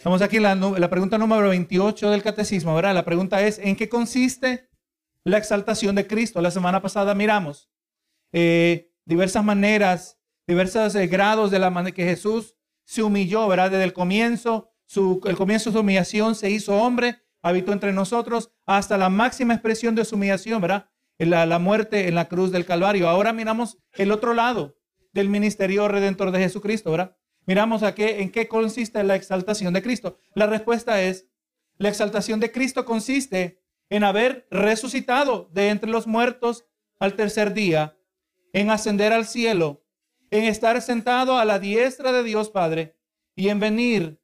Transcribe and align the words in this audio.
Estamos 0.00 0.22
aquí 0.22 0.38
en 0.38 0.44
la, 0.44 0.88
pregunta 0.88 1.18
número 1.18 1.50
28 1.50 2.10
del 2.10 2.22
catecismo, 2.22 2.74
¿verdad? 2.74 2.94
La 2.94 3.04
pregunta 3.04 3.46
es, 3.46 3.58
¿en 3.58 3.76
qué 3.76 3.90
consiste 3.90 4.70
la 5.24 5.36
exaltación 5.36 5.94
de 5.94 6.06
Cristo? 6.06 6.40
La 6.40 6.50
semana 6.50 6.80
pasada 6.80 7.14
miramos 7.14 7.68
eh, 8.32 8.94
diversas 9.04 9.44
maneras, 9.44 10.18
diversos 10.46 10.94
eh, 10.94 11.06
grados 11.06 11.50
de 11.50 11.58
la 11.58 11.68
manera 11.68 11.94
que 11.94 12.06
Jesús 12.06 12.56
se 12.86 13.02
humilló, 13.02 13.46
¿verdad? 13.46 13.72
Desde 13.72 13.84
el 13.84 13.92
comienzo, 13.92 14.72
su, 14.86 15.20
el 15.26 15.36
comienzo 15.36 15.68
de 15.68 15.74
su 15.74 15.80
humillación 15.80 16.34
se 16.34 16.48
hizo 16.48 16.78
hombre, 16.78 17.18
habitó 17.42 17.74
entre 17.74 17.92
nosotros, 17.92 18.52
hasta 18.64 18.96
la 18.96 19.10
máxima 19.10 19.52
expresión 19.52 19.94
de 19.94 20.06
su 20.06 20.16
humillación, 20.16 20.62
¿verdad? 20.62 20.88
La, 21.18 21.44
la 21.44 21.58
muerte 21.58 22.08
en 22.08 22.14
la 22.14 22.26
cruz 22.26 22.52
del 22.52 22.64
Calvario. 22.64 23.06
Ahora 23.06 23.34
miramos 23.34 23.76
el 23.92 24.12
otro 24.12 24.32
lado 24.32 24.78
del 25.12 25.28
ministerio 25.28 25.88
redentor 25.88 26.30
de 26.30 26.38
Jesucristo, 26.38 26.90
¿verdad? 26.90 27.18
Miramos 27.46 27.82
a 27.82 27.94
qué, 27.94 28.22
en 28.22 28.30
qué 28.30 28.48
consiste 28.48 29.02
la 29.02 29.16
exaltación 29.16 29.72
de 29.74 29.82
Cristo. 29.82 30.18
La 30.34 30.46
respuesta 30.46 31.02
es, 31.02 31.26
la 31.78 31.88
exaltación 31.88 32.40
de 32.40 32.52
Cristo 32.52 32.84
consiste 32.84 33.62
en 33.88 34.04
haber 34.04 34.46
resucitado 34.50 35.50
de 35.52 35.70
entre 35.70 35.90
los 35.90 36.06
muertos 36.06 36.66
al 36.98 37.14
tercer 37.14 37.54
día, 37.54 37.98
en 38.52 38.70
ascender 38.70 39.12
al 39.12 39.26
cielo, 39.26 39.84
en 40.30 40.44
estar 40.44 40.80
sentado 40.80 41.38
a 41.38 41.44
la 41.44 41.58
diestra 41.58 42.12
de 42.12 42.22
Dios 42.22 42.50
Padre 42.50 42.96
y 43.34 43.48
en 43.48 43.58
venir 43.58 44.20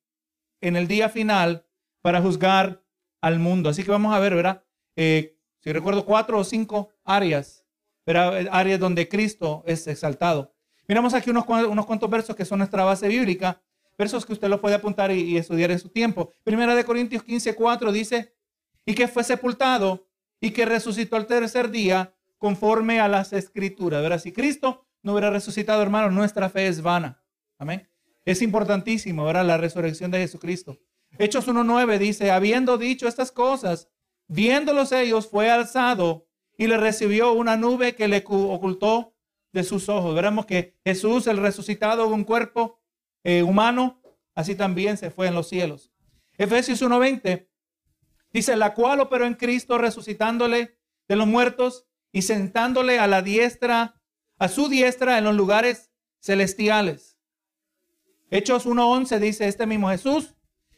en 0.60 0.76
el 0.76 0.86
día 0.86 1.08
final 1.08 1.66
para 2.00 2.22
juzgar 2.22 2.84
al 3.20 3.38
mundo. 3.38 3.70
Así 3.70 3.82
que 3.82 3.90
vamos 3.90 4.14
a 4.14 4.20
ver, 4.20 4.34
¿verdad? 4.34 4.64
Eh, 4.94 5.36
si 5.60 5.72
recuerdo, 5.72 6.04
cuatro 6.04 6.38
o 6.38 6.44
cinco 6.44 6.90
áreas, 7.04 7.64
¿verdad? 8.04 8.48
áreas 8.52 8.78
donde 8.78 9.08
Cristo 9.08 9.64
es 9.66 9.86
exaltado. 9.86 10.55
Miramos 10.88 11.14
aquí 11.14 11.30
unos, 11.30 11.44
unos 11.48 11.86
cuantos 11.86 12.08
versos 12.08 12.36
que 12.36 12.44
son 12.44 12.58
nuestra 12.58 12.84
base 12.84 13.08
bíblica, 13.08 13.60
versos 13.98 14.24
que 14.24 14.32
usted 14.32 14.48
los 14.48 14.60
puede 14.60 14.74
apuntar 14.74 15.10
y, 15.10 15.36
estudiar 15.36 15.70
en 15.70 15.78
su 15.78 15.88
tiempo. 15.88 16.30
Primera 16.44 16.74
de 16.74 16.84
Corintios 16.84 17.22
15, 17.22 17.54
4 17.54 17.92
dice, 17.92 18.34
y 18.84 18.94
que 18.94 19.08
fue 19.08 19.24
sepultado 19.24 20.08
y 20.40 20.50
que 20.50 20.66
resucitó 20.66 21.16
al 21.16 21.26
tercer 21.26 21.70
día 21.70 22.14
conforme 22.38 23.00
a 23.00 23.08
las 23.08 23.32
escrituras. 23.32 24.02
Verá, 24.02 24.18
si 24.18 24.32
Cristo 24.32 24.86
no 25.02 25.12
hubiera 25.12 25.30
resucitado, 25.30 25.82
hermano, 25.82 26.10
nuestra 26.10 26.48
fe 26.50 26.68
es 26.68 26.82
vana. 26.82 27.22
Amén. 27.58 27.88
Es 28.24 28.42
importantísimo, 28.42 29.24
¿verdad? 29.24 29.46
La 29.46 29.56
resurrección 29.56 30.10
de 30.10 30.18
Jesucristo. 30.18 30.78
Hechos 31.18 31.48
1.9 31.48 31.98
dice, 31.98 32.30
habiendo 32.30 32.76
dicho 32.76 33.08
estas 33.08 33.32
cosas, 33.32 33.88
viéndolos 34.28 34.92
ellos, 34.92 35.28
fue 35.28 35.50
alzado 35.50 36.26
y 36.58 36.66
le 36.66 36.76
recibió 36.76 37.32
una 37.32 37.56
nube 37.56 37.94
que 37.94 38.08
le 38.08 38.24
ocultó 38.26 39.15
de 39.56 39.64
sus 39.64 39.88
ojos. 39.88 40.14
Veremos 40.14 40.44
que 40.44 40.76
Jesús, 40.84 41.26
el 41.26 41.38
resucitado 41.38 42.06
de 42.06 42.12
un 42.12 42.24
cuerpo 42.24 42.78
eh, 43.24 43.42
humano, 43.42 44.02
así 44.34 44.54
también 44.54 44.98
se 44.98 45.10
fue 45.10 45.28
en 45.28 45.34
los 45.34 45.48
cielos. 45.48 45.90
Efesios 46.36 46.82
1:20 46.82 47.48
dice, 48.32 48.54
la 48.56 48.74
cual 48.74 49.00
operó 49.00 49.24
en 49.24 49.34
Cristo 49.34 49.78
resucitándole 49.78 50.78
de 51.08 51.16
los 51.16 51.26
muertos 51.26 51.86
y 52.12 52.22
sentándole 52.22 52.98
a 52.98 53.06
la 53.06 53.22
diestra, 53.22 53.98
a 54.38 54.48
su 54.48 54.68
diestra 54.68 55.16
en 55.16 55.24
los 55.24 55.34
lugares 55.34 55.90
celestiales. 56.20 57.16
Hechos 58.30 58.66
1:11 58.66 59.18
dice 59.20 59.48
este 59.48 59.66
mismo 59.66 59.88
Jesús, 59.88 60.34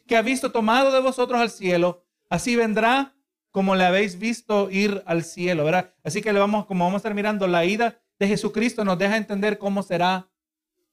que 0.07 0.15
ha 0.15 0.21
visto 0.21 0.53
tomado 0.53 0.93
de 0.93 1.01
vosotros 1.01 1.39
al 1.39 1.49
cielo, 1.49 2.05
así 2.29 2.55
vendrá 2.55 3.17
como 3.51 3.75
le 3.75 3.83
habéis 3.83 4.19
visto 4.19 4.69
ir 4.71 5.03
al 5.05 5.25
cielo, 5.25 5.65
¿verdad? 5.65 5.93
Así 6.01 6.21
que 6.21 6.31
le 6.31 6.39
vamos, 6.39 6.65
como 6.65 6.85
vamos 6.85 6.99
a 6.99 6.99
estar 6.99 7.13
mirando 7.13 7.45
la 7.45 7.65
ida 7.65 8.01
de 8.19 8.27
Jesucristo 8.27 8.83
nos 8.83 8.99
deja 8.99 9.17
entender 9.17 9.57
cómo 9.57 9.81
será 9.81 10.29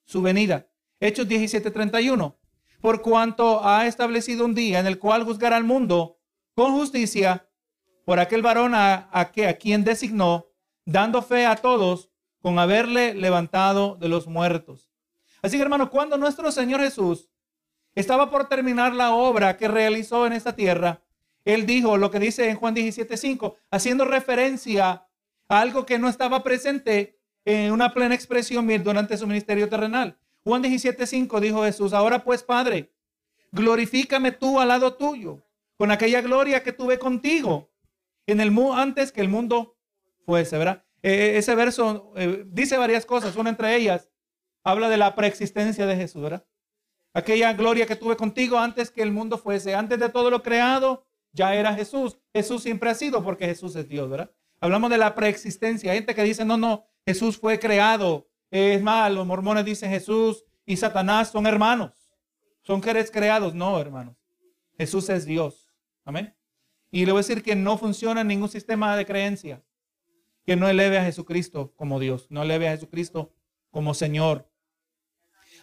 su 0.05 0.23
venida. 0.23 0.69
Hechos 1.01 1.29
17:31. 1.29 2.39
Por 2.81 3.03
cuanto 3.03 3.67
ha 3.67 3.87
establecido 3.87 4.45
un 4.45 4.55
día 4.55 4.79
en 4.79 4.87
el 4.87 4.99
cual 4.99 5.25
juzgará 5.25 5.57
al 5.57 5.65
mundo 5.65 6.21
con 6.55 6.73
justicia 6.73 7.49
por 8.05 8.21
aquel 8.21 8.43
varón 8.43 8.73
a, 8.75 9.31
que, 9.35 9.49
a 9.49 9.59
quien 9.59 9.83
designó, 9.83 10.47
dando 10.85 11.21
fe 11.23 11.45
a 11.45 11.57
todos 11.57 12.11
con 12.41 12.59
haberle 12.61 13.15
levantado 13.15 13.97
de 13.97 14.09
los 14.09 14.29
muertos. 14.29 14.89
Así 15.43 15.57
que 15.57 15.63
hermano, 15.63 15.91
cuando 15.91 16.17
nuestro 16.17 16.53
Señor 16.53 16.81
Jesús 16.81 17.29
estaba 17.95 18.31
por 18.31 18.49
terminar 18.49 18.95
la 18.95 19.13
obra 19.15 19.57
que 19.57 19.67
realizó 19.67 20.27
en 20.27 20.33
esta 20.33 20.55
tierra, 20.55 21.03
Él 21.45 21.67
dijo 21.67 21.97
lo 21.97 22.11
que 22.13 22.21
dice 22.21 22.49
en 22.49 22.57
Juan 22.57 22.77
17:5, 22.77 23.57
haciendo 23.71 24.05
referencia 24.05 25.09
a 25.49 25.61
algo 25.61 25.85
que 25.87 25.99
no 25.99 26.09
estaba 26.09 26.45
presente 26.45 27.16
en 27.47 27.73
una 27.73 27.95
plena 27.95 28.15
expresión 28.15 28.69
durante 28.83 29.17
su 29.17 29.27
ministerio 29.27 29.69
terrenal. 29.69 30.19
Juan 30.45 30.63
17:5 30.63 31.41
dijo 31.41 31.65
Jesús, 31.65 31.93
ahora 31.93 32.23
pues 32.23 32.43
Padre, 32.43 32.93
glorifícame 33.53 34.33
tú 34.33 34.61
al 34.61 34.69
lado 34.69 34.95
tuyo, 34.95 35.43
con 35.79 35.91
aquella 35.91 36.21
gloria 36.21 36.63
que 36.63 36.73
tuve 36.73 36.99
contigo 36.99 37.71
en 38.27 38.41
el 38.41 38.53
antes 38.75 39.13
que 39.13 39.21
el 39.21 39.29
mundo 39.29 39.77
fuese, 40.25 40.59
¿verdad? 40.59 40.85
E, 41.03 41.13
e, 41.13 41.39
ese 41.39 41.55
verso 41.55 42.13
eh, 42.17 42.45
dice 42.47 42.77
varias 42.77 43.07
cosas, 43.07 43.37
una 43.37 43.51
entre 43.51 43.77
ellas 43.77 44.11
habla 44.65 44.89
de 44.89 44.97
la 44.97 45.15
preexistencia 45.15 45.87
de 45.87 45.97
Jesús, 45.97 46.23
¿verdad? 46.23 46.45
Aquella 47.15 47.53
gloria 47.53 47.87
que 47.87 47.95
tuve 47.95 48.17
contigo 48.17 48.59
antes 48.59 48.91
que 48.91 49.03
el 49.03 49.13
mundo 49.13 49.39
fuese, 49.39 49.75
antes 49.75 50.01
de 50.01 50.09
todo 50.09 50.31
lo 50.31 50.43
creado, 50.43 51.07
ya 51.33 51.55
era 51.55 51.75
Jesús. 51.75 52.19
Jesús 52.35 52.63
siempre 52.63 52.91
ha 52.91 52.95
sido 52.95 53.23
porque 53.23 53.47
Jesús 53.47 53.77
es 53.77 53.89
Dios, 53.89 54.11
¿verdad? 54.11 54.33
Hablamos 54.61 54.91
de 54.91 54.99
la 54.99 55.15
preexistencia. 55.15 55.93
Hay 55.93 55.99
gente 55.99 56.15
que 56.15 56.25
dice, 56.25 56.45
no, 56.45 56.57
no, 56.57 56.87
Jesús 57.07 57.39
fue 57.39 57.59
creado. 57.59 58.29
Es 58.51 58.83
más, 58.83 59.11
los 59.13 59.27
mormones 59.27 59.65
dicen 59.65 59.91
Jesús 59.91 60.45
y 60.67 60.77
Satanás 60.77 61.31
son 61.31 61.47
hermanos. 61.47 61.93
Son 62.63 62.83
seres 62.83 63.11
creados. 63.11 63.55
No, 63.55 63.81
hermanos. 63.81 64.17
Jesús 64.77 65.09
es 65.09 65.25
Dios. 65.25 65.73
Amén. 66.05 66.35
Y 66.91 67.07
le 67.07 67.13
voy 67.13 67.21
a 67.21 67.23
decir 67.23 67.43
que 67.43 67.55
no 67.55 67.79
funciona 67.79 68.25
ningún 68.25 68.49
sistema 68.49 68.97
de 68.97 69.07
creencia 69.07 69.63
que 70.45 70.57
no 70.57 70.69
eleve 70.69 70.99
a 70.99 71.05
Jesucristo 71.05 71.73
como 71.77 71.99
Dios, 71.99 72.29
no 72.31 72.45
eleve 72.45 72.69
a 72.69 72.73
Jesucristo 72.73 73.33
como 73.71 73.95
Señor. 73.95 74.49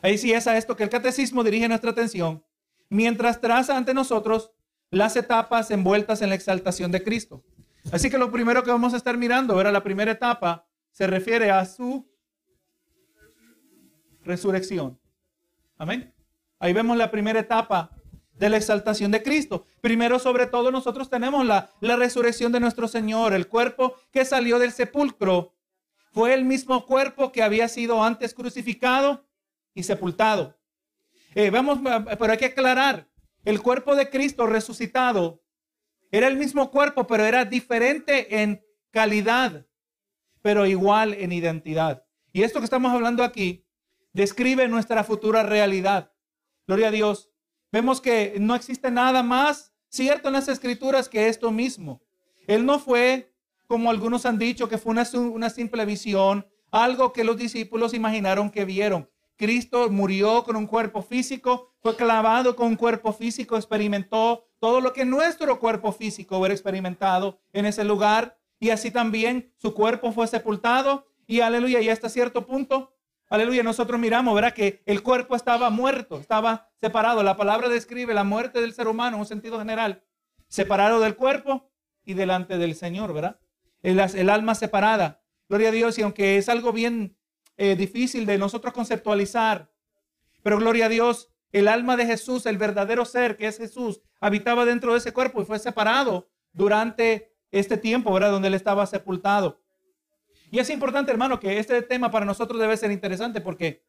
Ahí 0.01 0.17
sí 0.17 0.33
es 0.33 0.45
a 0.45 0.57
esto 0.57 0.75
que 0.75 0.83
el 0.83 0.89
catecismo 0.89 1.43
dirige 1.43 1.69
nuestra 1.69 1.91
atención, 1.91 2.43
mientras 2.89 3.39
traza 3.39 3.77
ante 3.77 3.93
nosotros 3.93 4.51
las 4.89 5.15
etapas 5.15 5.71
envueltas 5.71 6.21
en 6.21 6.29
la 6.29 6.35
exaltación 6.35 6.91
de 6.91 7.01
Cristo. 7.01 7.43
Así 7.91 8.09
que 8.09 8.17
lo 8.17 8.29
primero 8.29 8.63
que 8.63 8.71
vamos 8.71 8.93
a 8.93 8.97
estar 8.97 9.17
mirando 9.17 9.59
era 9.59 9.71
la 9.71 9.83
primera 9.83 10.11
etapa 10.11 10.67
se 10.93 11.07
refiere 11.07 11.51
a 11.51 11.65
su 11.65 12.07
resurrección. 14.23 14.97
Amén. 15.77 16.13
Ahí 16.59 16.71
vemos 16.71 16.95
la 16.95 17.11
primera 17.11 17.41
etapa 17.41 17.91
de 18.35 18.49
la 18.49 18.57
exaltación 18.57 19.11
de 19.11 19.21
Cristo. 19.21 19.65
Primero, 19.81 20.19
sobre 20.19 20.47
todo, 20.47 20.71
nosotros 20.71 21.09
tenemos 21.09 21.45
la, 21.45 21.69
resurrección 21.81 22.51
de 22.51 22.59
nuestro 22.59 22.87
Señor, 22.87 23.33
el 23.33 23.47
cuerpo 23.47 23.95
que 24.11 24.23
salió 24.23 24.59
del 24.59 24.71
sepulcro. 24.71 25.53
Fue 26.13 26.33
el 26.33 26.45
mismo 26.45 26.85
cuerpo 26.85 27.31
que 27.31 27.43
había 27.43 27.67
sido 27.67 28.03
antes 28.03 28.33
crucificado 28.33 29.25
y 29.73 29.83
sepultado. 29.83 30.57
Eh, 31.35 31.49
vamos, 31.49 31.79
pero 32.19 32.31
hay 32.31 32.37
que 32.37 32.45
aclarar, 32.45 33.09
el 33.43 33.61
cuerpo 33.61 33.95
de 33.95 34.09
Cristo 34.11 34.45
resucitado 34.45 35.43
era 36.11 36.27
el 36.27 36.37
mismo 36.37 36.69
cuerpo, 36.69 37.07
pero 37.07 37.25
era 37.25 37.43
diferente 37.43 38.43
en 38.43 38.63
calidad 38.91 39.65
pero 40.43 40.67
igual 40.67 41.15
en 41.15 41.31
identidad. 41.31 42.05
Y 42.33 42.43
esto 42.43 42.59
que 42.59 42.65
estamos 42.65 42.91
hablando 42.91 43.23
aquí 43.23 43.65
describe 44.11 44.67
nuestra 44.67 45.03
futura 45.03 45.41
realidad. 45.41 46.11
Gloria 46.67 46.89
a 46.89 46.91
Dios. 46.91 47.31
Vemos 47.71 48.01
que 48.01 48.35
no 48.39 48.53
existe 48.53 48.91
nada 48.91 49.23
más 49.23 49.73
cierto 49.89 50.27
en 50.27 50.33
las 50.33 50.49
escrituras 50.49 51.09
que 51.09 51.27
esto 51.27 51.51
mismo. 51.51 52.03
Él 52.45 52.65
no 52.65 52.77
fue, 52.77 53.33
como 53.67 53.89
algunos 53.89 54.25
han 54.25 54.37
dicho, 54.37 54.67
que 54.67 54.77
fue 54.77 54.91
una, 54.91 55.07
una 55.13 55.49
simple 55.49 55.85
visión, 55.85 56.45
algo 56.71 57.13
que 57.13 57.23
los 57.23 57.37
discípulos 57.37 57.93
imaginaron 57.93 58.49
que 58.49 58.65
vieron. 58.65 59.09
Cristo 59.37 59.89
murió 59.89 60.43
con 60.43 60.57
un 60.57 60.67
cuerpo 60.67 61.01
físico, 61.01 61.73
fue 61.79 61.95
clavado 61.95 62.55
con 62.55 62.67
un 62.67 62.75
cuerpo 62.75 63.13
físico, 63.13 63.55
experimentó 63.55 64.45
todo 64.59 64.81
lo 64.81 64.91
que 64.91 65.05
nuestro 65.05 65.59
cuerpo 65.59 65.93
físico 65.93 66.37
hubiera 66.37 66.53
experimentado 66.53 67.39
en 67.53 67.65
ese 67.65 67.83
lugar 67.83 68.37
y 68.63 68.69
así 68.69 68.91
también 68.91 69.51
su 69.57 69.73
cuerpo 69.73 70.13
fue 70.13 70.25
sepultado 70.25 71.05
y 71.27 71.41
aleluya, 71.41 71.81
y 71.81 71.89
hasta 71.89 72.07
cierto 72.07 72.45
punto, 72.45 72.95
aleluya, 73.29 73.61
nosotros 73.61 73.99
miramos, 73.99 74.33
¿verdad? 74.33 74.53
Que 74.53 74.81
el 74.85 75.03
cuerpo 75.03 75.35
estaba 75.35 75.69
muerto, 75.69 76.17
estaba 76.17 76.69
separado. 76.79 77.23
La 77.23 77.35
palabra 77.35 77.67
describe 77.67 78.13
la 78.13 78.23
muerte 78.23 78.61
del 78.61 78.73
ser 78.73 78.87
humano 78.87 79.17
en 79.17 79.19
un 79.19 79.25
sentido 79.25 79.59
general, 79.59 80.01
separado 80.47 81.01
del 81.01 81.17
cuerpo 81.17 81.73
y 82.05 82.13
delante 82.13 82.57
del 82.57 82.73
Señor, 82.75 83.13
¿verdad? 83.13 83.37
El, 83.81 84.29
alma 84.29 84.55
separada. 84.55 85.21
Gloria 85.49 85.67
a 85.67 85.73
Dios, 85.73 85.99
y 85.99 86.03
aunque 86.03 86.37
es 86.37 86.47
algo 86.47 86.71
bien 86.71 87.17
eh, 87.57 87.75
difícil 87.75 88.25
de 88.25 88.37
nosotros 88.37 88.73
conceptualizar, 88.73 89.73
pero 90.41 90.57
gloria 90.57 90.85
a 90.85 90.89
Dios, 90.89 91.33
el 91.51 91.67
alma 91.67 91.97
de 91.97 92.05
Jesús, 92.05 92.45
el 92.45 92.57
verdadero 92.57 93.03
ser 93.03 93.35
que 93.35 93.47
es 93.47 93.57
Jesús, 93.57 93.99
habitaba 94.21 94.63
dentro 94.63 94.93
de 94.93 94.99
ese 94.99 95.11
cuerpo 95.11 95.41
y 95.41 95.45
fue 95.45 95.59
separado 95.59 96.29
durante 96.53 97.32
este 97.53 97.77
tiempo, 97.77 98.11
¿verdad? 98.13 98.31
Donde 98.31 98.49
él 98.49 98.53
estaba 98.53 98.85
sepultado. 98.85 99.61
Y 100.51 100.59
es 100.59 100.69
importante, 100.69 101.11
hermano, 101.11 101.39
que 101.39 101.57
este 101.59 101.81
tema 101.81 102.11
para 102.11 102.25
nosotros 102.25 102.59
debe 102.59 102.75
ser 102.77 102.91
interesante 102.91 103.41
porque 103.41 103.81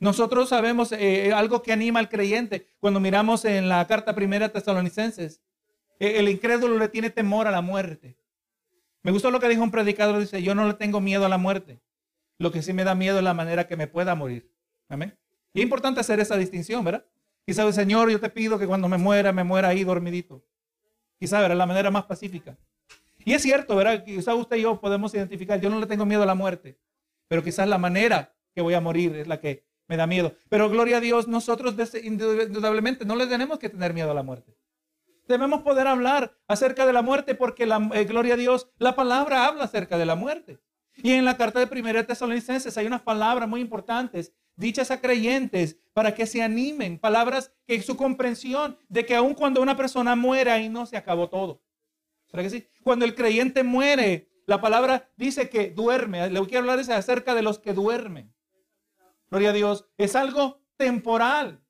Nosotros 0.00 0.48
sabemos 0.48 0.92
eh, 0.92 1.32
algo 1.32 1.62
que 1.62 1.72
anima 1.72 2.00
al 2.00 2.08
creyente 2.08 2.68
cuando 2.80 3.00
miramos 3.00 3.44
en 3.44 3.68
la 3.68 3.86
carta 3.86 4.14
primera 4.14 4.50
Tesalonicenses. 4.50 5.40
eh, 6.00 6.18
el 6.18 6.28
incrédulo 6.28 6.76
le 6.78 6.88
tiene 6.88 7.10
temor 7.10 7.46
a 7.46 7.50
la 7.50 7.62
muerte. 7.62 8.18
Me 9.02 9.12
gustó 9.12 9.30
lo 9.30 9.38
que 9.40 9.48
dijo 9.48 9.62
un 9.62 9.70
predicador, 9.70 10.18
dice, 10.18 10.42
yo 10.42 10.54
no 10.54 10.66
le 10.66 10.74
tengo 10.74 11.00
miedo 11.00 11.24
a 11.24 11.28
la 11.28 11.38
muerte. 11.38 11.80
Lo 12.38 12.50
que 12.50 12.62
sí 12.62 12.72
me 12.72 12.84
da 12.84 12.94
miedo 12.94 13.18
es 13.18 13.24
la 13.24 13.34
manera 13.34 13.66
que 13.66 13.76
me 13.76 13.86
pueda 13.86 14.14
morir. 14.14 14.50
Amén. 14.88 15.16
Y 15.52 15.60
es 15.60 15.62
importante 15.64 16.00
hacer 16.00 16.18
esa 16.20 16.36
distinción, 16.36 16.84
¿verdad? 16.84 17.06
Quizá, 17.46 17.70
Señor, 17.72 18.10
yo 18.10 18.18
te 18.20 18.30
pido 18.30 18.58
que 18.58 18.66
cuando 18.66 18.88
me 18.88 18.98
muera, 18.98 19.32
me 19.32 19.44
muera 19.44 19.68
ahí 19.68 19.84
dormidito. 19.84 20.44
Quizá, 21.18 21.40
¿verdad? 21.40 21.56
La 21.56 21.66
manera 21.66 21.90
más 21.90 22.04
pacífica. 22.04 22.58
Y 23.24 23.32
es 23.32 23.42
cierto, 23.42 23.76
¿verdad? 23.76 24.04
Quizá 24.04 24.34
usted 24.34 24.56
y 24.56 24.62
yo 24.62 24.80
podemos 24.80 25.14
identificar, 25.14 25.60
yo 25.60 25.70
no 25.70 25.80
le 25.80 25.86
tengo 25.86 26.04
miedo 26.04 26.22
a 26.22 26.26
la 26.26 26.34
muerte, 26.34 26.78
pero 27.28 27.42
quizás 27.42 27.68
la 27.68 27.78
manera 27.78 28.34
que 28.54 28.60
voy 28.60 28.74
a 28.74 28.80
morir 28.80 29.16
es 29.16 29.26
la 29.26 29.40
que 29.40 29.64
me 29.88 29.96
da 29.96 30.06
miedo. 30.06 30.34
Pero 30.48 30.68
gloria 30.70 30.98
a 30.98 31.00
Dios, 31.00 31.28
nosotros 31.28 31.74
indudablemente 32.02 33.04
no 33.04 33.16
le 33.16 33.26
tenemos 33.26 33.58
que 33.58 33.68
tener 33.68 33.94
miedo 33.94 34.10
a 34.10 34.14
la 34.14 34.22
muerte. 34.22 34.56
Debemos 35.26 35.62
poder 35.62 35.86
hablar 35.86 36.36
acerca 36.46 36.84
de 36.84 36.92
la 36.92 37.02
muerte 37.02 37.34
porque, 37.34 37.66
la, 37.66 37.90
eh, 37.94 38.04
gloria 38.04 38.34
a 38.34 38.36
Dios, 38.36 38.68
la 38.78 38.94
palabra 38.94 39.46
habla 39.46 39.64
acerca 39.64 39.96
de 39.96 40.04
la 40.04 40.14
muerte. 40.14 40.58
Y 40.96 41.12
en 41.12 41.24
la 41.24 41.36
carta 41.36 41.58
de 41.58 41.66
Primera 41.66 42.06
Tesalonicenses 42.06 42.76
hay 42.76 42.86
unas 42.86 43.02
palabras 43.02 43.48
muy 43.48 43.60
importantes 43.60 44.32
dichas 44.56 44.90
a 44.90 45.00
creyentes 45.00 45.76
para 45.92 46.14
que 46.14 46.26
se 46.26 46.42
animen, 46.42 46.98
palabras 46.98 47.52
que 47.66 47.80
su 47.82 47.96
comprensión 47.96 48.78
de 48.88 49.04
que 49.04 49.16
aun 49.16 49.34
cuando 49.34 49.60
una 49.60 49.76
persona 49.76 50.14
muera 50.14 50.60
y 50.60 50.68
no 50.68 50.86
se 50.86 50.96
acabó 50.96 51.28
todo. 51.28 51.60
Cuando 52.82 53.04
el 53.04 53.14
creyente 53.14 53.62
muere, 53.62 54.30
la 54.46 54.60
palabra 54.60 55.10
dice 55.16 55.48
que 55.48 55.70
duerme. 55.70 56.28
Le 56.30 56.40
quiero 56.46 56.70
hablar 56.70 56.78
acerca 56.78 57.34
de 57.34 57.42
los 57.42 57.58
que 57.58 57.72
duermen. 57.72 58.34
Gloria 59.30 59.50
a 59.50 59.52
Dios. 59.52 59.86
Es 59.96 60.16
algo 60.16 60.60
temporal. 60.76 61.62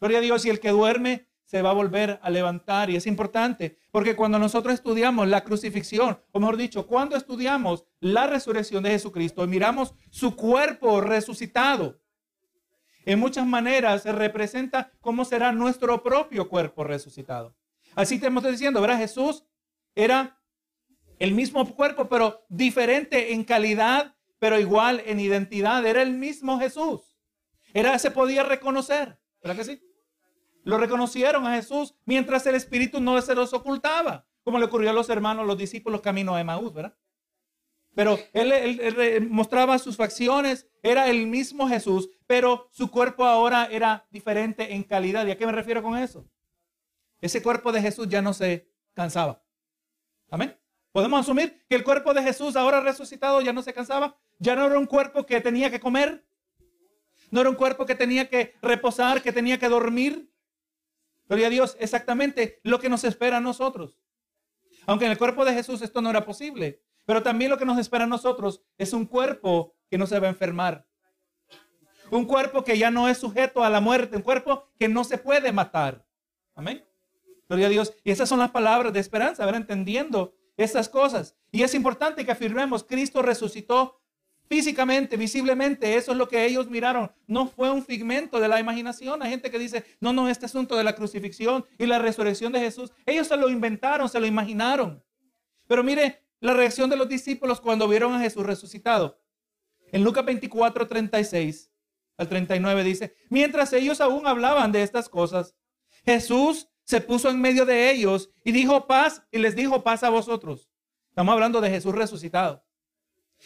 Gloria 0.00 0.18
a 0.18 0.22
Dios. 0.22 0.44
Y 0.44 0.50
el 0.50 0.60
que 0.60 0.70
duerme 0.70 1.28
se 1.44 1.62
va 1.62 1.70
a 1.70 1.74
volver 1.74 2.20
a 2.22 2.30
levantar. 2.30 2.90
Y 2.90 2.96
es 2.96 3.06
importante, 3.08 3.76
porque 3.90 4.14
cuando 4.14 4.38
nosotros 4.38 4.74
estudiamos 4.74 5.26
la 5.26 5.42
crucifixión, 5.42 6.20
o 6.30 6.38
mejor 6.38 6.56
dicho, 6.56 6.86
cuando 6.86 7.16
estudiamos 7.16 7.86
la 7.98 8.28
resurrección 8.28 8.84
de 8.84 8.90
Jesucristo 8.90 9.42
y 9.42 9.48
miramos 9.48 9.94
su 10.10 10.36
cuerpo 10.36 11.00
resucitado, 11.00 12.00
en 13.04 13.18
muchas 13.18 13.46
maneras 13.46 14.02
se 14.02 14.12
representa 14.12 14.92
cómo 15.00 15.24
será 15.24 15.50
nuestro 15.50 16.02
propio 16.04 16.48
cuerpo 16.48 16.84
resucitado. 16.84 17.56
Así 17.96 18.14
estamos 18.14 18.44
diciendo, 18.44 18.80
¿verdad? 18.80 18.98
Jesús 18.98 19.44
era 19.94 20.40
el 21.18 21.34
mismo 21.34 21.74
cuerpo, 21.74 22.08
pero 22.08 22.44
diferente 22.48 23.32
en 23.32 23.44
calidad, 23.44 24.16
pero 24.38 24.58
igual 24.58 25.02
en 25.04 25.20
identidad. 25.20 25.84
Era 25.86 26.02
el 26.02 26.12
mismo 26.12 26.58
Jesús. 26.58 27.16
Era, 27.74 27.98
se 27.98 28.10
podía 28.10 28.42
reconocer. 28.42 29.20
¿Verdad 29.42 29.56
que 29.56 29.64
sí? 29.64 29.82
Lo 30.64 30.78
reconocieron 30.78 31.46
a 31.46 31.54
Jesús 31.54 31.94
mientras 32.04 32.46
el 32.46 32.54
Espíritu 32.54 33.00
no 33.00 33.20
se 33.20 33.34
los 33.34 33.52
ocultaba, 33.52 34.26
como 34.42 34.58
le 34.58 34.66
ocurrió 34.66 34.90
a 34.90 34.94
los 34.94 35.08
hermanos, 35.08 35.46
los 35.46 35.56
discípulos 35.56 36.00
camino 36.00 36.34
a 36.34 36.40
Emaús, 36.40 36.72
¿verdad? 36.72 36.96
Pero 37.94 38.18
él, 38.32 38.52
él, 38.52 39.28
mostraba 39.28 39.78
sus 39.78 39.96
facciones, 39.96 40.68
era 40.82 41.08
el 41.08 41.26
mismo 41.26 41.68
Jesús, 41.68 42.08
pero 42.26 42.68
su 42.70 42.90
cuerpo 42.90 43.24
ahora 43.24 43.66
era 43.70 44.06
diferente 44.10 44.74
en 44.74 44.84
calidad. 44.84 45.26
¿Y 45.26 45.32
a 45.32 45.36
qué 45.36 45.44
me 45.44 45.52
refiero 45.52 45.82
con 45.82 45.98
eso? 45.98 46.24
Ese 47.20 47.42
cuerpo 47.42 47.72
de 47.72 47.82
Jesús 47.82 48.08
ya 48.08 48.22
no 48.22 48.32
se 48.32 48.70
cansaba. 48.94 49.42
Amén. 50.30 50.56
Podemos 50.92 51.20
asumir 51.20 51.64
que 51.68 51.76
el 51.76 51.84
cuerpo 51.84 52.14
de 52.14 52.22
Jesús 52.22 52.56
ahora 52.56 52.80
resucitado 52.80 53.40
ya 53.40 53.52
no 53.52 53.62
se 53.62 53.72
cansaba. 53.72 54.16
Ya 54.38 54.56
no 54.56 54.66
era 54.66 54.78
un 54.78 54.86
cuerpo 54.86 55.26
que 55.26 55.40
tenía 55.40 55.70
que 55.70 55.80
comer. 55.80 56.24
No 57.30 57.40
era 57.40 57.50
un 57.50 57.56
cuerpo 57.56 57.86
que 57.86 57.94
tenía 57.94 58.28
que 58.28 58.54
reposar, 58.62 59.22
que 59.22 59.32
tenía 59.32 59.58
que 59.58 59.68
dormir. 59.68 60.32
Gloria 61.28 61.46
a 61.46 61.50
Dios, 61.50 61.76
exactamente 61.78 62.60
lo 62.64 62.80
que 62.80 62.88
nos 62.88 63.04
espera 63.04 63.36
a 63.36 63.40
nosotros. 63.40 64.00
Aunque 64.86 65.04
en 65.04 65.12
el 65.12 65.18
cuerpo 65.18 65.44
de 65.44 65.54
Jesús 65.54 65.82
esto 65.82 66.02
no 66.02 66.10
era 66.10 66.24
posible. 66.24 66.82
Pero 67.06 67.22
también 67.22 67.50
lo 67.50 67.58
que 67.58 67.64
nos 67.64 67.78
espera 67.78 68.04
a 68.04 68.08
nosotros 68.08 68.62
es 68.78 68.92
un 68.92 69.06
cuerpo 69.06 69.76
que 69.88 69.98
no 69.98 70.06
se 70.06 70.18
va 70.18 70.26
a 70.26 70.30
enfermar. 70.30 70.86
Un 72.10 72.24
cuerpo 72.24 72.64
que 72.64 72.76
ya 72.76 72.90
no 72.90 73.08
es 73.08 73.18
sujeto 73.18 73.62
a 73.62 73.70
la 73.70 73.80
muerte. 73.80 74.16
Un 74.16 74.22
cuerpo 74.22 74.68
que 74.78 74.88
no 74.88 75.04
se 75.04 75.18
puede 75.18 75.52
matar. 75.52 76.04
Amén. 76.54 76.84
Gloria 77.50 77.66
a 77.66 77.70
Dios. 77.70 77.92
Y 78.04 78.12
esas 78.12 78.28
son 78.28 78.38
las 78.38 78.52
palabras 78.52 78.92
de 78.92 79.00
esperanza, 79.00 79.44
ver 79.44 79.56
entendiendo 79.56 80.36
estas 80.56 80.88
cosas. 80.88 81.34
Y 81.50 81.64
es 81.64 81.74
importante 81.74 82.24
que 82.24 82.30
afirmemos, 82.30 82.84
Cristo 82.84 83.22
resucitó 83.22 84.00
físicamente, 84.48 85.16
visiblemente. 85.16 85.96
Eso 85.96 86.12
es 86.12 86.18
lo 86.18 86.28
que 86.28 86.46
ellos 86.46 86.70
miraron. 86.70 87.10
No 87.26 87.48
fue 87.48 87.68
un 87.68 87.84
figmento 87.84 88.38
de 88.38 88.46
la 88.46 88.60
imaginación. 88.60 89.20
Hay 89.20 89.30
gente 89.30 89.50
que 89.50 89.58
dice, 89.58 89.84
no, 89.98 90.12
no, 90.12 90.28
este 90.28 90.46
asunto 90.46 90.76
de 90.76 90.84
la 90.84 90.94
crucifixión 90.94 91.66
y 91.76 91.86
la 91.86 91.98
resurrección 91.98 92.52
de 92.52 92.60
Jesús, 92.60 92.92
ellos 93.04 93.26
se 93.26 93.36
lo 93.36 93.50
inventaron, 93.50 94.08
se 94.08 94.20
lo 94.20 94.26
imaginaron. 94.26 95.02
Pero 95.66 95.82
mire 95.82 96.22
la 96.38 96.54
reacción 96.54 96.88
de 96.88 96.96
los 96.96 97.08
discípulos 97.08 97.60
cuando 97.60 97.88
vieron 97.88 98.14
a 98.14 98.20
Jesús 98.20 98.46
resucitado. 98.46 99.20
En 99.90 100.04
Lucas 100.04 100.24
24, 100.24 100.86
36 100.86 101.68
al 102.16 102.28
39 102.28 102.84
dice, 102.84 103.16
mientras 103.28 103.72
ellos 103.72 104.00
aún 104.00 104.28
hablaban 104.28 104.70
de 104.70 104.84
estas 104.84 105.08
cosas, 105.08 105.56
Jesús 106.04 106.68
se 106.90 107.00
puso 107.00 107.30
en 107.30 107.40
medio 107.40 107.64
de 107.64 107.92
ellos 107.92 108.30
y 108.42 108.50
dijo 108.50 108.88
paz 108.88 109.22
y 109.30 109.38
les 109.38 109.54
dijo 109.54 109.84
paz 109.84 110.02
a 110.02 110.10
vosotros. 110.10 110.68
Estamos 111.08 111.32
hablando 111.32 111.60
de 111.60 111.70
Jesús 111.70 111.94
resucitado. 111.94 112.64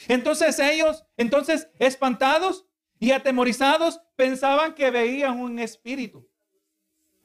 Entonces 0.09 0.59
ellos, 0.59 1.05
entonces 1.19 1.69
espantados 1.79 2.65
y 2.99 3.11
atemorizados, 3.11 4.01
pensaban 4.17 4.75
que 4.75 4.91
veían 4.91 5.39
un 5.39 5.59
espíritu. 5.59 6.27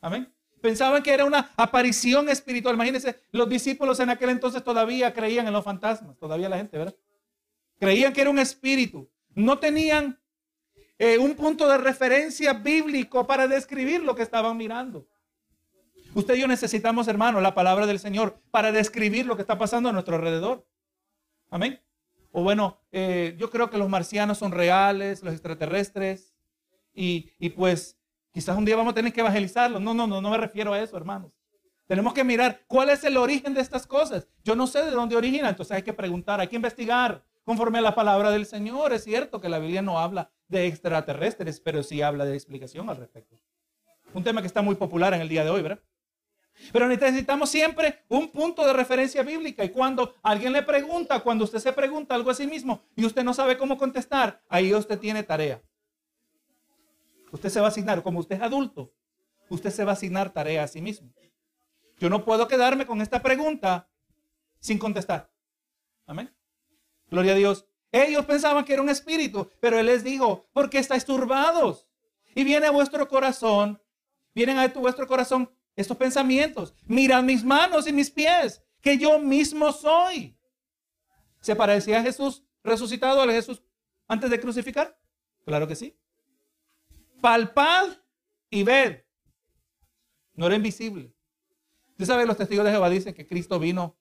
Amén. 0.01 0.29
Pensaban 0.61 1.03
que 1.03 1.13
era 1.13 1.23
una 1.23 1.53
aparición 1.55 2.27
espiritual. 2.27 2.75
Imagínense, 2.75 3.15
los 3.31 3.47
discípulos 3.47 4.01
en 4.01 4.09
aquel 4.09 4.31
entonces 4.31 4.61
todavía 4.61 5.13
creían 5.13 5.47
en 5.47 5.53
los 5.53 5.63
fantasmas, 5.63 6.17
todavía 6.17 6.49
la 6.49 6.57
gente, 6.57 6.77
¿verdad? 6.77 6.95
Creían 7.79 8.11
que 8.11 8.19
era 8.19 8.29
un 8.29 8.39
espíritu. 8.39 9.09
No 9.35 9.57
tenían 9.57 10.19
eh, 10.97 11.17
un 11.17 11.33
punto 11.35 11.65
de 11.69 11.77
referencia 11.77 12.51
bíblico 12.51 13.25
para 13.25 13.47
describir 13.47 14.03
lo 14.03 14.15
que 14.15 14.23
estaban 14.23 14.57
mirando. 14.57 15.07
Usted 16.15 16.35
y 16.35 16.41
yo 16.41 16.47
necesitamos, 16.47 17.07
hermano, 17.07 17.39
la 17.39 17.53
palabra 17.53 17.85
del 17.85 17.99
Señor 17.99 18.41
para 18.51 18.71
describir 18.71 19.25
lo 19.25 19.35
que 19.35 19.43
está 19.43 19.57
pasando 19.57 19.89
a 19.89 19.91
nuestro 19.91 20.15
alrededor. 20.15 20.65
Amén. 21.49 21.81
O 22.31 22.43
bueno, 22.43 22.79
eh, 22.91 23.35
yo 23.37 23.49
creo 23.49 23.69
que 23.69 23.77
los 23.77 23.89
marcianos 23.89 24.37
son 24.37 24.51
reales, 24.51 25.23
los 25.23 25.33
extraterrestres, 25.33 26.33
y, 26.93 27.31
y 27.39 27.49
pues 27.49 27.97
quizás 28.31 28.57
un 28.57 28.65
día 28.65 28.75
vamos 28.75 28.91
a 28.91 28.95
tener 28.95 29.13
que 29.13 29.21
evangelizarlos. 29.21 29.81
No, 29.81 29.93
no, 29.93 30.07
no, 30.07 30.21
no 30.21 30.29
me 30.29 30.37
refiero 30.37 30.73
a 30.73 30.79
eso, 30.79 30.97
hermanos. 30.97 31.31
Tenemos 31.87 32.13
que 32.13 32.23
mirar 32.23 32.61
cuál 32.67 32.89
es 32.89 33.03
el 33.03 33.17
origen 33.17 33.53
de 33.53 33.61
estas 33.61 33.87
cosas. 33.87 34.27
Yo 34.43 34.55
no 34.55 34.67
sé 34.67 34.83
de 34.83 34.91
dónde 34.91 35.15
origina, 35.15 35.49
entonces 35.49 35.75
hay 35.75 35.83
que 35.83 35.93
preguntar, 35.93 36.39
hay 36.39 36.47
que 36.47 36.55
investigar 36.55 37.23
conforme 37.43 37.79
a 37.79 37.81
la 37.81 37.95
palabra 37.95 38.29
del 38.29 38.45
Señor. 38.45 38.93
Es 38.93 39.05
cierto 39.05 39.41
que 39.41 39.49
la 39.49 39.57
Biblia 39.57 39.81
no 39.81 39.97
habla 39.97 40.31
de 40.47 40.67
extraterrestres, 40.67 41.59
pero 41.59 41.81
sí 41.81 42.01
habla 42.01 42.25
de 42.25 42.35
explicación 42.35 42.89
al 42.89 42.97
respecto. 42.97 43.37
Un 44.13 44.23
tema 44.23 44.41
que 44.41 44.47
está 44.47 44.61
muy 44.61 44.75
popular 44.75 45.13
en 45.13 45.21
el 45.21 45.29
día 45.29 45.43
de 45.43 45.49
hoy, 45.49 45.63
¿verdad? 45.63 45.79
Pero 46.71 46.87
necesitamos 46.87 47.49
siempre 47.49 48.03
un 48.09 48.29
punto 48.29 48.65
de 48.65 48.73
referencia 48.73 49.23
bíblica. 49.23 49.63
Y 49.63 49.69
cuando 49.69 50.15
alguien 50.21 50.53
le 50.53 50.63
pregunta, 50.63 51.19
cuando 51.21 51.45
usted 51.45 51.59
se 51.59 51.73
pregunta 51.73 52.15
algo 52.15 52.29
a 52.29 52.35
sí 52.35 52.47
mismo 52.47 52.81
y 52.95 53.05
usted 53.05 53.23
no 53.23 53.33
sabe 53.33 53.57
cómo 53.57 53.77
contestar, 53.77 54.41
ahí 54.49 54.73
usted 54.73 54.99
tiene 54.99 55.23
tarea. 55.23 55.61
Usted 57.31 57.49
se 57.49 57.59
va 57.59 57.67
a 57.67 57.69
asignar, 57.69 58.01
como 58.03 58.19
usted 58.19 58.37
es 58.37 58.41
adulto, 58.41 58.91
usted 59.49 59.69
se 59.69 59.83
va 59.83 59.91
a 59.91 59.93
asignar 59.93 60.31
tarea 60.31 60.63
a 60.63 60.67
sí 60.67 60.81
mismo. 60.81 61.13
Yo 61.97 62.09
no 62.09 62.23
puedo 62.23 62.47
quedarme 62.47 62.85
con 62.85 63.01
esta 63.01 63.21
pregunta 63.21 63.89
sin 64.59 64.77
contestar. 64.77 65.31
Amén. 66.05 66.33
Gloria 67.09 67.33
a 67.33 67.35
Dios. 67.35 67.65
Ellos 67.91 68.25
pensaban 68.25 68.65
que 68.65 68.73
era 68.73 68.81
un 68.81 68.89
espíritu, 68.89 69.49
pero 69.59 69.79
Él 69.79 69.87
les 69.87 70.03
dijo, 70.03 70.47
¿por 70.53 70.69
qué 70.69 70.77
estáis 70.77 71.05
turbados? 71.05 71.87
Y 72.35 72.43
viene 72.43 72.67
a 72.67 72.71
vuestro 72.71 73.07
corazón, 73.07 73.81
vienen 74.35 74.57
a 74.59 74.67
vuestro 74.67 75.07
corazón 75.07 75.51
estos 75.79 75.95
pensamientos. 75.95 76.73
Mira 76.85 77.21
mis 77.21 77.43
manos 77.43 77.87
y 77.87 77.93
mis 77.93 78.11
pies, 78.11 78.61
que 78.81 78.97
yo 78.97 79.17
mismo 79.17 79.71
soy. 79.71 80.37
¿Se 81.39 81.55
parecía 81.55 81.99
a 81.99 82.03
Jesús 82.03 82.43
resucitado, 82.63 83.21
al 83.21 83.31
Jesús 83.31 83.63
antes 84.05 84.29
de 84.29 84.41
crucificar? 84.41 84.99
Claro 85.45 85.69
que 85.69 85.75
sí. 85.75 85.97
Palpad 87.21 87.97
y 88.49 88.63
ved. 88.63 89.03
No 90.33 90.47
era 90.47 90.55
invisible. 90.55 91.13
Usted 91.91 92.05
sabe, 92.05 92.25
los 92.25 92.35
testigos 92.35 92.65
de 92.65 92.71
Jehová 92.71 92.89
dicen 92.89 93.13
que 93.13 93.25
Cristo 93.25 93.57
vino, 93.57 93.97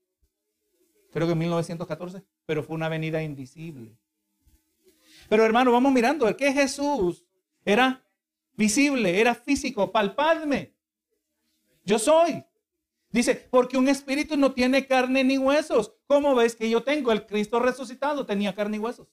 creo 1.13 1.29
que 1.29 1.35
en 1.35 1.39
1914, 1.39 2.25
pero 2.45 2.65
fue 2.65 2.75
una 2.75 2.89
venida 2.89 3.23
invisible. 3.23 3.97
Pero 5.29 5.45
hermano, 5.45 5.71
vamos 5.71 5.93
mirando, 5.93 6.27
el 6.27 6.35
que 6.35 6.53
Jesús 6.53 7.25
era 7.65 8.05
visible, 8.55 9.21
era 9.21 9.37
físico, 9.37 9.93
palpadme. 9.93 10.78
Yo 11.89 11.99
soy. 11.99 12.45
Dice, 13.11 13.49
porque 13.51 13.79
un 13.79 13.89
espíritu 13.89 14.37
no 14.37 14.53
tiene 14.53 14.87
carne 14.87 15.25
ni 15.25 15.39
huesos. 15.39 15.95
¿Cómo 16.07 16.35
ves 16.35 16.55
que 16.55 16.69
yo 16.69 16.83
tengo? 16.83 17.13
El 17.13 17.25
Cristo 17.25 17.61
resucitado 17.61 18.27
tenía 18.27 18.55
carne 18.55 18.77
y 18.77 18.81
huesos. 18.81 19.09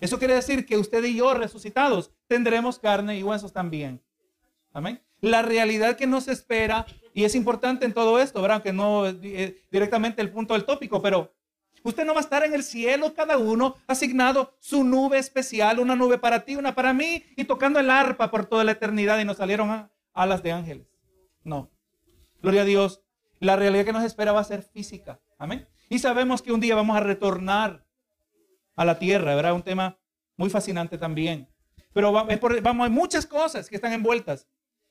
Eso 0.00 0.20
quiere 0.20 0.34
decir 0.34 0.64
que 0.64 0.76
usted 0.76 1.02
y 1.02 1.16
yo 1.16 1.34
resucitados 1.34 2.12
tendremos 2.28 2.78
carne 2.78 3.18
y 3.18 3.24
huesos 3.24 3.52
también. 3.52 4.00
Amén. 4.72 5.02
La 5.20 5.42
realidad 5.42 5.96
que 5.96 6.06
nos 6.06 6.28
espera, 6.28 6.86
y 7.12 7.24
es 7.24 7.34
importante 7.34 7.84
en 7.84 7.94
todo 7.94 8.20
esto, 8.20 8.40
¿verdad? 8.40 8.62
Que 8.62 8.72
no 8.72 9.08
eh, 9.08 9.60
directamente 9.72 10.22
el 10.22 10.30
punto 10.30 10.54
del 10.54 10.64
tópico, 10.64 11.02
pero 11.02 11.34
usted 11.82 12.04
no 12.04 12.14
va 12.14 12.20
a 12.20 12.22
estar 12.22 12.44
en 12.44 12.54
el 12.54 12.62
cielo, 12.62 13.12
cada 13.14 13.38
uno 13.38 13.74
asignado 13.88 14.54
su 14.60 14.84
nube 14.84 15.18
especial, 15.18 15.80
una 15.80 15.96
nube 15.96 16.18
para 16.18 16.44
ti, 16.44 16.54
una 16.54 16.76
para 16.76 16.94
mí, 16.94 17.24
y 17.36 17.42
tocando 17.42 17.80
el 17.80 17.90
arpa 17.90 18.30
por 18.30 18.46
toda 18.46 18.62
la 18.62 18.70
eternidad 18.70 19.18
y 19.18 19.24
nos 19.24 19.38
salieron 19.38 19.90
alas 20.14 20.44
de 20.44 20.52
ángeles. 20.52 20.97
No. 21.48 21.70
Gloria 22.42 22.62
a 22.62 22.64
Dios. 22.64 23.02
La 23.40 23.56
realidad 23.56 23.84
que 23.84 23.92
nos 23.92 24.04
espera 24.04 24.32
va 24.32 24.40
a 24.40 24.44
ser 24.44 24.62
física. 24.62 25.20
Amén. 25.38 25.66
Y 25.88 25.98
sabemos 25.98 26.42
que 26.42 26.52
un 26.52 26.60
día 26.60 26.74
vamos 26.74 26.96
a 26.96 27.00
retornar 27.00 27.86
a 28.76 28.84
la 28.84 28.98
tierra, 28.98 29.34
¿verdad? 29.34 29.54
Un 29.54 29.62
tema 29.62 29.98
muy 30.36 30.50
fascinante 30.50 30.98
también. 30.98 31.48
Pero 31.92 32.12
vamos, 32.12 32.38
hay 32.84 32.90
muchas 32.90 33.26
cosas 33.26 33.68
que 33.68 33.76
están 33.76 33.92
envueltas 33.92 34.46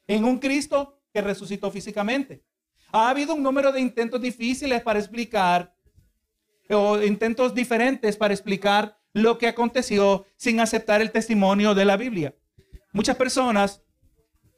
en 0.08 0.26
un 0.26 0.40
Cristo 0.40 1.00
que 1.14 1.22
resucitó 1.22 1.70
físicamente. 1.70 2.44
Ha 2.92 3.10
habido 3.10 3.36
un 3.36 3.44
número 3.44 3.72
de 3.72 3.80
intentos 3.80 4.20
difíciles 4.20 4.82
para 4.82 5.00
explicar, 5.00 5.76
o 6.70 7.02
intentos 7.02 7.54
diferentes 7.54 8.18
para 8.18 8.34
explicar 8.34 8.98
lo 9.14 9.38
que 9.38 9.48
aconteció 9.48 10.26
sin 10.36 10.60
aceptar 10.60 11.02
el 11.02 11.12
testimonio 11.12 11.76
de 11.76 11.86
la 11.86 11.98
Biblia. 11.98 12.36
Muchas 12.94 13.16
personas 13.16 13.84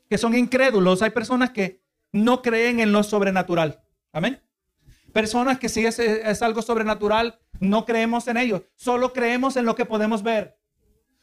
que 0.10 0.18
son 0.18 0.36
incrédulos, 0.36 1.02
hay 1.02 1.12
personas 1.12 1.52
que 1.52 1.84
no 2.12 2.42
creen 2.42 2.80
en 2.80 2.92
lo 2.92 3.04
sobrenatural. 3.04 3.82
Amén. 4.12 4.42
Personas 5.14 5.60
que 5.60 5.70
si 5.70 5.86
es, 5.86 6.42
algo 6.42 6.62
sobrenatural, 6.62 7.40
no 7.60 7.86
creemos 7.86 8.28
en 8.28 8.38
ello. 8.38 8.66
Solo 8.76 9.14
creemos 9.14 9.56
en 9.56 9.66
lo 9.66 9.76
que 9.76 9.86
podemos 9.86 10.24
ver. 10.24 10.58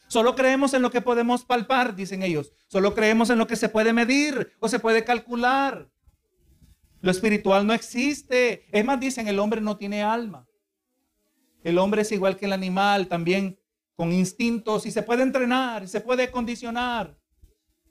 Solo 0.08 0.34
creemos 0.34 0.74
en 0.74 0.82
lo 0.82 0.90
que 0.90 1.00
podemos 1.00 1.44
palpar, 1.44 1.94
dicen 1.94 2.22
ellos. 2.22 2.52
Solo 2.68 2.94
creemos 2.94 3.30
en 3.30 3.38
lo 3.38 3.46
que 3.46 3.56
se 3.56 3.68
puede 3.68 3.92
medir 3.92 4.52
o 4.60 4.68
se 4.68 4.78
puede 4.78 5.04
calcular. 5.04 5.88
Lo 7.00 7.10
espiritual 7.10 7.66
no 7.66 7.72
existe. 7.72 8.66
Es 8.72 8.84
más, 8.84 9.00
dicen, 9.00 9.28
el 9.28 9.38
hombre 9.38 9.60
no 9.60 9.76
tiene 9.76 10.02
alma. 10.02 10.46
El 11.62 11.78
hombre 11.78 12.02
es 12.02 12.12
igual 12.12 12.36
que 12.36 12.46
el 12.46 12.52
animal, 12.52 13.08
también 13.08 13.58
con 13.96 14.12
instintos 14.12 14.86
y 14.86 14.90
se 14.90 15.02
puede 15.02 15.22
entrenar, 15.22 15.88
se 15.88 16.00
puede 16.00 16.30
condicionar. 16.30 17.18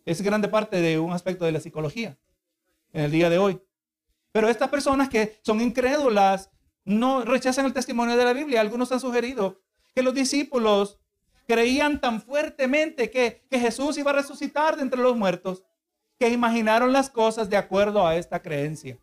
Es 0.05 0.21
grande 0.21 0.47
parte 0.47 0.79
de 0.79 0.99
un 0.99 1.11
aspecto 1.11 1.45
de 1.45 1.51
la 1.51 1.59
psicología 1.59 2.17
en 2.95 3.03
el 3.03 3.11
día 3.11 3.29
de 3.29 3.37
hoy. 3.37 3.61
Pero 4.31 4.49
estas 4.49 4.69
personas 4.69 5.09
que 5.09 5.39
son 5.43 5.61
incrédulas 5.61 6.49
no 6.85 7.23
rechazan 7.23 7.65
el 7.65 7.73
testimonio 7.73 8.15
de 8.15 8.23
la 8.23 8.33
Biblia. 8.33 8.61
Algunos 8.61 8.91
han 8.91 8.99
sugerido 8.99 9.61
que 9.93 10.01
los 10.01 10.13
discípulos 10.13 10.99
creían 11.47 11.99
tan 11.99 12.21
fuertemente 12.21 13.11
que, 13.11 13.45
Jesús 13.51 13.97
iba 13.97 14.11
a 14.11 14.15
resucitar 14.15 14.75
de 14.75 14.81
entre 14.81 14.99
los 14.99 15.15
muertos 15.15 15.63
que 16.17 16.29
imaginaron 16.29 16.93
las 16.93 17.09
cosas 17.09 17.49
de 17.49 17.57
acuerdo 17.57 18.07
a 18.07 18.15
esta 18.15 18.41
creencia. 18.41 18.97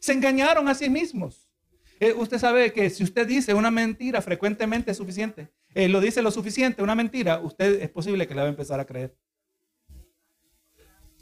Se 0.00 0.12
engañaron 0.12 0.68
a 0.68 0.74
sí 0.74 0.90
mismos. 0.90 1.48
Eh, 2.00 2.12
usted 2.16 2.38
sabe 2.38 2.72
que 2.72 2.90
si 2.90 3.04
usted 3.04 3.26
dice 3.26 3.54
una 3.54 3.70
mentira 3.70 4.20
frecuentemente 4.20 4.90
es 4.90 4.96
suficiente. 4.96 5.48
Eh, 5.74 5.88
lo 5.88 6.00
dice 6.00 6.22
lo 6.22 6.32
suficiente, 6.32 6.82
una 6.82 6.96
mentira, 6.96 7.40
usted 7.40 7.80
es 7.80 7.90
posible 7.90 8.26
que 8.26 8.34
la 8.34 8.42
va 8.42 8.48
a 8.48 8.50
empezar 8.50 8.80
a 8.80 8.84
creer. 8.84 9.16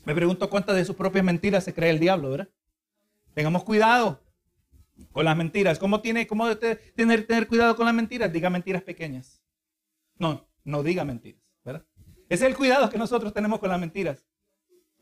Me 0.04 0.14
pregunto 0.14 0.49
cuántas 0.49 0.76
de 0.76 0.85
sus 0.85 0.97
propias 0.97 1.25
mentiras 1.25 1.64
se 1.64 1.75
cree 1.75 1.90
el 1.90 2.00
diablo, 2.00 2.30
¿verdad? 2.30 2.49
Tengamos 3.35 3.64
cuidado 3.64 4.23
con 5.12 5.25
las 5.25 5.37
mentiras. 5.37 5.78
¿Cómo 5.78 6.00
tiene 6.00 6.26
cómo 6.26 6.57
tener, 6.57 7.26
tener 7.26 7.47
cuidado 7.49 7.76
con 7.76 7.87
las 7.87 7.95
mentiras? 7.95 8.33
Diga 8.33 8.50
mentiras 8.50 8.83
pequeñas. 8.83 9.42
No, 10.16 10.47
no 10.64 10.83
diga 10.83 11.04
mentiras. 11.04 11.42
¿verdad? 11.64 11.85
Ese 12.28 12.45
es 12.45 12.50
el 12.50 12.57
cuidado 12.57 12.88
que 12.90 12.99
nosotros 12.99 13.33
tenemos 13.33 13.59
con 13.59 13.71
las 13.71 13.80
mentiras. 13.80 14.25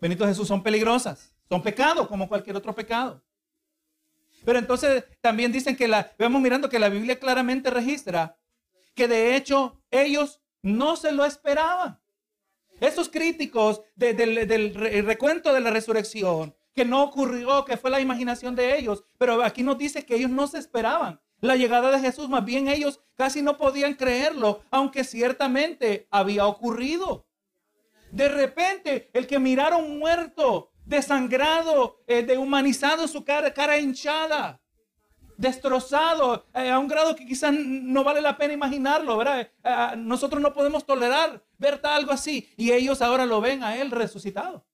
Benito 0.00 0.26
Jesús, 0.26 0.48
son 0.48 0.62
peligrosas. 0.62 1.34
Son 1.48 1.62
pecados 1.62 2.06
como 2.08 2.28
cualquier 2.28 2.56
otro 2.56 2.74
pecado. 2.74 3.22
Pero 4.44 4.58
entonces 4.58 5.04
también 5.20 5.50
dicen 5.50 5.76
que 5.76 5.88
la, 5.88 6.12
vemos 6.18 6.40
mirando 6.40 6.68
que 6.68 6.78
la 6.78 6.88
Biblia 6.88 7.18
claramente 7.18 7.70
registra 7.70 8.36
que 8.94 9.08
de 9.08 9.36
hecho 9.36 9.82
ellos 9.90 10.40
no 10.62 10.96
se 10.96 11.12
lo 11.12 11.24
esperaban. 11.24 12.00
Esos 12.80 13.08
críticos 13.08 13.82
del 13.96 14.74
recuento 15.04 15.52
de 15.52 15.60
la 15.60 15.70
resurrección 15.70 16.54
que 16.74 16.84
no 16.84 17.02
ocurrió, 17.02 17.64
que 17.64 17.76
fue 17.76 17.90
la 17.90 18.00
imaginación 18.00 18.54
de 18.54 18.78
ellos. 18.78 19.02
Pero 19.18 19.42
aquí 19.42 19.64
nos 19.64 19.78
dice 19.78 20.06
que 20.06 20.14
ellos 20.14 20.30
no 20.30 20.46
se 20.46 20.58
esperaban 20.58 21.20
la 21.40 21.56
llegada 21.56 21.90
de 21.90 22.00
Jesús, 22.00 22.28
más 22.28 22.44
bien 22.44 22.68
ellos 22.68 23.00
casi 23.16 23.42
no 23.42 23.58
podían 23.58 23.94
creerlo, 23.94 24.62
aunque 24.70 25.04
ciertamente 25.04 26.08
había 26.10 26.46
ocurrido. 26.46 27.26
De 28.10 28.28
repente, 28.28 29.10
el 29.12 29.26
que 29.26 29.38
miraron 29.38 29.98
muerto, 29.98 30.72
desangrado, 30.84 32.02
eh, 32.06 32.22
dehumanizado, 32.22 33.06
su 33.06 33.24
cara, 33.24 33.52
cara 33.52 33.78
hinchada, 33.78 34.60
destrozado, 35.38 36.48
eh, 36.52 36.68
a 36.68 36.80
un 36.80 36.88
grado 36.88 37.14
que 37.14 37.24
quizás 37.24 37.54
no 37.54 38.02
vale 38.02 38.20
la 38.20 38.36
pena 38.36 38.52
imaginarlo, 38.52 39.16
¿verdad? 39.16 39.40
Eh, 39.40 39.96
nosotros 39.96 40.42
no 40.42 40.52
podemos 40.52 40.84
tolerar 40.84 41.44
ver 41.56 41.80
algo 41.84 42.10
así. 42.10 42.52
Y 42.56 42.72
ellos 42.72 43.00
ahora 43.00 43.24
lo 43.24 43.40
ven 43.40 43.62
a 43.62 43.76
él 43.76 43.92
resucitado. 43.92 44.66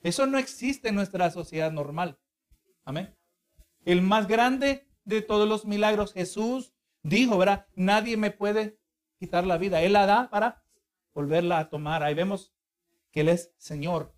Eso 0.00 0.26
no 0.26 0.38
existe 0.38 0.88
en 0.88 0.94
nuestra 0.94 1.30
sociedad 1.32 1.72
normal. 1.72 2.20
Amén. 2.84 3.18
El 3.84 4.00
más 4.00 4.28
grande 4.28 4.88
de 5.04 5.22
todos 5.22 5.48
los 5.48 5.64
milagros, 5.64 6.12
Jesús 6.12 6.72
dijo, 7.02 7.36
¿verdad? 7.36 7.66
Nadie 7.74 8.16
me 8.16 8.30
puede 8.30 8.78
quitar 9.18 9.44
la 9.44 9.58
vida. 9.58 9.82
Él 9.82 9.94
la 9.94 10.06
da 10.06 10.30
para 10.30 10.62
volverla 11.12 11.58
a 11.58 11.68
tomar. 11.68 12.04
Ahí 12.04 12.14
vemos 12.14 12.54
que 13.10 13.22
Él 13.22 13.28
es 13.28 13.52
Señor. 13.56 14.14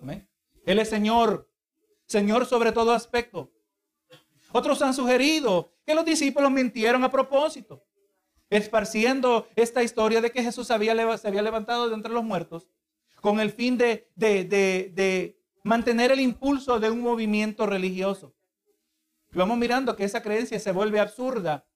Amén. 0.00 0.26
Él 0.64 0.78
es 0.78 0.88
Señor. 0.88 1.50
Señor 2.06 2.46
sobre 2.46 2.72
todo 2.72 2.92
aspecto. 2.92 3.52
Otros 4.52 4.82
han 4.82 4.94
sugerido 4.94 5.72
que 5.86 5.94
los 5.94 6.04
discípulos 6.04 6.50
mintieron 6.50 7.04
a 7.04 7.10
propósito, 7.10 7.84
esparciendo 8.48 9.48
esta 9.54 9.82
historia 9.82 10.20
de 10.20 10.30
que 10.30 10.42
Jesús 10.42 10.70
había, 10.70 10.94
se 11.18 11.28
había 11.28 11.42
levantado 11.42 11.88
de 11.88 11.94
entre 11.94 12.12
los 12.12 12.24
muertos 12.24 12.68
con 13.20 13.38
el 13.38 13.52
fin 13.52 13.76
de, 13.76 14.08
de, 14.16 15.36
mantener 15.62 16.10
el 16.10 16.20
impulso 16.20 16.80
de 16.80 16.90
un 16.90 17.00
movimiento 17.00 17.66
religioso. 17.66 18.34
Y 19.32 19.38
vamos 19.38 19.58
mirando 19.58 19.94
que 19.94 20.04
esa 20.04 20.22
creencia 20.22 20.58
se 20.58 20.72
vuelve 20.72 20.98
absurda 20.98 21.66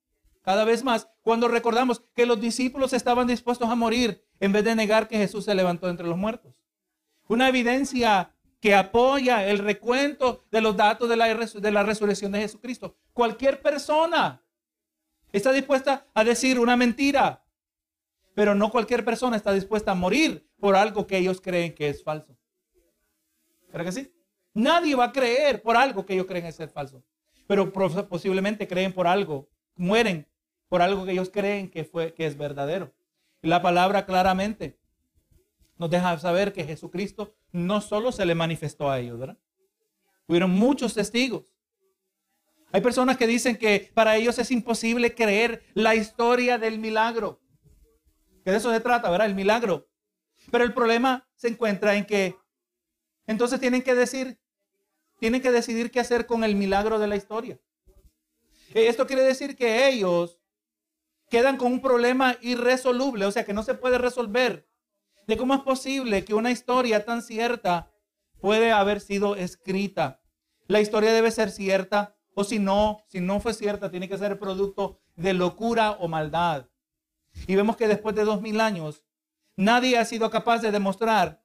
cada 0.43 0.65
vez 0.65 0.83
más 0.83 1.09
cuando 1.23 1.49
recordamos 1.49 2.03
que 2.15 2.27
los 2.27 2.41
discípulos 2.41 2.93
estaban 2.93 3.27
dispuestos 3.27 3.69
a 3.69 3.75
morir 3.75 4.25
en 4.41 4.53
vez 4.53 4.65
de 4.65 4.75
negar 4.75 5.07
que 5.07 5.19
Jesús 5.19 5.45
se 5.45 5.55
levantó 5.55 5.89
entre 5.89 6.07
los 6.07 6.17
muertos. 6.17 6.55
Una 7.29 7.49
evidencia 7.49 8.34
que 8.65 8.75
apoya 8.75 9.47
el 9.47 9.59
recuento 9.59 10.47
de 10.51 10.63
los 10.63 10.75
datos 10.75 11.07
de 11.07 11.17
la, 11.17 11.27
de 11.35 11.71
la 11.71 11.83
resurrección 11.83 12.33
de 12.33 12.41
Jesucristo. 12.41 12.97
Cualquier 13.13 13.61
persona 13.61 14.43
está 15.31 15.53
dispuesta 15.53 16.07
a 16.15 16.25
decir 16.25 16.59
una 16.59 16.75
mentira, 16.75 17.45
pero 18.35 18.55
no 18.55 18.71
cualquier 18.71 19.05
persona 19.05 19.37
está 19.37 19.53
dispuesta 19.53 19.91
a 19.91 19.95
morir 19.95 20.49
por 20.59 20.77
algo 20.77 21.07
que 21.07 21.19
ellos 21.19 21.43
creen 21.43 21.75
que 21.75 21.91
es 21.91 22.03
falso. 22.03 22.39
¿Verdad 23.71 23.85
que 23.85 23.93
sí? 23.93 24.15
Nadie 24.55 24.95
va 24.95 25.05
a 25.05 25.13
creer 25.13 25.61
por 25.61 25.77
algo 25.77 26.07
que 26.07 26.15
ellos 26.15 26.25
creen 26.25 26.47
es 26.47 26.73
falso. 26.73 27.05
Pero 27.47 27.71
posiblemente 27.71 28.67
creen 28.67 28.95
por 28.95 29.07
algo, 29.07 29.51
mueren 29.77 30.27
por 30.71 30.81
algo 30.81 31.05
que 31.05 31.13
ellos 31.13 31.29
creen 31.29 31.69
que, 31.69 31.85
fue, 31.85 32.15
que 32.15 32.25
es 32.25 32.39
verdadero. 32.39 32.95
La 33.43 33.61
palabra 33.61 34.07
claramente 34.07 34.79
nos 35.77 35.91
deja 35.91 36.19
saber 36.19 36.53
que 36.53 36.65
Jesucristo 36.65 37.35
no 37.53 37.81
solo 37.81 38.13
se 38.13 38.27
le 38.27 38.35
manifestó 38.35 38.91
a 38.91 39.01
ellos, 39.01 39.19
¿verdad? 39.19 39.39
Hubieron 40.27 40.51
muchos 40.51 40.95
testigos. 40.95 41.55
Hay 42.73 42.81
personas 42.81 43.17
que 43.17 43.27
dicen 43.27 43.57
que 43.57 43.91
para 43.95 44.17
ellos 44.17 44.39
es 44.39 44.51
imposible 44.51 45.15
creer 45.15 45.63
la 45.75 45.95
historia 45.95 46.59
del 46.59 46.79
milagro. 46.79 47.41
Que 48.45 48.51
de 48.51 48.57
eso 48.57 48.73
se 48.73 48.81
trata, 48.81 49.11
¿verdad? 49.11 49.29
El 49.29 49.35
milagro. 49.35 49.89
Pero 50.51 50.65
el 50.65 50.75
problema 50.75 51.29
se 51.37 51.49
encuentra 51.49 51.95
en 51.95 52.05
que 52.05 52.37
entonces 53.27 53.61
tienen 53.61 53.83
que 53.83 53.95
decir, 53.95 54.39
tienen 55.19 55.41
que 55.41 55.51
decidir 55.51 55.91
qué 55.91 56.01
hacer 56.01 56.27
con 56.27 56.45
el 56.45 56.55
milagro 56.55 56.99
de 56.99 57.07
la 57.07 57.17
historia. 57.17 57.59
Esto 58.75 59.07
quiere 59.07 59.23
decir 59.23 59.57
que 59.57 59.89
ellos 59.89 60.41
quedan 61.31 61.57
con 61.57 61.73
un 61.73 61.81
problema 61.81 62.37
irresoluble, 62.43 63.25
o 63.25 63.31
sea, 63.31 63.45
que 63.45 63.55
no 63.55 63.63
se 63.63 63.75
puede 63.75 63.99
resolver. 63.99 64.69
De 65.27 65.37
cómo 65.37 65.55
es 65.55 65.61
posible 65.61 66.25
que 66.25 66.35
una 66.35 66.51
historia 66.51 67.05
tan 67.05 67.23
cierta 67.23 67.91
puede 68.41 68.73
haber 68.73 69.01
sido 69.01 69.37
escrita. 69.37 70.21
La 70.67 70.81
historia 70.81 71.13
debe 71.13 71.31
ser 71.31 71.51
cierta, 71.51 72.17
o 72.35 72.45
si 72.45 72.59
no, 72.59 73.05
si 73.09 73.21
no 73.21 73.41
fue 73.41 73.55
cierta, 73.55 73.91
tiene 73.91 74.09
que 74.09 74.19
ser 74.19 74.39
producto 74.39 75.01
de 75.17 75.33
locura 75.33 75.93
o 75.93 76.09
maldad. 76.09 76.69
Y 77.47 77.55
vemos 77.55 77.77
que 77.77 77.89
después 77.89 78.15
de 78.15 78.25
dos 78.25 78.43
mil 78.43 78.61
años, 78.61 79.05
nadie 79.57 79.99
ha 79.99 80.05
sido 80.05 80.31
capaz 80.31 80.61
de 80.61 80.73
demostrar 80.73 81.43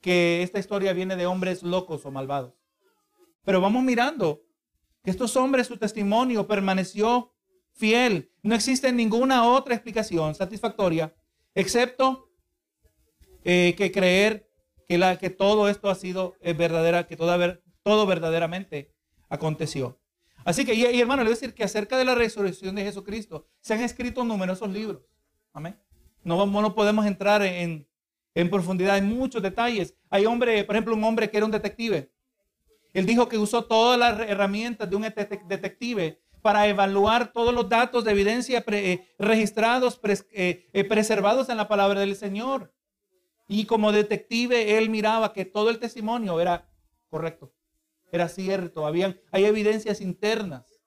que 0.00 0.42
esta 0.42 0.58
historia 0.58 0.92
viene 0.92 1.16
de 1.16 1.26
hombres 1.26 1.62
locos 1.62 2.04
o 2.04 2.10
malvados. 2.10 2.54
Pero 3.44 3.60
vamos 3.60 3.82
mirando 3.82 4.42
que 5.02 5.10
estos 5.10 5.36
hombres, 5.36 5.66
su 5.66 5.76
testimonio 5.78 6.46
permaneció 6.46 7.32
fiel. 7.72 8.32
No 8.42 8.54
existe 8.54 8.92
ninguna 8.92 9.44
otra 9.44 9.74
explicación 9.74 10.34
satisfactoria, 10.34 11.14
excepto 11.54 12.25
eh, 13.48 13.76
que 13.76 13.92
creer 13.92 14.50
que, 14.88 14.98
la, 14.98 15.18
que 15.18 15.30
todo 15.30 15.68
esto 15.68 15.88
ha 15.88 15.94
sido 15.94 16.34
eh, 16.40 16.52
verdadera, 16.52 17.06
que 17.06 17.16
todo, 17.16 17.32
todo 17.84 18.04
verdaderamente 18.04 18.92
aconteció. 19.28 20.00
Así 20.44 20.64
que, 20.64 20.74
y, 20.74 21.00
hermano, 21.00 21.22
le 21.22 21.28
voy 21.28 21.34
a 21.34 21.36
decir 21.36 21.54
que 21.54 21.62
acerca 21.62 21.96
de 21.96 22.04
la 22.04 22.16
resurrección 22.16 22.74
de 22.74 22.82
Jesucristo 22.82 23.46
se 23.60 23.74
han 23.74 23.82
escrito 23.82 24.24
numerosos 24.24 24.68
libros. 24.68 25.02
Amén. 25.52 25.80
No, 26.24 26.44
no 26.44 26.74
podemos 26.74 27.06
entrar 27.06 27.40
en, 27.42 27.88
en 28.34 28.50
profundidad 28.50 28.98
en 28.98 29.08
muchos 29.08 29.40
detalles. 29.40 29.94
Hay 30.10 30.26
hombre, 30.26 30.64
por 30.64 30.74
ejemplo, 30.74 30.96
un 30.96 31.04
hombre 31.04 31.30
que 31.30 31.36
era 31.36 31.46
un 31.46 31.52
detective. 31.52 32.10
Él 32.94 33.06
dijo 33.06 33.28
que 33.28 33.38
usó 33.38 33.64
todas 33.64 33.96
las 33.96 34.28
herramientas 34.28 34.90
de 34.90 34.96
un 34.96 35.02
detective 35.02 36.20
para 36.42 36.66
evaluar 36.66 37.32
todos 37.32 37.54
los 37.54 37.68
datos 37.68 38.04
de 38.04 38.10
evidencia 38.10 38.64
eh, 38.66 39.06
registrados, 39.20 40.00
eh, 40.32 40.68
eh, 40.72 40.84
preservados 40.84 41.48
en 41.48 41.58
la 41.58 41.68
palabra 41.68 42.00
del 42.00 42.16
Señor. 42.16 42.72
Y 43.48 43.66
como 43.66 43.92
detective, 43.92 44.76
él 44.76 44.90
miraba 44.90 45.32
que 45.32 45.44
todo 45.44 45.70
el 45.70 45.78
testimonio 45.78 46.40
era 46.40 46.68
correcto 47.08 47.52
era 48.16 48.28
cierto. 48.28 48.86
Habían, 48.86 49.20
hay 49.30 49.44
evidencias 49.44 50.00
internas 50.00 50.80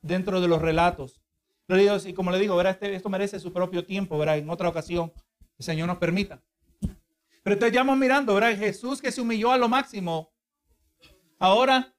dentro 0.00 0.40
de 0.40 0.48
los 0.48 0.62
relatos. 0.62 1.20
Y 1.68 2.12
como 2.12 2.30
le 2.30 2.38
digo, 2.38 2.60
este, 2.60 2.94
esto 2.94 3.08
merece 3.08 3.40
su 3.40 3.52
propio 3.52 3.84
tiempo, 3.84 4.18
¿verdad? 4.18 4.38
En 4.38 4.50
otra 4.50 4.68
ocasión, 4.68 5.12
el 5.58 5.64
Señor 5.64 5.88
nos 5.88 5.98
permita. 5.98 6.42
Pero 7.42 7.54
entonces 7.54 7.74
ya 7.74 7.80
vamos 7.80 7.98
mirando, 7.98 8.34
¿verdad? 8.34 8.56
Jesús 8.56 9.00
que 9.00 9.12
se 9.12 9.20
humilló 9.20 9.50
a 9.50 9.58
lo 9.58 9.68
máximo. 9.68 10.32
Ahora 11.38 11.94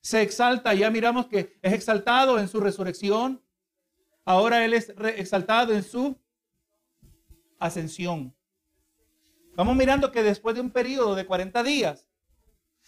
se 0.00 0.22
exalta, 0.22 0.74
ya 0.74 0.90
miramos 0.90 1.26
que 1.26 1.58
es 1.62 1.72
exaltado 1.72 2.38
en 2.38 2.48
su 2.48 2.60
resurrección. 2.60 3.42
Ahora 4.24 4.64
Él 4.64 4.74
es 4.74 4.92
exaltado 5.16 5.72
en 5.72 5.82
su 5.82 6.18
ascensión. 7.58 8.35
Vamos 9.56 9.74
mirando 9.74 10.12
que 10.12 10.22
después 10.22 10.54
de 10.54 10.60
un 10.60 10.70
periodo 10.70 11.14
de 11.14 11.24
40 11.24 11.62
días, 11.62 12.06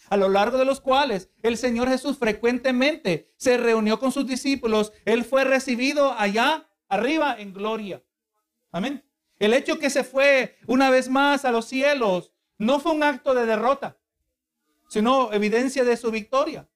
a 0.07 0.17
lo 0.17 0.29
largo 0.29 0.59
de 0.59 0.65
los 0.65 0.79
cuales 0.79 1.31
el 1.41 1.57
Señor 1.57 1.89
Jesús 1.89 2.19
frecuentemente 2.19 3.33
se 3.37 3.57
reunió 3.57 3.99
con 3.99 4.11
sus 4.11 4.27
discípulos, 4.27 4.93
Él 5.03 5.25
fue 5.25 5.43
recibido 5.43 6.13
allá 6.13 6.69
arriba 6.87 7.35
en 7.39 7.53
gloria. 7.53 8.03
Amén. 8.71 9.03
El 9.39 9.53
hecho 9.53 9.79
que 9.79 9.89
se 9.89 10.03
fue 10.03 10.57
una 10.67 10.91
vez 10.91 11.09
más 11.09 11.43
a 11.43 11.51
los 11.51 11.65
cielos 11.65 12.33
no 12.59 12.79
fue 12.79 12.91
un 12.91 13.01
acto 13.01 13.33
de 13.33 13.47
derrota, 13.47 13.97
sino 14.89 15.33
evidencia 15.33 15.83
de 15.83 15.97
su 15.97 16.11
victoria. 16.11 16.69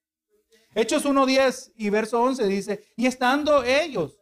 Hechos 0.74 1.04
1.10 1.04 1.72
y 1.76 1.90
verso 1.90 2.20
11 2.20 2.48
dice, 2.48 2.84
y 2.96 3.06
estando 3.06 3.62
ellos 3.62 4.18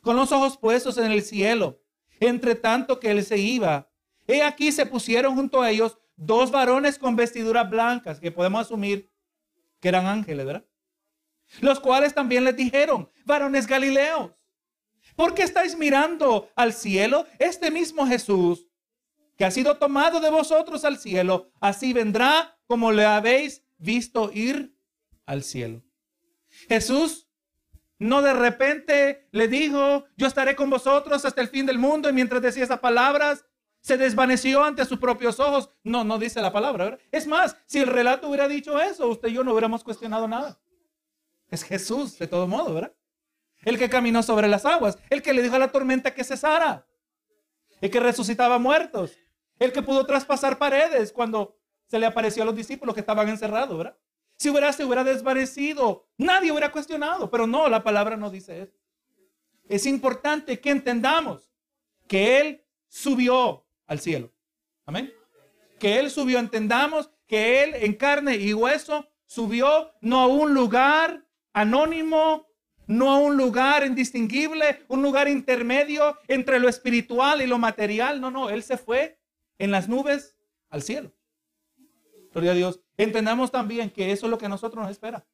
con 0.00 0.16
los 0.16 0.32
ojos 0.32 0.58
puestos 0.58 0.98
en 0.98 1.12
el 1.12 1.22
cielo, 1.22 1.80
entre 2.18 2.56
tanto 2.56 2.98
que 2.98 3.12
él 3.12 3.24
se 3.24 3.38
iba, 3.38 3.88
he 4.26 4.42
aquí 4.42 4.72
se 4.72 4.86
pusieron 4.86 5.34
junto 5.34 5.62
a 5.62 5.70
ellos 5.70 5.98
dos 6.16 6.50
varones 6.50 6.98
con 6.98 7.16
vestiduras 7.16 7.68
blancas, 7.68 8.20
que 8.20 8.32
podemos 8.32 8.62
asumir 8.62 9.10
que 9.80 9.88
eran 9.88 10.06
ángeles, 10.06 10.46
¿verdad? 10.46 10.66
Los 11.60 11.80
cuales 11.80 12.14
también 12.14 12.44
les 12.44 12.56
dijeron, 12.56 13.10
varones 13.24 13.66
galileos, 13.66 14.32
¿por 15.14 15.34
qué 15.34 15.42
estáis 15.42 15.76
mirando 15.76 16.50
al 16.56 16.72
cielo? 16.72 17.26
Este 17.38 17.70
mismo 17.70 18.06
Jesús, 18.06 18.68
que 19.36 19.44
ha 19.44 19.50
sido 19.50 19.76
tomado 19.76 20.20
de 20.20 20.30
vosotros 20.30 20.84
al 20.84 20.98
cielo, 20.98 21.52
así 21.60 21.92
vendrá 21.92 22.58
como 22.66 22.90
le 22.90 23.04
habéis 23.04 23.62
visto 23.78 24.30
ir 24.32 24.74
al 25.24 25.42
cielo. 25.42 25.82
Jesús 26.68 27.28
no 27.98 28.22
de 28.22 28.34
repente 28.34 29.28
le 29.30 29.48
dijo, 29.48 30.04
yo 30.16 30.26
estaré 30.26 30.54
con 30.54 30.68
vosotros 30.68 31.24
hasta 31.24 31.40
el 31.40 31.48
fin 31.48 31.66
del 31.66 31.78
mundo 31.78 32.08
y 32.08 32.12
mientras 32.12 32.42
decía 32.42 32.64
esas 32.64 32.80
palabras, 32.80 33.45
se 33.86 33.96
desvaneció 33.96 34.64
ante 34.64 34.84
sus 34.84 34.98
propios 34.98 35.38
ojos. 35.38 35.70
No, 35.84 36.02
no 36.02 36.18
dice 36.18 36.40
la 36.40 36.52
palabra. 36.52 36.86
¿verdad? 36.86 37.00
Es 37.12 37.24
más, 37.28 37.56
si 37.66 37.78
el 37.78 37.86
relato 37.86 38.28
hubiera 38.28 38.48
dicho 38.48 38.82
eso, 38.82 39.06
usted 39.06 39.28
y 39.28 39.34
yo 39.34 39.44
no 39.44 39.52
hubiéramos 39.52 39.84
cuestionado 39.84 40.26
nada. 40.26 40.58
Es 41.52 41.62
Jesús, 41.62 42.18
de 42.18 42.26
todo 42.26 42.48
modo, 42.48 42.74
¿verdad? 42.74 42.92
El 43.62 43.78
que 43.78 43.88
caminó 43.88 44.24
sobre 44.24 44.48
las 44.48 44.64
aguas, 44.64 44.98
el 45.08 45.22
que 45.22 45.32
le 45.32 45.40
dijo 45.40 45.54
a 45.54 45.60
la 45.60 45.70
tormenta 45.70 46.12
que 46.12 46.24
cesara, 46.24 46.84
el 47.80 47.88
que 47.88 48.00
resucitaba 48.00 48.58
muertos, 48.58 49.16
el 49.60 49.72
que 49.72 49.82
pudo 49.82 50.04
traspasar 50.04 50.58
paredes 50.58 51.12
cuando 51.12 51.56
se 51.86 52.00
le 52.00 52.06
apareció 52.06 52.42
a 52.42 52.46
los 52.46 52.56
discípulos 52.56 52.92
que 52.92 53.02
estaban 53.02 53.28
encerrados, 53.28 53.78
¿verdad? 53.78 53.96
Si 54.36 54.50
hubiera, 54.50 54.72
se 54.72 54.84
hubiera 54.84 55.04
desvanecido, 55.04 56.08
nadie 56.18 56.50
hubiera 56.50 56.72
cuestionado, 56.72 57.30
pero 57.30 57.46
no, 57.46 57.68
la 57.68 57.84
palabra 57.84 58.16
no 58.16 58.30
dice 58.30 58.62
eso. 58.62 58.76
Es 59.68 59.86
importante 59.86 60.58
que 60.58 60.70
entendamos 60.70 61.52
que 62.08 62.40
Él 62.40 62.64
subió 62.88 63.65
al 63.86 64.00
cielo. 64.00 64.32
Amén. 64.84 65.12
Que 65.78 65.98
Él 65.98 66.10
subió, 66.10 66.38
entendamos 66.38 67.10
que 67.26 67.62
Él 67.64 67.74
en 67.74 67.94
carne 67.94 68.36
y 68.36 68.54
hueso 68.54 69.08
subió 69.26 69.92
no 70.00 70.20
a 70.20 70.26
un 70.26 70.54
lugar 70.54 71.26
anónimo, 71.52 72.46
no 72.86 73.10
a 73.10 73.18
un 73.18 73.36
lugar 73.36 73.84
indistinguible, 73.84 74.84
un 74.88 75.02
lugar 75.02 75.28
intermedio 75.28 76.18
entre 76.28 76.60
lo 76.60 76.68
espiritual 76.68 77.42
y 77.42 77.46
lo 77.46 77.58
material. 77.58 78.20
No, 78.20 78.30
no, 78.30 78.50
Él 78.50 78.62
se 78.62 78.76
fue 78.76 79.18
en 79.58 79.70
las 79.70 79.88
nubes 79.88 80.36
al 80.68 80.82
cielo. 80.82 81.12
Gloria 82.32 82.52
a 82.52 82.54
Dios. 82.54 82.80
Entendamos 82.96 83.50
también 83.50 83.90
que 83.90 84.12
eso 84.12 84.26
es 84.26 84.30
lo 84.30 84.38
que 84.38 84.46
a 84.46 84.50
nosotros 84.50 84.82
nos 84.82 84.90
espera. 84.90 85.26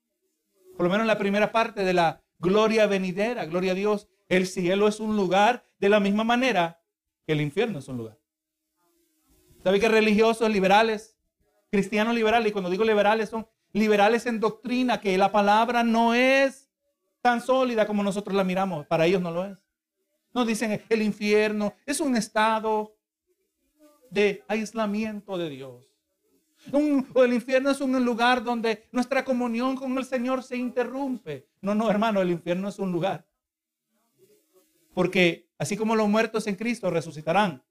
Por 0.77 0.85
lo 0.85 0.91
menos 0.91 1.03
en 1.03 1.09
la 1.09 1.19
primera 1.19 1.53
parte 1.53 1.85
de 1.85 1.93
la 1.93 2.23
gloria 2.39 2.87
venidera. 2.87 3.45
Gloria 3.45 3.73
a 3.73 3.75
Dios. 3.75 4.09
El 4.29 4.47
cielo 4.47 4.89
es 4.89 5.01
un 5.01 5.17
lugar 5.17 5.65
de 5.79 5.89
la 5.89 6.01
misma 6.01 6.25
manera 6.25 6.81
que 7.27 7.33
el 7.33 7.41
infierno 7.41 7.81
es 7.81 7.89
un 7.89 7.99
lugar. 7.99 8.22
¿Sabe 9.63 9.79
que 9.79 9.89
religiosos 9.89 10.51
liberales, 10.51 11.17
cristianos 11.71 12.15
liberales, 12.15 12.49
y 12.49 12.53
cuando 12.53 12.71
digo 12.71 12.85
liberales 12.85 13.29
son 13.29 13.47
liberales 13.73 14.27
en 14.27 14.41
doctrina, 14.41 15.01
que 15.01 15.17
la 15.17 15.31
palabra 15.31 15.85
no 15.85 16.15
es 16.15 16.71
tan 17.21 17.41
sólida 17.41 17.87
como 17.87 18.03
nosotros 18.03 18.37
la 18.37 18.45
miramos, 18.45 18.87
para 18.87 19.07
ellos 19.07 19.23
no 19.23 19.31
lo 19.31 19.47
es. 19.47 19.57
Nos 20.35 20.47
dicen 20.47 20.83
el 20.89 21.03
infierno 21.03 21.75
es 21.87 22.01
un 22.01 22.17
estado 22.17 22.97
de 24.11 24.45
aislamiento 24.49 25.39
de 25.39 25.49
Dios. 25.49 25.87
o 26.73 27.23
el 27.23 27.33
infierno 27.33 27.71
es 27.71 27.81
un 27.81 28.05
lugar 28.05 28.43
donde 28.43 28.89
nuestra 28.93 29.25
comunión 29.25 29.77
con 29.77 29.97
el 29.97 30.05
Señor 30.05 30.43
se 30.43 30.57
interrumpe. 30.57 31.49
No, 31.61 31.75
no, 31.75 31.91
hermano, 31.91 32.21
el 32.21 32.31
infierno 32.31 32.69
es 32.69 32.79
un 32.79 32.91
lugar. 32.91 33.27
Porque 34.93 35.49
así 35.59 35.77
como 35.77 35.97
los 35.97 36.09
muertos 36.09 36.47
en 36.47 36.57
Cristo 36.57 36.91
resucitarán, 36.91 37.63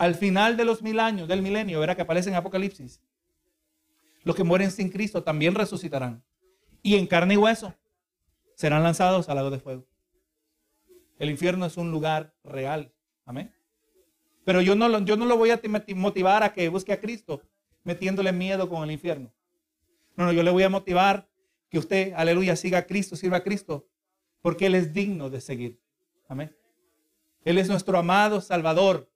al 0.00 0.14
final 0.14 0.56
de 0.56 0.64
los 0.64 0.80
mil 0.80 0.98
años, 0.98 1.28
del 1.28 1.42
milenio, 1.42 1.78
verá 1.78 1.94
que 1.94 2.00
aparece 2.00 2.30
en 2.30 2.34
Apocalipsis. 2.34 3.02
Los 4.22 4.34
que 4.34 4.44
mueren 4.44 4.70
sin 4.70 4.88
Cristo 4.88 5.22
también 5.22 5.54
resucitarán. 5.54 6.24
Y 6.82 6.96
en 6.96 7.06
carne 7.06 7.34
y 7.34 7.36
hueso 7.36 7.74
serán 8.54 8.82
lanzados 8.82 9.28
al 9.28 9.36
lago 9.36 9.50
de 9.50 9.60
fuego. 9.60 9.86
El 11.18 11.28
infierno 11.28 11.66
es 11.66 11.76
un 11.76 11.90
lugar 11.90 12.32
real. 12.42 12.94
Amén. 13.26 13.54
Pero 14.46 14.62
yo 14.62 14.74
no, 14.74 14.88
lo, 14.88 15.00
yo 15.00 15.18
no 15.18 15.26
lo 15.26 15.36
voy 15.36 15.50
a 15.50 15.60
motivar 15.94 16.44
a 16.44 16.54
que 16.54 16.70
busque 16.70 16.94
a 16.94 17.00
Cristo 17.00 17.42
metiéndole 17.84 18.32
miedo 18.32 18.70
con 18.70 18.82
el 18.82 18.92
infierno. 18.92 19.30
No, 20.16 20.24
no, 20.24 20.32
yo 20.32 20.42
le 20.42 20.50
voy 20.50 20.62
a 20.62 20.70
motivar 20.70 21.28
que 21.68 21.78
usted, 21.78 22.14
aleluya, 22.16 22.56
siga 22.56 22.78
a 22.78 22.86
Cristo, 22.86 23.16
sirva 23.16 23.36
a 23.36 23.42
Cristo, 23.42 23.86
porque 24.40 24.64
Él 24.64 24.76
es 24.76 24.94
digno 24.94 25.28
de 25.28 25.42
seguir. 25.42 25.78
Amén. 26.26 26.56
Él 27.44 27.58
es 27.58 27.68
nuestro 27.68 27.98
amado 27.98 28.40
Salvador. 28.40 29.09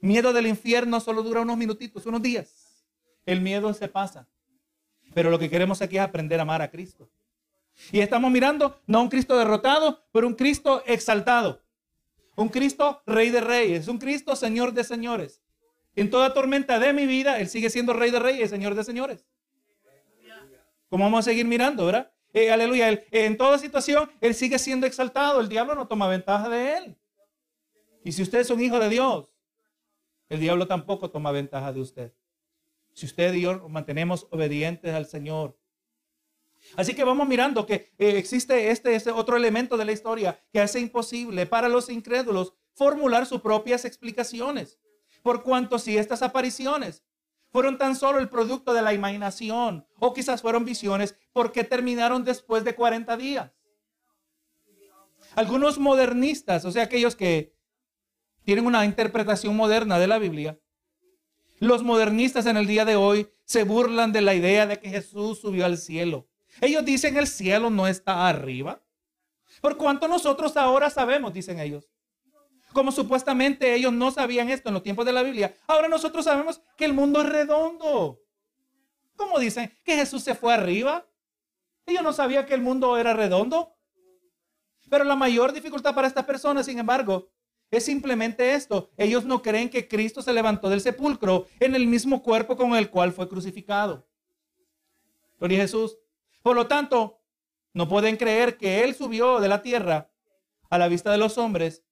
Miedo 0.00 0.32
del 0.32 0.46
infierno 0.46 1.00
solo 1.00 1.22
dura 1.22 1.40
unos 1.40 1.56
minutitos, 1.56 2.06
unos 2.06 2.22
días. 2.22 2.84
El 3.26 3.40
miedo 3.40 3.72
se 3.74 3.88
pasa. 3.88 4.28
Pero 5.14 5.30
lo 5.30 5.38
que 5.38 5.50
queremos 5.50 5.82
aquí 5.82 5.96
es 5.96 6.02
aprender 6.02 6.38
a 6.38 6.42
amar 6.42 6.62
a 6.62 6.70
Cristo. 6.70 7.10
Y 7.92 8.00
estamos 8.00 8.30
mirando 8.30 8.80
no 8.86 9.02
un 9.02 9.08
Cristo 9.08 9.36
derrotado, 9.36 10.04
pero 10.12 10.26
un 10.26 10.34
Cristo 10.34 10.82
exaltado. 10.86 11.62
Un 12.36 12.48
Cristo 12.48 13.02
rey 13.06 13.30
de 13.30 13.40
reyes, 13.40 13.88
un 13.88 13.98
Cristo 13.98 14.36
señor 14.36 14.72
de 14.72 14.84
señores. 14.84 15.42
En 15.96 16.10
toda 16.10 16.32
tormenta 16.32 16.78
de 16.78 16.92
mi 16.92 17.06
vida, 17.06 17.40
Él 17.40 17.48
sigue 17.48 17.70
siendo 17.70 17.92
rey 17.92 18.10
de 18.10 18.20
reyes, 18.20 18.50
señor 18.50 18.74
de 18.74 18.84
señores. 18.84 19.26
Como 20.88 21.04
vamos 21.04 21.20
a 21.20 21.30
seguir 21.30 21.46
mirando, 21.46 21.86
verdad? 21.86 22.12
Eh, 22.32 22.50
aleluya. 22.50 23.02
en 23.10 23.36
toda 23.36 23.58
situación, 23.58 24.10
Él 24.20 24.34
sigue 24.34 24.58
siendo 24.58 24.86
exaltado. 24.86 25.40
El 25.40 25.48
diablo 25.48 25.74
no 25.74 25.88
toma 25.88 26.06
ventaja 26.08 26.48
de 26.48 26.76
Él. 26.76 26.96
Y 28.04 28.12
si 28.12 28.22
usted 28.22 28.38
es 28.38 28.50
un 28.50 28.60
hijo 28.60 28.78
de 28.78 28.88
Dios, 28.88 29.28
el 30.28 30.40
diablo 30.40 30.66
tampoco 30.66 31.10
toma 31.10 31.32
ventaja 31.32 31.72
de 31.72 31.80
usted. 31.80 32.14
Si 32.92 33.06
usted 33.06 33.32
y 33.34 33.42
yo 33.42 33.68
mantenemos 33.68 34.26
obedientes 34.30 34.94
al 34.94 35.06
Señor. 35.06 35.58
Así 36.76 36.94
que 36.94 37.04
vamos 37.04 37.28
mirando 37.28 37.66
que 37.66 37.92
eh, 37.98 38.18
existe 38.18 38.70
este, 38.70 38.94
este 38.94 39.10
otro 39.10 39.36
elemento 39.36 39.76
de 39.76 39.84
la 39.84 39.92
historia 39.92 40.42
que 40.52 40.60
hace 40.60 40.80
imposible 40.80 41.46
para 41.46 41.68
los 41.68 41.88
incrédulos 41.88 42.54
formular 42.74 43.26
sus 43.26 43.40
propias 43.40 43.84
explicaciones. 43.84 44.78
Por 45.22 45.42
cuanto 45.42 45.78
si 45.78 45.96
estas 45.96 46.22
apariciones 46.22 47.04
fueron 47.50 47.78
tan 47.78 47.96
solo 47.96 48.18
el 48.18 48.28
producto 48.28 48.74
de 48.74 48.82
la 48.82 48.92
imaginación 48.92 49.86
o 49.98 50.12
quizás 50.12 50.42
fueron 50.42 50.64
visiones 50.64 51.16
porque 51.32 51.64
terminaron 51.64 52.24
después 52.24 52.64
de 52.64 52.74
40 52.74 53.16
días. 53.16 53.52
Algunos 55.34 55.78
modernistas, 55.78 56.64
o 56.64 56.72
sea, 56.72 56.84
aquellos 56.84 57.14
que 57.14 57.54
tienen 58.48 58.64
una 58.64 58.86
interpretación 58.86 59.54
moderna 59.54 59.98
de 59.98 60.06
la 60.06 60.18
Biblia, 60.18 60.58
los 61.58 61.82
modernistas 61.82 62.46
en 62.46 62.56
el 62.56 62.66
día 62.66 62.86
de 62.86 62.96
hoy 62.96 63.28
se 63.44 63.62
burlan 63.62 64.10
de 64.10 64.22
la 64.22 64.32
idea 64.32 64.66
de 64.66 64.80
que 64.80 64.88
Jesús 64.88 65.38
subió 65.38 65.66
al 65.66 65.76
cielo. 65.76 66.26
Ellos 66.62 66.82
dicen 66.82 67.18
el 67.18 67.26
cielo 67.26 67.68
no 67.68 67.86
está 67.86 68.26
arriba. 68.26 68.82
Por 69.60 69.76
cuanto 69.76 70.08
nosotros 70.08 70.56
ahora 70.56 70.88
sabemos, 70.88 71.34
dicen 71.34 71.60
ellos. 71.60 71.90
Como 72.72 72.90
supuestamente 72.90 73.74
ellos 73.74 73.92
no 73.92 74.10
sabían 74.12 74.48
esto 74.48 74.70
en 74.70 74.74
los 74.76 74.82
tiempos 74.82 75.04
de 75.04 75.12
la 75.12 75.22
Biblia, 75.22 75.54
ahora 75.66 75.86
nosotros 75.86 76.24
sabemos 76.24 76.62
que 76.78 76.86
el 76.86 76.94
mundo 76.94 77.20
es 77.20 77.28
redondo. 77.28 78.18
¿Cómo 79.14 79.38
dicen? 79.38 79.70
¿Que 79.84 79.94
Jesús 79.94 80.22
se 80.22 80.34
fue 80.34 80.54
arriba? 80.54 81.06
Ellos 81.84 82.02
no 82.02 82.14
sabían 82.14 82.46
que 82.46 82.54
el 82.54 82.62
mundo 82.62 82.96
era 82.96 83.12
redondo. 83.12 83.76
Pero 84.88 85.04
la 85.04 85.16
mayor 85.16 85.52
dificultad 85.52 85.94
para 85.94 86.08
estas 86.08 86.24
personas, 86.24 86.64
sin 86.64 86.78
embargo, 86.78 87.28
es 87.70 87.84
simplemente 87.84 88.54
esto. 88.54 88.90
Ellos 88.96 89.24
no 89.24 89.42
creen 89.42 89.68
que 89.68 89.88
Cristo 89.88 90.22
se 90.22 90.32
levantó 90.32 90.70
del 90.70 90.80
sepulcro 90.80 91.46
en 91.60 91.74
el 91.74 91.86
mismo 91.86 92.22
cuerpo 92.22 92.56
con 92.56 92.74
el 92.74 92.90
cual 92.90 93.12
fue 93.12 93.28
crucificado. 93.28 94.06
Gloria 95.38 95.58
Jesús. 95.58 95.98
Por 96.42 96.56
lo 96.56 96.66
tanto, 96.66 97.20
no 97.74 97.88
pueden 97.88 98.16
creer 98.16 98.56
que 98.56 98.84
Él 98.84 98.94
subió 98.94 99.40
de 99.40 99.48
la 99.48 99.62
tierra 99.62 100.10
a 100.70 100.78
la 100.78 100.88
vista 100.88 101.12
de 101.12 101.18
los 101.18 101.38
hombres, 101.38 101.84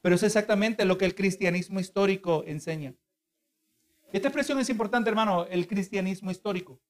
pero 0.00 0.14
es 0.14 0.22
exactamente 0.22 0.84
lo 0.84 0.98
que 0.98 1.04
el 1.04 1.14
cristianismo 1.14 1.80
histórico 1.80 2.44
enseña. 2.46 2.94
Esta 4.12 4.28
expresión 4.28 4.58
es 4.58 4.68
importante, 4.68 5.08
hermano, 5.08 5.46
el 5.46 5.66
cristianismo 5.66 6.30
histórico. 6.30 6.80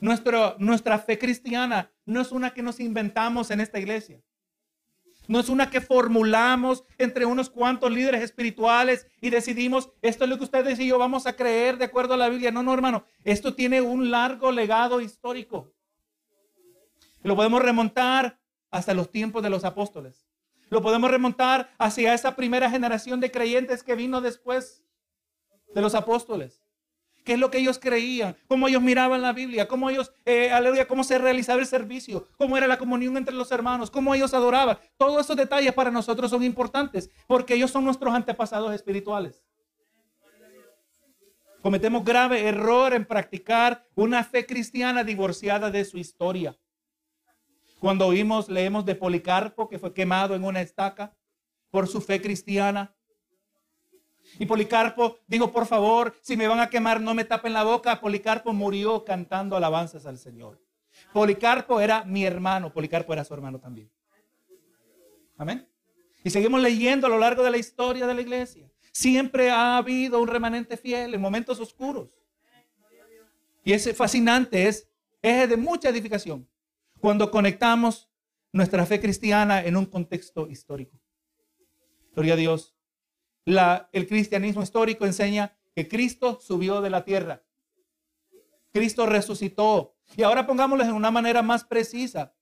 nuestra 0.00 0.98
fe 0.98 1.18
cristiana 1.18 1.90
no 2.06 2.20
es 2.20 2.30
una 2.30 2.54
que 2.54 2.62
nos 2.62 2.78
inventamos 2.78 3.50
en 3.50 3.60
esta 3.60 3.80
iglesia. 3.80 4.22
No 5.28 5.38
es 5.38 5.48
una 5.48 5.70
que 5.70 5.80
formulamos 5.80 6.84
entre 6.96 7.26
unos 7.26 7.50
cuantos 7.50 7.92
líderes 7.92 8.22
espirituales 8.22 9.06
y 9.20 9.30
decidimos, 9.30 9.90
esto 10.02 10.24
es 10.24 10.30
lo 10.30 10.38
que 10.38 10.44
ustedes 10.44 10.80
y 10.80 10.88
yo 10.88 10.98
vamos 10.98 11.26
a 11.26 11.36
creer 11.36 11.78
de 11.78 11.84
acuerdo 11.84 12.14
a 12.14 12.16
la 12.16 12.28
Biblia. 12.28 12.50
No, 12.50 12.62
no, 12.62 12.74
hermano. 12.74 13.04
Esto 13.24 13.54
tiene 13.54 13.80
un 13.80 14.10
largo 14.10 14.50
legado 14.50 15.00
histórico. 15.00 15.70
Lo 17.22 17.36
podemos 17.36 17.62
remontar 17.62 18.40
hasta 18.70 18.94
los 18.94 19.10
tiempos 19.10 19.42
de 19.42 19.50
los 19.50 19.64
apóstoles. 19.64 20.26
Lo 20.70 20.82
podemos 20.82 21.10
remontar 21.10 21.70
hacia 21.78 22.14
esa 22.14 22.34
primera 22.34 22.70
generación 22.70 23.20
de 23.20 23.30
creyentes 23.30 23.82
que 23.82 23.94
vino 23.94 24.20
después 24.20 24.82
de 25.74 25.80
los 25.82 25.94
apóstoles 25.94 26.62
qué 27.28 27.34
es 27.34 27.38
lo 27.38 27.50
que 27.50 27.58
ellos 27.58 27.78
creían, 27.78 28.34
cómo 28.46 28.68
ellos 28.68 28.80
miraban 28.80 29.20
la 29.20 29.34
Biblia, 29.34 29.68
cómo 29.68 29.90
ellos, 29.90 30.14
eh, 30.24 30.50
aleluya, 30.50 30.88
cómo 30.88 31.04
se 31.04 31.18
realizaba 31.18 31.60
el 31.60 31.66
servicio, 31.66 32.26
cómo 32.38 32.56
era 32.56 32.66
la 32.66 32.78
comunión 32.78 33.18
entre 33.18 33.34
los 33.34 33.52
hermanos, 33.52 33.90
cómo 33.90 34.14
ellos 34.14 34.32
adoraban. 34.32 34.78
Todos 34.96 35.26
esos 35.26 35.36
detalles 35.36 35.74
para 35.74 35.90
nosotros 35.90 36.30
son 36.30 36.42
importantes 36.42 37.10
porque 37.26 37.52
ellos 37.52 37.70
son 37.70 37.84
nuestros 37.84 38.14
antepasados 38.14 38.74
espirituales. 38.74 39.44
Cometemos 41.60 42.02
grave 42.02 42.48
error 42.48 42.94
en 42.94 43.04
practicar 43.04 43.84
una 43.94 44.24
fe 44.24 44.46
cristiana 44.46 45.04
divorciada 45.04 45.70
de 45.70 45.84
su 45.84 45.98
historia. 45.98 46.56
Cuando 47.78 48.06
oímos, 48.06 48.48
leemos 48.48 48.86
de 48.86 48.94
Policarpo 48.94 49.68
que 49.68 49.78
fue 49.78 49.92
quemado 49.92 50.34
en 50.34 50.44
una 50.44 50.62
estaca 50.62 51.14
por 51.68 51.88
su 51.88 52.00
fe 52.00 52.22
cristiana. 52.22 52.96
Y 54.38 54.46
Policarpo 54.46 55.18
dijo, 55.26 55.50
por 55.50 55.66
favor, 55.66 56.14
si 56.20 56.36
me 56.36 56.46
van 56.46 56.60
a 56.60 56.68
quemar, 56.68 57.00
no 57.00 57.14
me 57.14 57.24
tapen 57.24 57.52
la 57.52 57.64
boca. 57.64 58.00
Policarpo 58.00 58.52
murió 58.52 59.04
cantando 59.04 59.56
alabanzas 59.56 60.06
al 60.06 60.18
Señor. 60.18 60.60
Policarpo 61.12 61.80
era 61.80 62.04
mi 62.04 62.24
hermano, 62.24 62.72
Policarpo 62.72 63.12
era 63.12 63.24
su 63.24 63.34
hermano 63.34 63.58
también. 63.58 63.90
Amén. 65.36 65.68
Y 66.24 66.30
seguimos 66.30 66.60
leyendo 66.60 67.06
a 67.06 67.10
lo 67.10 67.18
largo 67.18 67.42
de 67.42 67.50
la 67.50 67.56
historia 67.56 68.06
de 68.06 68.14
la 68.14 68.20
iglesia. 68.20 68.70
Siempre 68.92 69.50
ha 69.50 69.76
habido 69.76 70.20
un 70.20 70.28
remanente 70.28 70.76
fiel 70.76 71.14
en 71.14 71.20
momentos 71.20 71.60
oscuros. 71.60 72.10
Y 73.64 73.72
es 73.72 73.96
fascinante, 73.96 74.66
es 74.66 74.88
de 75.22 75.56
mucha 75.56 75.88
edificación 75.88 76.48
cuando 77.00 77.30
conectamos 77.30 78.08
nuestra 78.52 78.86
fe 78.86 79.00
cristiana 79.00 79.62
en 79.62 79.76
un 79.76 79.86
contexto 79.86 80.48
histórico. 80.48 80.98
Gloria 82.14 82.34
a 82.34 82.36
Dios 82.36 82.77
el 83.92 84.06
cristianismo 84.06 84.62
histórico 84.62 85.06
enseña 85.06 85.56
que 85.74 85.88
Cristo 85.88 86.38
subió 86.40 86.80
de 86.80 86.90
la 86.90 87.04
tierra. 87.04 87.42
Cristo 88.72 89.06
resucitó. 89.06 89.96
Y 90.16 90.22
ahora 90.22 90.46
pongámoslo 90.46 90.84
en 90.84 90.92
una 90.92 91.10
manera 91.10 91.42
más 91.42 91.64
precisa. 91.64 92.34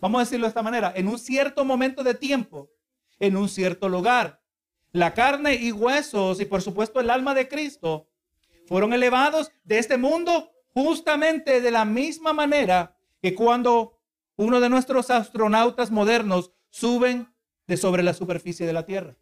Vamos 0.00 0.18
a 0.18 0.24
decirlo 0.24 0.46
de 0.46 0.48
esta 0.48 0.62
manera. 0.62 0.92
En 0.96 1.08
un 1.08 1.18
cierto 1.18 1.64
momento 1.64 2.02
de 2.02 2.14
tiempo, 2.14 2.70
en 3.18 3.36
un 3.36 3.48
cierto 3.48 3.88
lugar, 3.88 4.42
la 4.92 5.14
carne 5.14 5.54
y 5.54 5.72
huesos 5.72 6.40
y 6.40 6.44
por 6.44 6.62
supuesto 6.62 7.00
el 7.00 7.10
alma 7.10 7.34
de 7.34 7.48
Cristo 7.48 8.08
fueron 8.66 8.92
elevados 8.92 9.50
de 9.64 9.78
este 9.78 9.96
mundo 9.96 10.52
justamente 10.72 11.60
de 11.60 11.70
la 11.70 11.84
misma 11.84 12.32
manera 12.32 12.96
que 13.20 13.34
cuando 13.34 13.98
uno 14.36 14.60
de 14.60 14.68
nuestros 14.68 15.10
astronautas 15.10 15.90
modernos 15.90 16.52
suben 16.70 17.34
de 17.66 17.76
sobre 17.76 18.02
la 18.02 18.14
superficie 18.14 18.66
de 18.66 18.72
la 18.72 18.84
Tierra. 18.84 19.16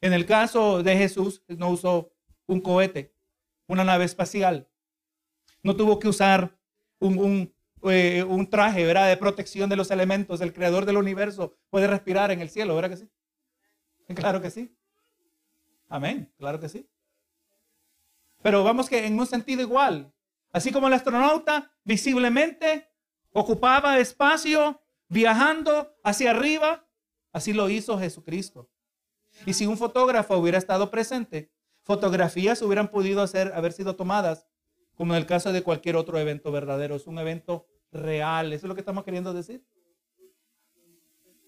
En 0.00 0.12
el 0.12 0.26
caso 0.26 0.82
de 0.82 0.96
Jesús, 0.96 1.42
no 1.48 1.70
usó 1.70 2.12
un 2.46 2.60
cohete, 2.60 3.14
una 3.66 3.84
nave 3.84 4.04
espacial. 4.04 4.68
No 5.62 5.76
tuvo 5.76 5.98
que 5.98 6.08
usar 6.08 6.58
un, 6.98 7.54
eh, 7.84 8.46
traje, 8.50 8.84
¿verdad? 8.84 9.08
De 9.08 9.16
protección 9.16 9.70
de 9.70 9.76
los 9.76 9.90
elementos. 9.90 10.40
El 10.40 10.52
creador 10.52 10.84
del 10.84 10.96
universo 10.96 11.56
puede 11.70 11.86
respirar 11.86 12.30
en 12.30 12.40
el 12.40 12.50
cielo, 12.50 12.74
¿verdad 12.74 12.90
que 12.90 12.96
sí? 12.96 13.10
Claro 14.14 14.40
que 14.40 14.50
sí. 14.50 14.76
Amén, 15.88 16.32
claro 16.36 16.60
que 16.60 16.68
sí. 16.68 16.88
Pero 18.42 18.62
vamos 18.62 18.88
que 18.88 19.06
en 19.06 19.18
un 19.18 19.26
sentido 19.26 19.62
igual. 19.62 20.12
Así 20.52 20.70
como 20.70 20.86
el 20.86 20.92
astronauta 20.92 21.72
visiblemente 21.82 22.90
ocupaba 23.32 23.98
espacio 23.98 24.82
viajando 25.08 25.96
hacia 26.04 26.30
arriba, 26.30 26.86
así 27.32 27.52
lo 27.52 27.68
hizo 27.68 27.98
Jesucristo. 27.98 28.70
Y 29.46 29.54
si 29.54 29.66
un 29.66 29.76
fotógrafo 29.76 30.36
hubiera 30.36 30.58
estado 30.58 30.90
presente, 30.90 31.50
fotografías 31.82 32.62
hubieran 32.62 32.88
podido 32.88 33.24
haber 33.54 33.72
sido 33.72 33.96
tomadas, 33.96 34.46
como 34.94 35.14
en 35.14 35.18
el 35.18 35.26
caso 35.26 35.52
de 35.52 35.62
cualquier 35.62 35.96
otro 35.96 36.18
evento 36.18 36.50
verdadero. 36.52 36.94
Es 36.94 37.06
un 37.06 37.18
evento 37.18 37.66
real. 37.92 38.52
Eso 38.52 38.66
es 38.66 38.68
lo 38.68 38.74
que 38.74 38.80
estamos 38.80 39.04
queriendo 39.04 39.32
decir. 39.32 39.64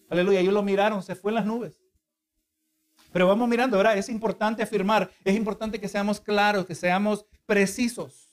Aleluya. 0.09 0.40
Ellos 0.40 0.55
lo 0.55 0.62
miraron, 0.62 1.03
se 1.03 1.14
fue 1.14 1.31
en 1.31 1.37
las 1.37 1.46
nubes. 1.46 1.81
Pero 3.12 3.29
vamos 3.29 3.49
mirando, 3.49 3.79
ahora 3.79 3.94
es 3.94 4.11
importante 4.11 4.62
afirmar, 4.62 5.11
es 5.25 5.35
importante 5.35 5.81
que 5.81 5.88
seamos 5.88 6.20
claros, 6.20 6.66
que 6.66 6.75
seamos 6.75 7.25
precisos. 7.46 8.29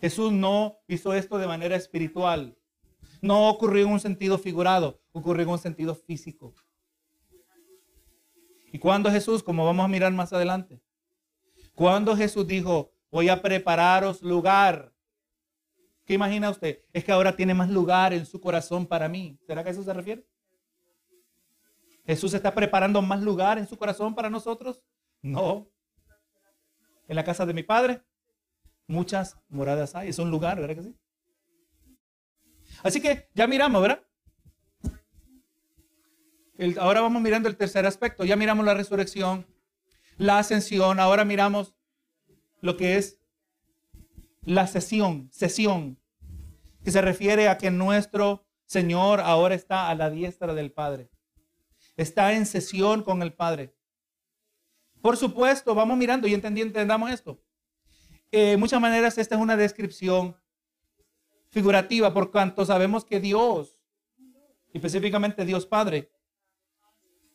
Jesús 0.00 0.32
no 0.32 0.78
hizo 0.88 1.12
esto 1.12 1.36
de 1.36 1.46
manera 1.46 1.76
espiritual. 1.76 2.56
No 3.20 3.48
ocurrió 3.48 3.86
en 3.86 3.92
un 3.92 4.00
sentido 4.00 4.38
figurado, 4.38 5.00
ocurrió 5.12 5.42
en 5.42 5.50
un 5.50 5.58
sentido 5.58 5.94
físico. 5.94 6.54
Y 8.76 8.78
cuando 8.78 9.10
Jesús, 9.10 9.42
como 9.42 9.64
vamos 9.64 9.86
a 9.86 9.88
mirar 9.88 10.12
más 10.12 10.34
adelante, 10.34 10.82
cuando 11.74 12.14
Jesús 12.14 12.46
dijo, 12.46 12.92
voy 13.10 13.30
a 13.30 13.40
prepararos 13.40 14.20
lugar, 14.20 14.92
¿qué 16.04 16.12
imagina 16.12 16.50
usted? 16.50 16.84
Es 16.92 17.02
que 17.02 17.10
ahora 17.10 17.34
tiene 17.34 17.54
más 17.54 17.70
lugar 17.70 18.12
en 18.12 18.26
su 18.26 18.38
corazón 18.38 18.86
para 18.86 19.08
mí. 19.08 19.38
¿Será 19.46 19.62
que 19.62 19.70
a 19.70 19.72
eso 19.72 19.82
se 19.82 19.94
refiere? 19.94 20.26
¿Jesús 22.04 22.34
está 22.34 22.52
preparando 22.52 23.00
más 23.00 23.22
lugar 23.22 23.56
en 23.56 23.66
su 23.66 23.78
corazón 23.78 24.14
para 24.14 24.28
nosotros? 24.28 24.82
No. 25.22 25.70
En 27.08 27.16
la 27.16 27.24
casa 27.24 27.46
de 27.46 27.54
mi 27.54 27.62
padre, 27.62 28.02
muchas 28.86 29.38
moradas 29.48 29.94
hay. 29.94 30.10
Es 30.10 30.18
un 30.18 30.30
lugar, 30.30 30.60
¿verdad 30.60 30.76
que 30.76 30.82
sí? 30.82 30.94
Así 32.82 33.00
que 33.00 33.30
ya 33.32 33.46
miramos, 33.46 33.80
¿verdad? 33.80 34.05
Ahora 36.78 37.00
vamos 37.00 37.22
mirando 37.22 37.48
el 37.48 37.56
tercer 37.56 37.86
aspecto. 37.86 38.24
Ya 38.24 38.36
miramos 38.36 38.64
la 38.64 38.74
resurrección, 38.74 39.46
la 40.18 40.38
ascensión. 40.38 41.00
Ahora 41.00 41.24
miramos 41.24 41.74
lo 42.60 42.76
que 42.76 42.96
es 42.96 43.18
la 44.42 44.66
sesión, 44.66 45.28
sesión, 45.32 45.98
que 46.84 46.90
se 46.90 47.02
refiere 47.02 47.48
a 47.48 47.58
que 47.58 47.70
nuestro 47.70 48.46
Señor 48.64 49.20
ahora 49.20 49.54
está 49.54 49.88
a 49.88 49.94
la 49.94 50.10
diestra 50.10 50.54
del 50.54 50.72
Padre. 50.72 51.10
Está 51.96 52.32
en 52.32 52.46
sesión 52.46 53.02
con 53.02 53.22
el 53.22 53.32
Padre. 53.32 53.74
Por 55.00 55.16
supuesto, 55.16 55.74
vamos 55.74 55.96
mirando 55.96 56.26
y 56.26 56.34
entendamos 56.34 57.10
esto. 57.10 57.40
Eh, 58.32 58.50
de 58.50 58.56
muchas 58.56 58.80
maneras, 58.80 59.18
esta 59.18 59.36
es 59.36 59.40
una 59.40 59.56
descripción 59.56 60.36
figurativa, 61.48 62.12
por 62.12 62.30
cuanto 62.30 62.64
sabemos 62.64 63.04
que 63.04 63.20
Dios, 63.20 63.78
específicamente 64.72 65.44
Dios 65.44 65.64
Padre, 65.64 66.10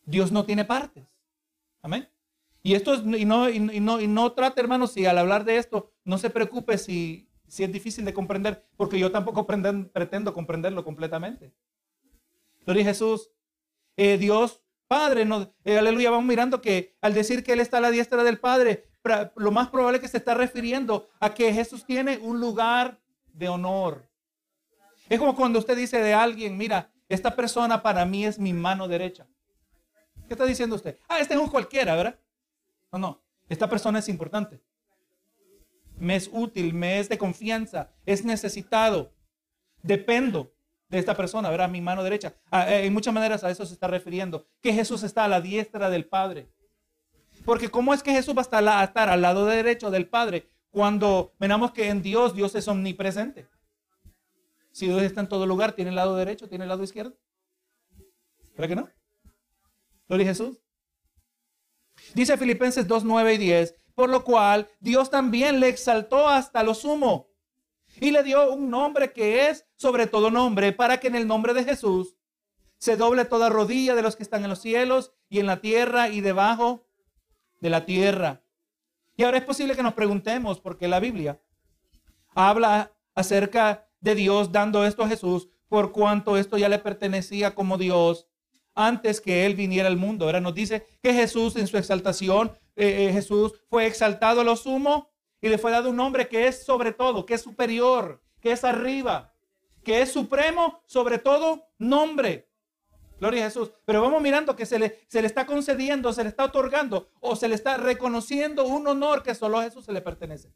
Dios 0.05 0.31
no 0.31 0.45
tiene 0.45 0.65
partes. 0.65 1.05
Amén. 1.81 2.09
Y 2.63 2.75
esto 2.75 2.93
es, 2.93 3.01
y 3.01 3.25
no, 3.25 3.49
y 3.49 3.59
no, 3.59 3.99
y 3.99 4.07
no 4.07 4.31
trate, 4.33 4.61
hermanos, 4.61 4.91
si 4.91 5.05
al 5.05 5.17
hablar 5.17 5.45
de 5.45 5.57
esto, 5.57 5.91
no 6.03 6.17
se 6.17 6.29
preocupe 6.29 6.77
si, 6.77 7.29
sí 7.47 7.63
es 7.63 7.71
difícil 7.71 8.05
de 8.05 8.13
comprender 8.13 8.67
porque 8.77 8.99
yo 8.99 9.11
tampoco 9.11 9.47
pretendo 9.47 10.33
comprenderlo 10.33 10.83
completamente. 10.83 11.53
Gloria 12.65 12.83
a 12.83 12.87
Jesús. 12.87 13.31
Eh, 13.97 14.17
Dios 14.17 14.61
Padre, 14.91 15.23
no, 15.23 15.55
eh, 15.63 15.77
aleluya, 15.77 16.11
vamos 16.11 16.25
mirando 16.25 16.61
que 16.61 16.97
al 16.99 17.13
decir 17.13 17.45
que 17.45 17.53
Él 17.53 17.61
está 17.61 17.77
a 17.77 17.79
la 17.79 17.91
diestra 17.91 18.25
del 18.25 18.39
Padre, 18.39 18.89
lo 19.37 19.49
más 19.49 19.69
probable 19.69 19.99
es 19.99 20.01
que 20.01 20.09
se 20.09 20.17
está 20.17 20.33
refiriendo 20.33 21.07
a 21.21 21.33
que 21.33 21.53
Jesús 21.53 21.85
tiene 21.85 22.17
un 22.17 22.41
lugar 22.41 22.99
de 23.31 23.47
honor. 23.47 24.11
Es 25.07 25.17
como 25.17 25.33
cuando 25.33 25.59
usted 25.59 25.77
dice 25.77 26.01
de 26.01 26.13
alguien, 26.13 26.57
mira, 26.57 26.91
esta 27.07 27.37
persona 27.37 27.81
para 27.81 28.05
mí 28.05 28.25
es 28.25 28.37
mi 28.37 28.51
mano 28.51 28.89
derecha. 28.89 29.25
¿Qué 30.31 30.35
está 30.35 30.45
diciendo 30.45 30.77
usted? 30.77 30.97
Ah, 31.09 31.19
este 31.19 31.33
es 31.33 31.39
un 31.41 31.49
cualquiera, 31.49 31.93
¿verdad? 31.93 32.17
No, 32.93 32.99
no, 32.99 33.21
esta 33.49 33.69
persona 33.69 33.99
es 33.99 34.07
importante. 34.07 34.61
Me 35.97 36.15
es 36.15 36.29
útil, 36.31 36.73
me 36.73 37.01
es 37.01 37.09
de 37.09 37.17
confianza, 37.17 37.91
es 38.05 38.23
necesitado. 38.23 39.11
Dependo 39.83 40.53
de 40.87 40.99
esta 40.99 41.17
persona, 41.17 41.49
¿verdad? 41.49 41.67
Mi 41.67 41.81
mano 41.81 42.01
derecha. 42.01 42.33
Ah, 42.49 42.71
eh, 42.71 42.85
en 42.85 42.93
muchas 42.93 43.13
maneras 43.13 43.43
a 43.43 43.51
eso 43.51 43.65
se 43.65 43.73
está 43.73 43.87
refiriendo, 43.87 44.47
que 44.61 44.71
Jesús 44.71 45.03
está 45.03 45.25
a 45.25 45.27
la 45.27 45.41
diestra 45.41 45.89
del 45.89 46.05
Padre. 46.05 46.47
Porque 47.43 47.67
¿cómo 47.67 47.93
es 47.93 48.01
que 48.01 48.13
Jesús 48.13 48.33
va 48.33 48.39
a 48.39 48.85
estar, 48.85 49.09
al 49.09 49.21
lado 49.21 49.45
derecho 49.45 49.91
del 49.91 50.07
Padre 50.07 50.47
cuando 50.69 51.33
venamos 51.39 51.73
que 51.73 51.89
en 51.89 52.01
Dios 52.01 52.33
Dios 52.33 52.55
es 52.55 52.69
omnipresente? 52.69 53.49
Si 54.71 54.85
Dios 54.85 55.01
está 55.01 55.19
en 55.19 55.27
todo 55.27 55.45
lugar, 55.45 55.73
¿tiene 55.73 55.89
el 55.89 55.97
lado 55.97 56.15
derecho? 56.15 56.47
¿Tiene 56.47 56.63
el 56.63 56.69
lado 56.69 56.83
izquierdo? 56.83 57.17
¿Para 58.55 58.69
que 58.69 58.77
no? 58.77 58.87
Gloria 60.11 60.27
Jesús. 60.27 60.61
Dice 62.13 62.35
Filipenses 62.35 62.85
2, 62.85 63.05
9 63.05 63.35
y 63.35 63.37
10, 63.37 63.75
por 63.95 64.09
lo 64.09 64.25
cual 64.25 64.69
Dios 64.81 65.09
también 65.09 65.61
le 65.61 65.69
exaltó 65.69 66.27
hasta 66.27 66.63
lo 66.63 66.73
sumo 66.73 67.29
y 67.97 68.11
le 68.11 68.21
dio 68.21 68.51
un 68.51 68.69
nombre 68.69 69.13
que 69.13 69.47
es 69.47 69.65
sobre 69.77 70.07
todo 70.07 70.29
nombre, 70.29 70.73
para 70.73 70.99
que 70.99 71.07
en 71.07 71.15
el 71.15 71.27
nombre 71.27 71.53
de 71.53 71.63
Jesús 71.63 72.17
se 72.77 72.97
doble 72.97 73.23
toda 73.23 73.47
rodilla 73.47 73.95
de 73.95 74.01
los 74.01 74.17
que 74.17 74.23
están 74.23 74.43
en 74.43 74.49
los 74.49 74.59
cielos 74.59 75.13
y 75.29 75.39
en 75.39 75.45
la 75.45 75.61
tierra 75.61 76.09
y 76.09 76.19
debajo 76.19 76.85
de 77.61 77.69
la 77.69 77.85
tierra. 77.85 78.43
Y 79.15 79.23
ahora 79.23 79.37
es 79.37 79.45
posible 79.45 79.77
que 79.77 79.83
nos 79.83 79.93
preguntemos, 79.93 80.59
porque 80.59 80.89
la 80.89 80.99
Biblia 80.99 81.41
habla 82.35 82.91
acerca 83.15 83.87
de 84.01 84.15
Dios 84.15 84.51
dando 84.51 84.85
esto 84.85 85.03
a 85.03 85.07
Jesús, 85.07 85.47
por 85.69 85.93
cuanto 85.93 86.35
esto 86.35 86.57
ya 86.57 86.67
le 86.67 86.79
pertenecía 86.79 87.55
como 87.55 87.77
Dios 87.77 88.27
antes 88.81 89.21
que 89.21 89.45
Él 89.45 89.55
viniera 89.55 89.87
al 89.87 89.97
mundo. 89.97 90.25
Ahora 90.25 90.41
nos 90.41 90.53
dice 90.53 90.85
que 91.01 91.13
Jesús 91.13 91.55
en 91.55 91.67
su 91.67 91.77
exaltación, 91.77 92.51
eh, 92.75 93.07
eh, 93.07 93.13
Jesús 93.13 93.53
fue 93.69 93.85
exaltado 93.85 94.41
a 94.41 94.43
lo 94.43 94.55
sumo 94.55 95.09
y 95.41 95.49
le 95.49 95.57
fue 95.57 95.71
dado 95.71 95.89
un 95.89 95.95
nombre 95.95 96.27
que 96.27 96.47
es 96.47 96.63
sobre 96.63 96.93
todo, 96.93 97.25
que 97.25 97.35
es 97.35 97.41
superior, 97.41 98.21
que 98.39 98.51
es 98.51 98.63
arriba, 98.63 99.33
que 99.83 100.01
es 100.01 100.11
supremo 100.11 100.81
sobre 100.85 101.17
todo 101.17 101.67
nombre. 101.77 102.49
Gloria 103.19 103.45
a 103.45 103.49
Jesús. 103.49 103.71
Pero 103.85 104.01
vamos 104.01 104.21
mirando 104.21 104.55
que 104.55 104.65
se 104.65 104.79
le, 104.79 104.99
se 105.07 105.21
le 105.21 105.27
está 105.27 105.45
concediendo, 105.45 106.11
se 106.11 106.23
le 106.23 106.29
está 106.29 106.45
otorgando 106.45 107.09
o 107.19 107.35
se 107.35 107.47
le 107.47 107.55
está 107.55 107.77
reconociendo 107.77 108.65
un 108.65 108.87
honor 108.87 109.21
que 109.21 109.35
solo 109.35 109.59
a 109.59 109.63
Jesús 109.63 109.85
se 109.85 109.93
le 109.93 110.01
pertenece. 110.01 110.51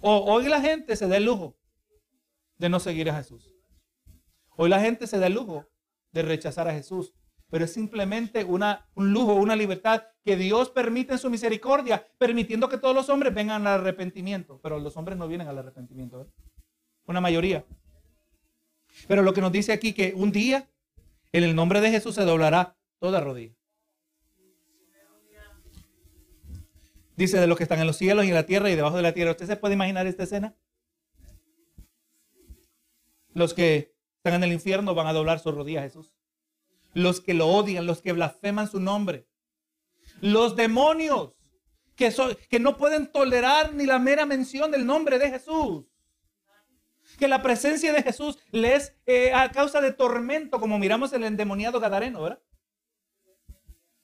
O, 0.00 0.32
hoy 0.32 0.48
la 0.48 0.60
gente 0.60 0.96
se 0.96 1.08
da 1.08 1.16
el 1.16 1.24
lujo 1.24 1.56
de 2.58 2.68
no 2.68 2.80
seguir 2.80 3.10
a 3.10 3.16
Jesús. 3.16 3.50
Hoy 4.56 4.68
la 4.68 4.80
gente 4.80 5.06
se 5.06 5.18
da 5.18 5.26
el 5.26 5.34
lujo 5.34 5.66
de 6.14 6.22
rechazar 6.22 6.68
a 6.68 6.72
Jesús. 6.72 7.12
Pero 7.50 7.66
es 7.66 7.72
simplemente 7.72 8.42
una, 8.44 8.88
un 8.94 9.12
lujo, 9.12 9.34
una 9.34 9.54
libertad 9.54 10.04
que 10.24 10.36
Dios 10.36 10.70
permite 10.70 11.12
en 11.12 11.18
su 11.18 11.28
misericordia, 11.28 12.08
permitiendo 12.18 12.68
que 12.68 12.78
todos 12.78 12.94
los 12.94 13.10
hombres 13.10 13.34
vengan 13.34 13.66
al 13.66 13.80
arrepentimiento. 13.80 14.58
Pero 14.62 14.78
los 14.78 14.96
hombres 14.96 15.18
no 15.18 15.28
vienen 15.28 15.48
al 15.48 15.58
arrepentimiento. 15.58 16.26
Una 17.06 17.20
mayoría. 17.20 17.66
Pero 19.06 19.22
lo 19.22 19.34
que 19.34 19.42
nos 19.42 19.52
dice 19.52 19.72
aquí 19.72 19.92
que 19.92 20.14
un 20.16 20.32
día 20.32 20.70
en 21.32 21.44
el 21.44 21.54
nombre 21.54 21.80
de 21.80 21.90
Jesús 21.90 22.14
se 22.14 22.22
doblará 22.22 22.76
toda 22.98 23.20
rodilla. 23.20 23.54
Dice 27.16 27.38
de 27.38 27.46
los 27.46 27.56
que 27.56 27.64
están 27.64 27.80
en 27.80 27.86
los 27.86 27.96
cielos 27.96 28.24
y 28.24 28.28
en 28.28 28.34
la 28.34 28.46
tierra 28.46 28.70
y 28.70 28.76
debajo 28.76 28.96
de 28.96 29.02
la 29.02 29.12
tierra. 29.12 29.32
¿Usted 29.32 29.46
se 29.46 29.56
puede 29.56 29.74
imaginar 29.74 30.06
esta 30.06 30.24
escena? 30.24 30.56
Los 33.32 33.54
que 33.54 33.93
están 34.24 34.42
en 34.42 34.44
el 34.44 34.54
infierno 34.54 34.94
van 34.94 35.06
a 35.06 35.12
doblar 35.12 35.38
su 35.38 35.52
rodilla 35.52 35.80
a 35.80 35.82
Jesús. 35.82 36.14
Los 36.94 37.20
que 37.20 37.34
lo 37.34 37.46
odian, 37.48 37.84
los 37.84 38.00
que 38.00 38.14
blasfeman 38.14 38.70
su 38.70 38.80
nombre. 38.80 39.28
Los 40.22 40.56
demonios 40.56 41.34
que, 41.94 42.10
que 42.48 42.58
no 42.58 42.78
pueden 42.78 43.12
tolerar 43.12 43.74
ni 43.74 43.84
la 43.84 43.98
mera 43.98 44.24
mención 44.24 44.70
del 44.70 44.86
nombre 44.86 45.18
de 45.18 45.28
Jesús 45.28 45.84
que 47.18 47.28
la 47.28 47.42
presencia 47.42 47.92
de 47.92 48.02
Jesús 48.02 48.38
les 48.50 48.96
eh, 49.04 49.32
a 49.34 49.52
causa 49.52 49.82
de 49.82 49.92
tormento, 49.92 50.58
como 50.58 50.78
miramos 50.78 51.12
el 51.12 51.22
endemoniado 51.24 51.78
Gadareno, 51.78 52.22
¿verdad? 52.22 52.42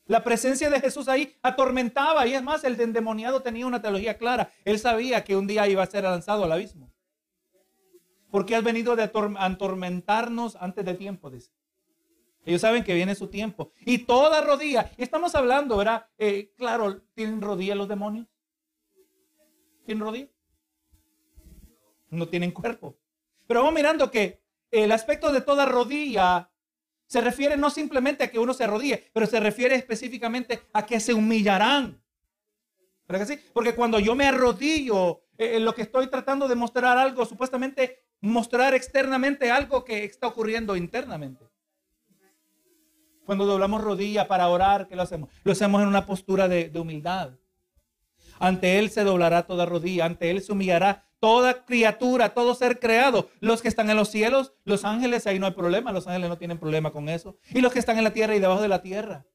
La 0.04 0.22
presencia 0.22 0.68
de 0.68 0.80
Jesús 0.80 1.08
ahí 1.08 1.34
atormentaba 1.42 2.26
y 2.26 2.34
es 2.34 2.42
más, 2.42 2.62
el 2.64 2.78
endemoniado 2.78 3.42
tenía 3.42 3.66
una 3.66 3.80
teología 3.80 4.18
clara. 4.18 4.52
Él 4.66 4.78
sabía 4.78 5.24
que 5.24 5.34
un 5.34 5.46
día 5.46 5.66
iba 5.66 5.82
a 5.82 5.86
ser 5.86 6.04
lanzado 6.04 6.44
al 6.44 6.52
abismo. 6.52 6.92
Porque 8.30 8.54
has 8.54 8.62
venido 8.62 8.96
de 8.96 9.02
atormentarnos 9.02 10.56
antes 10.56 10.84
de 10.84 10.94
tiempo, 10.94 11.30
dice. 11.30 11.50
Ellos 12.44 12.60
saben 12.60 12.84
que 12.84 12.94
viene 12.94 13.14
su 13.14 13.28
tiempo. 13.28 13.72
Y 13.84 13.98
toda 13.98 14.40
rodilla, 14.40 14.90
estamos 14.96 15.34
hablando, 15.34 15.76
¿verdad? 15.76 16.06
Eh, 16.18 16.52
claro, 16.56 17.02
¿tienen 17.14 17.40
rodilla 17.40 17.74
los 17.74 17.88
demonios? 17.88 18.26
¿Tienen 19.84 20.02
rodilla? 20.02 20.28
No 22.08 22.28
tienen 22.28 22.50
cuerpo. 22.52 22.96
Pero 23.46 23.60
vamos 23.60 23.74
mirando 23.74 24.10
que 24.10 24.42
el 24.70 24.92
aspecto 24.92 25.32
de 25.32 25.40
toda 25.40 25.66
rodilla 25.66 26.50
se 27.06 27.20
refiere 27.20 27.56
no 27.56 27.70
simplemente 27.70 28.24
a 28.24 28.30
que 28.30 28.38
uno 28.38 28.54
se 28.54 28.64
arrodille, 28.64 29.10
pero 29.12 29.26
se 29.26 29.40
refiere 29.40 29.74
específicamente 29.74 30.62
a 30.72 30.86
que 30.86 31.00
se 31.00 31.12
humillarán. 31.12 32.00
¿Verdad 33.08 33.26
que 33.26 33.34
sí? 33.34 33.42
Porque 33.52 33.74
cuando 33.74 33.98
yo 33.98 34.14
me 34.14 34.26
arrodillo, 34.26 35.24
eh, 35.36 35.58
lo 35.58 35.74
que 35.74 35.82
estoy 35.82 36.06
tratando 36.06 36.46
de 36.46 36.54
mostrar 36.54 36.96
algo, 36.96 37.26
supuestamente 37.26 38.04
mostrar 38.20 38.74
externamente 38.74 39.50
algo 39.50 39.84
que 39.84 40.04
está 40.04 40.26
ocurriendo 40.26 40.76
internamente. 40.76 41.44
Cuando 43.24 43.46
doblamos 43.46 43.82
rodilla 43.82 44.26
para 44.26 44.48
orar, 44.48 44.88
¿qué 44.88 44.96
lo 44.96 45.02
hacemos? 45.02 45.30
Lo 45.44 45.52
hacemos 45.52 45.82
en 45.82 45.88
una 45.88 46.06
postura 46.06 46.48
de, 46.48 46.68
de 46.68 46.80
humildad. 46.80 47.32
Ante 48.38 48.78
Él 48.78 48.90
se 48.90 49.04
doblará 49.04 49.46
toda 49.46 49.66
rodilla, 49.66 50.06
ante 50.06 50.30
Él 50.30 50.42
se 50.42 50.52
humillará 50.52 51.10
toda 51.20 51.64
criatura, 51.64 52.30
todo 52.30 52.54
ser 52.54 52.80
creado. 52.80 53.28
Los 53.40 53.62
que 53.62 53.68
están 53.68 53.90
en 53.90 53.96
los 53.96 54.08
cielos, 54.08 54.54
los 54.64 54.84
ángeles, 54.84 55.26
ahí 55.26 55.38
no 55.38 55.46
hay 55.46 55.52
problema, 55.52 55.92
los 55.92 56.08
ángeles 56.08 56.28
no 56.28 56.38
tienen 56.38 56.58
problema 56.58 56.90
con 56.90 57.08
eso. 57.08 57.36
Y 57.50 57.60
los 57.60 57.72
que 57.72 57.78
están 57.78 57.98
en 57.98 58.04
la 58.04 58.12
tierra 58.12 58.34
y 58.34 58.40
debajo 58.40 58.62
de 58.62 58.68
la 58.68 58.82
tierra. 58.82 59.26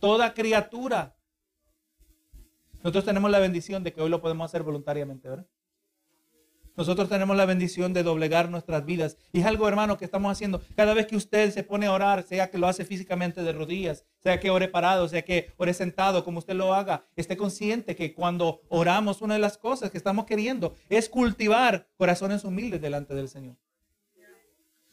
Toda 0.00 0.34
criatura. 0.34 1.16
Nosotros 2.78 3.04
tenemos 3.04 3.30
la 3.30 3.38
bendición 3.38 3.82
de 3.82 3.92
que 3.92 4.02
hoy 4.02 4.10
lo 4.10 4.20
podemos 4.20 4.44
hacer 4.44 4.62
voluntariamente, 4.62 5.28
¿verdad? 5.28 5.46
Nosotros 6.76 7.08
tenemos 7.08 7.36
la 7.36 7.46
bendición 7.46 7.94
de 7.94 8.02
doblegar 8.02 8.50
nuestras 8.50 8.84
vidas. 8.84 9.16
Y 9.32 9.40
es 9.40 9.46
algo, 9.46 9.66
hermano, 9.66 9.96
que 9.96 10.04
estamos 10.04 10.30
haciendo. 10.30 10.60
Cada 10.76 10.92
vez 10.92 11.06
que 11.06 11.16
usted 11.16 11.50
se 11.50 11.62
pone 11.62 11.86
a 11.86 11.92
orar, 11.92 12.22
sea 12.22 12.50
que 12.50 12.58
lo 12.58 12.68
hace 12.68 12.84
físicamente 12.84 13.42
de 13.42 13.52
rodillas, 13.52 14.04
sea 14.18 14.38
que 14.38 14.50
ore 14.50 14.68
parado, 14.68 15.08
sea 15.08 15.22
que 15.22 15.52
ore 15.56 15.72
sentado, 15.72 16.22
como 16.22 16.38
usted 16.38 16.54
lo 16.54 16.74
haga, 16.74 17.06
esté 17.16 17.36
consciente 17.36 17.96
que 17.96 18.12
cuando 18.12 18.60
oramos, 18.68 19.22
una 19.22 19.34
de 19.34 19.40
las 19.40 19.56
cosas 19.56 19.90
que 19.90 19.96
estamos 19.96 20.26
queriendo 20.26 20.74
es 20.90 21.08
cultivar 21.08 21.88
corazones 21.96 22.44
humildes 22.44 22.82
delante 22.82 23.14
del 23.14 23.28
Señor. 23.28 23.56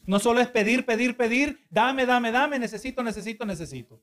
No 0.06 0.18
solo 0.18 0.40
es 0.40 0.48
pedir, 0.48 0.86
pedir, 0.86 1.16
pedir, 1.16 1.66
dame, 1.70 2.06
dame, 2.06 2.32
dame, 2.32 2.58
necesito, 2.58 3.02
necesito, 3.02 3.44
necesito. 3.44 4.02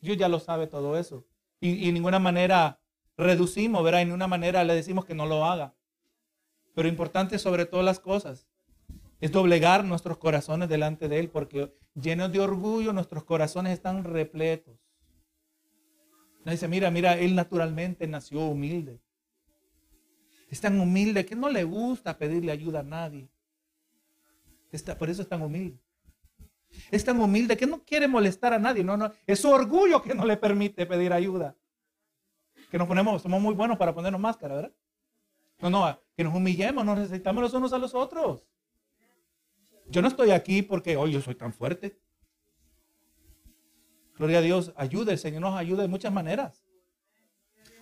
Dios 0.00 0.16
ya 0.16 0.28
lo 0.28 0.40
sabe 0.40 0.66
todo 0.66 0.98
eso. 0.98 1.24
Y, 1.60 1.88
y 1.88 1.92
ninguna 1.92 2.18
manera 2.18 2.80
reducimos, 3.16 3.82
¿verdad? 3.84 4.00
Y 4.00 4.04
ninguna 4.04 4.28
manera 4.28 4.64
le 4.64 4.74
decimos 4.74 5.04
que 5.04 5.14
no 5.14 5.26
lo 5.26 5.44
haga. 5.44 5.74
Pero 6.78 6.88
importante 6.88 7.40
sobre 7.40 7.66
todas 7.66 7.84
las 7.84 7.98
cosas 7.98 8.46
es 9.18 9.32
doblegar 9.32 9.84
nuestros 9.84 10.16
corazones 10.18 10.68
delante 10.68 11.08
de 11.08 11.18
Él, 11.18 11.28
porque 11.28 11.74
llenos 12.00 12.30
de 12.30 12.38
orgullo 12.38 12.92
nuestros 12.92 13.24
corazones 13.24 13.72
están 13.72 14.04
repletos. 14.04 14.78
dice, 16.44 16.68
mira, 16.68 16.88
mira, 16.92 17.18
Él 17.18 17.34
naturalmente 17.34 18.06
nació 18.06 18.42
humilde. 18.42 19.00
Es 20.50 20.60
tan 20.60 20.78
humilde 20.78 21.26
que 21.26 21.34
no 21.34 21.50
le 21.50 21.64
gusta 21.64 22.16
pedirle 22.16 22.52
ayuda 22.52 22.78
a 22.78 22.84
nadie. 22.84 23.28
Por 25.00 25.10
eso 25.10 25.22
es 25.22 25.28
tan 25.28 25.42
humilde. 25.42 25.80
Es 26.92 27.04
tan 27.04 27.20
humilde 27.20 27.56
que 27.56 27.66
no 27.66 27.82
quiere 27.82 28.06
molestar 28.06 28.52
a 28.52 28.60
nadie. 28.60 28.84
No, 28.84 28.96
no, 28.96 29.10
es 29.26 29.40
su 29.40 29.50
orgullo 29.50 30.00
que 30.00 30.14
no 30.14 30.24
le 30.24 30.36
permite 30.36 30.86
pedir 30.86 31.12
ayuda. 31.12 31.56
Que 32.70 32.78
nos 32.78 32.86
ponemos, 32.86 33.20
somos 33.20 33.42
muy 33.42 33.54
buenos 33.54 33.76
para 33.78 33.92
ponernos 33.92 34.20
máscara, 34.20 34.54
¿verdad? 34.54 34.72
No, 35.60 35.70
no, 35.70 36.00
que 36.16 36.24
nos 36.24 36.34
humillemos, 36.34 36.84
nos 36.84 36.98
necesitamos 36.98 37.42
los 37.42 37.54
unos 37.54 37.72
a 37.72 37.78
los 37.78 37.94
otros. 37.94 38.46
Yo 39.86 40.02
no 40.02 40.08
estoy 40.08 40.30
aquí 40.30 40.62
porque 40.62 40.96
hoy 40.96 41.12
yo 41.12 41.20
soy 41.20 41.34
tan 41.34 41.52
fuerte. 41.52 42.00
Gloria 44.16 44.38
a 44.38 44.42
Dios, 44.42 44.72
ayude, 44.76 45.12
el 45.12 45.18
Señor 45.18 45.42
nos 45.42 45.56
ayuda 45.56 45.82
de 45.82 45.88
muchas 45.88 46.12
maneras. 46.12 46.64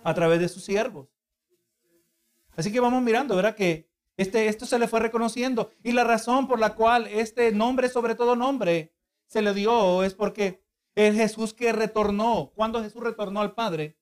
A 0.03 0.13
través 0.13 0.39
de 0.39 0.49
sus 0.49 0.63
siervos. 0.63 1.09
Así 2.55 2.71
que 2.71 2.79
vamos 2.79 3.03
mirando, 3.03 3.35
¿verdad? 3.35 3.55
Que 3.55 3.89
este, 4.15 4.47
esto 4.47 4.65
se 4.65 4.79
le 4.79 4.87
fue 4.87 4.99
reconociendo. 4.99 5.71
Y 5.83 5.91
la 5.91 6.03
razón 6.03 6.47
por 6.47 6.59
la 6.59 6.75
cual 6.75 7.07
este 7.07 7.51
nombre, 7.51 7.89
sobre 7.89 8.15
todo 8.15 8.35
nombre, 8.35 8.93
se 9.27 9.41
le 9.41 9.53
dio 9.53 10.03
es 10.03 10.15
porque 10.15 10.63
el 10.95 11.13
Jesús 11.13 11.53
que 11.53 11.71
retornó, 11.71 12.51
cuando 12.55 12.81
Jesús 12.81 13.03
retornó 13.03 13.41
al 13.41 13.53
Padre, 13.53 13.97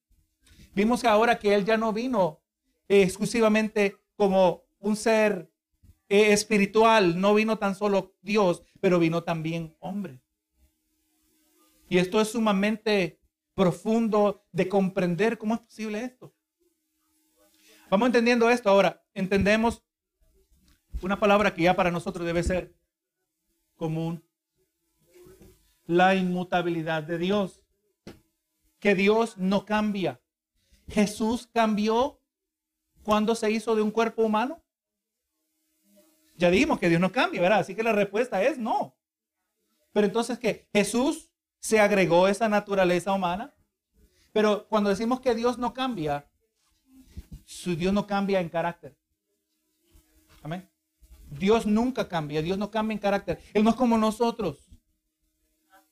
vimos 0.74 1.02
que 1.02 1.08
ahora 1.08 1.40
que 1.40 1.54
Él 1.54 1.66
ya 1.66 1.78
no 1.78 1.92
vino 1.92 2.45
exclusivamente 2.88 3.98
como 4.15 4.63
un 4.80 4.95
ser 4.95 5.52
eh, 6.08 6.34
espiritual, 6.34 7.19
no 7.19 7.34
vino 7.34 7.58
tan 7.58 7.76
solo 7.76 8.15
Dios, 8.21 8.62
pero 8.80 9.00
vino 9.00 9.24
también 9.24 9.76
hombre. 9.80 10.21
Y 11.89 11.98
esto 11.98 12.21
es 12.21 12.30
sumamente 12.30 13.19
profundo 13.54 14.45
de 14.52 14.67
comprender 14.67 15.38
cómo 15.38 15.56
es 15.56 15.62
posible 15.62 16.04
esto. 16.04 16.34
Vamos 17.89 18.08
entendiendo 18.08 18.50
esto 18.50 18.69
ahora. 18.69 19.04
Entendemos 19.13 19.84
una 21.02 21.19
palabra 21.19 21.54
que 21.54 21.63
ya 21.63 21.76
para 21.76 21.91
nosotros 21.91 22.26
debe 22.26 22.43
ser 22.43 22.76
común. 23.76 24.24
La 25.86 26.15
inmutabilidad 26.15 27.04
de 27.04 27.17
Dios. 27.17 27.63
Que 28.80 28.95
Dios 28.95 29.38
no 29.38 29.65
cambia. 29.65 30.21
Jesús 30.88 31.48
cambió 31.52 32.21
cuando 33.06 33.36
se 33.36 33.52
hizo 33.52 33.76
de 33.76 33.84
un 33.84 33.91
cuerpo 33.91 34.24
humano. 34.24 34.63
Ya 36.38 36.50
dijimos 36.50 36.80
que 36.80 36.89
Dios 36.89 37.00
no 37.00 37.12
cambia, 37.12 37.39
¿verdad? 37.39 37.60
Así 37.60 37.76
que 37.76 37.84
la 37.84 37.94
respuesta 37.94 38.41
es 38.41 38.58
no. 38.58 38.98
Pero 39.94 40.08
entonces 40.08 40.39
que 40.39 40.68
Jesús 40.74 41.30
se 41.60 41.80
agregó 41.80 42.28
esa 42.28 42.50
naturaleza 42.50 43.13
humana. 43.13 43.54
Pero 44.34 44.68
cuando 44.68 44.89
decimos 44.89 45.22
que 45.22 45.36
Dios 45.36 45.60
no 45.60 45.74
cambia, 45.74 46.28
su 47.46 47.76
Dios 47.76 47.94
no 47.94 48.08
cambia 48.08 48.41
en 48.41 48.50
carácter. 48.50 48.98
Amén. 50.41 50.68
Dios 51.30 51.65
nunca 51.68 52.10
cambia, 52.10 52.41
Dios 52.41 52.58
no 52.58 52.72
cambia 52.72 52.94
en 52.94 53.00
carácter. 53.00 53.39
Él 53.54 53.63
no 53.63 53.70
es 53.70 53.76
como 53.76 53.98
nosotros. 53.98 54.68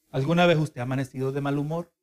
¿Alguna 0.09 0.47
vez 0.47 0.57
usted 0.57 0.81
ha 0.81 0.83
amanecido 0.83 1.31
de 1.31 1.41
mal 1.41 1.59
humor? 1.59 1.93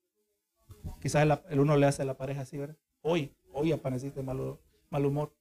Quizás 1.03 1.23
el, 1.51 1.61
uno 1.61 1.77
le 1.77 1.87
hace 1.87 2.03
a 2.03 2.05
la 2.05 2.17
pareja 2.17 2.43
así, 2.43 2.57
¿verdad? 2.57 2.77
Hoy, 3.03 3.37
hoy 3.53 3.73
amaneciste 3.73 4.21
de 4.21 4.27
mal, 4.27 4.59
mal 4.91 5.07
humor. 5.07 5.35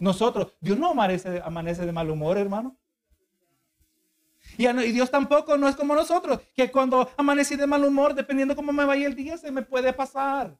Nosotros, 0.00 0.52
Dios 0.60 0.78
no 0.78 0.90
amanece, 0.90 1.40
amanece 1.44 1.86
de 1.86 1.92
mal 1.92 2.10
humor, 2.10 2.36
hermano. 2.36 2.76
Y, 4.58 4.66
Dios 4.92 5.10
tampoco 5.10 5.56
no 5.56 5.68
es 5.68 5.76
como 5.76 5.94
nosotros, 5.94 6.40
que 6.54 6.70
cuando 6.70 7.08
amanecí 7.16 7.56
de 7.56 7.66
mal 7.66 7.84
humor, 7.84 8.14
dependiendo 8.14 8.54
cómo 8.54 8.72
me 8.72 8.84
vaya 8.84 9.06
el 9.06 9.14
día, 9.14 9.38
se 9.38 9.50
me 9.50 9.62
puede 9.62 9.92
pasar. 9.92 10.58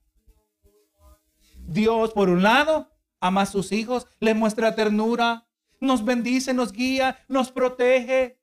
Dios, 1.58 2.12
por 2.12 2.28
un 2.28 2.42
lado, 2.42 2.90
ama 3.20 3.42
a 3.42 3.46
sus 3.46 3.72
hijos, 3.72 4.06
les 4.20 4.34
muestra 4.34 4.74
ternura, 4.74 5.46
nos 5.80 6.04
bendice, 6.04 6.54
nos 6.54 6.72
guía, 6.72 7.18
nos 7.28 7.50
protege, 7.52 8.38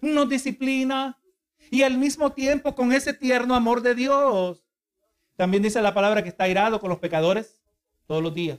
nos 0.00 0.28
disciplina. 0.28 1.20
Y 1.70 1.82
al 1.82 1.98
mismo 1.98 2.32
tiempo, 2.32 2.74
con 2.74 2.92
ese 2.92 3.14
tierno 3.14 3.54
amor 3.54 3.82
de 3.82 3.94
Dios, 3.94 4.64
también 5.36 5.62
dice 5.62 5.80
la 5.82 5.94
palabra 5.94 6.22
que 6.22 6.30
está 6.30 6.44
airado 6.44 6.80
con 6.80 6.88
los 6.88 6.98
pecadores 6.98 7.59
todos 8.10 8.24
los 8.24 8.34
días. 8.34 8.58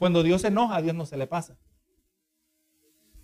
Cuando 0.00 0.24
Dios 0.24 0.40
se 0.42 0.48
enoja, 0.48 0.74
a 0.74 0.82
Dios 0.82 0.96
no 0.96 1.06
se 1.06 1.16
le 1.16 1.28
pasa. 1.28 1.56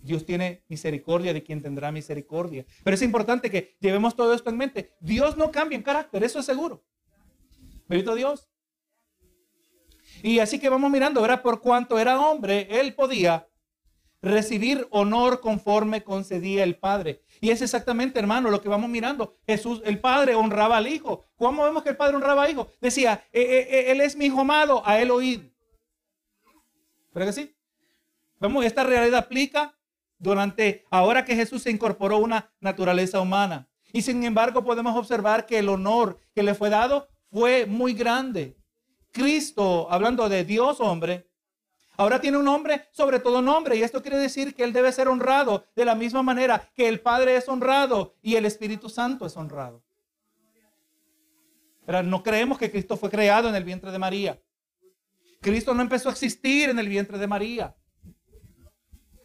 Dios 0.01 0.25
tiene 0.25 0.63
misericordia 0.69 1.33
de 1.33 1.43
quien 1.43 1.61
tendrá 1.61 1.91
misericordia. 1.91 2.65
Pero 2.81 2.95
es 2.95 3.01
importante 3.01 3.51
que 3.51 3.75
llevemos 3.81 4.15
todo 4.15 4.33
esto 4.33 4.49
en 4.49 4.55
mente. 4.55 4.95
Dios 5.01 5.35
no 5.35 5.51
cambia 5.51 5.75
en 5.75 5.83
carácter, 5.83 6.23
eso 6.23 6.39
es 6.39 6.45
seguro. 6.45 6.85
Bendito 7.89 8.15
Dios. 8.15 8.47
Y 10.23 10.39
así 10.39 10.57
que 10.57 10.69
vamos 10.69 10.89
mirando, 10.89 11.21
¿verdad? 11.21 11.41
Por 11.41 11.59
cuanto 11.59 11.99
era 11.99 12.17
hombre, 12.21 12.65
él 12.79 12.95
podía 12.95 13.49
recibir 14.25 14.87
honor 14.89 15.39
conforme 15.39 16.03
concedía 16.03 16.63
el 16.63 16.77
Padre. 16.77 17.21
Y 17.41 17.51
es 17.51 17.61
exactamente, 17.61 18.19
hermano, 18.19 18.49
lo 18.49 18.59
que 18.59 18.69
vamos 18.69 18.89
mirando. 18.89 19.37
Jesús, 19.45 19.81
el 19.85 19.99
Padre 19.99 20.33
honraba 20.33 20.77
al 20.77 20.87
Hijo. 20.87 21.25
¿Cómo 21.37 21.63
vemos 21.63 21.83
que 21.83 21.89
el 21.89 21.97
Padre 21.97 22.15
honraba 22.15 22.43
al 22.43 22.51
Hijo? 22.51 22.67
Decía, 22.81 23.23
eh, 23.31 23.41
eh, 23.41 23.67
eh, 23.69 23.91
Él 23.91 24.01
es 24.01 24.15
mi 24.15 24.25
hijo 24.25 24.41
amado, 24.41 24.81
a 24.85 24.99
Él 24.99 25.11
oíd. 25.11 25.41
¿Pero 27.13 27.27
que 27.27 27.33
sí? 27.33 27.55
Vemos, 28.39 28.65
esta 28.65 28.83
realidad 28.83 29.19
aplica 29.19 29.77
durante, 30.17 30.85
ahora 30.89 31.23
que 31.23 31.35
Jesús 31.35 31.61
se 31.61 31.71
incorporó 31.71 32.17
una 32.17 32.51
naturaleza 32.59 33.21
humana. 33.21 33.69
Y 33.93 34.01
sin 34.01 34.23
embargo 34.23 34.63
podemos 34.63 34.97
observar 34.97 35.45
que 35.45 35.59
el 35.59 35.69
honor 35.69 36.19
que 36.33 36.43
le 36.43 36.55
fue 36.55 36.69
dado 36.69 37.07
fue 37.31 37.67
muy 37.67 37.93
grande. 37.93 38.57
Cristo, 39.11 39.87
hablando 39.89 40.27
de 40.27 40.43
Dios 40.43 40.81
hombre, 40.81 41.29
ahora 41.97 42.19
tiene 42.19 42.37
un 42.37 42.45
nombre 42.45 42.87
sobre 42.91 43.19
todo 43.19 43.41
nombre. 43.41 43.75
Y 43.75 43.83
esto 43.83 44.01
quiere 44.01 44.17
decir 44.17 44.55
que 44.55 44.63
Él 44.63 44.73
debe 44.73 44.91
ser 44.91 45.07
honrado 45.07 45.65
de 45.75 45.85
la 45.85 45.95
misma 45.95 46.23
manera 46.23 46.71
que 46.73 46.87
el 46.87 47.01
Padre 47.01 47.35
es 47.35 47.47
honrado 47.47 48.15
y 48.21 48.35
el 48.35 48.45
Espíritu 48.45 48.89
Santo 48.89 49.25
es 49.25 49.37
honrado. 49.37 49.83
Pero 51.85 52.03
no 52.03 52.23
creemos 52.23 52.57
que 52.57 52.71
Cristo 52.71 52.97
fue 52.97 53.09
creado 53.09 53.49
en 53.49 53.55
el 53.55 53.63
vientre 53.63 53.91
de 53.91 53.99
María. 53.99 54.41
Cristo 55.41 55.73
no 55.73 55.81
empezó 55.81 56.09
a 56.09 56.11
existir 56.11 56.69
en 56.69 56.79
el 56.79 56.89
vientre 56.89 57.17
de 57.19 57.27
María. 57.27 57.75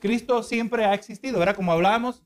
Cristo 0.00 0.42
siempre 0.42 0.84
ha 0.84 0.94
existido, 0.94 1.38
¿verdad? 1.38 1.56
Como 1.56 1.72
hablamos, 1.72 2.22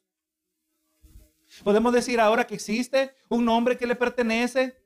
Podemos 1.63 1.93
decir 1.93 2.19
ahora 2.19 2.47
que 2.47 2.55
existe 2.55 3.13
un 3.29 3.45
nombre 3.45 3.77
que 3.77 3.85
le 3.85 3.95
pertenece 3.95 4.80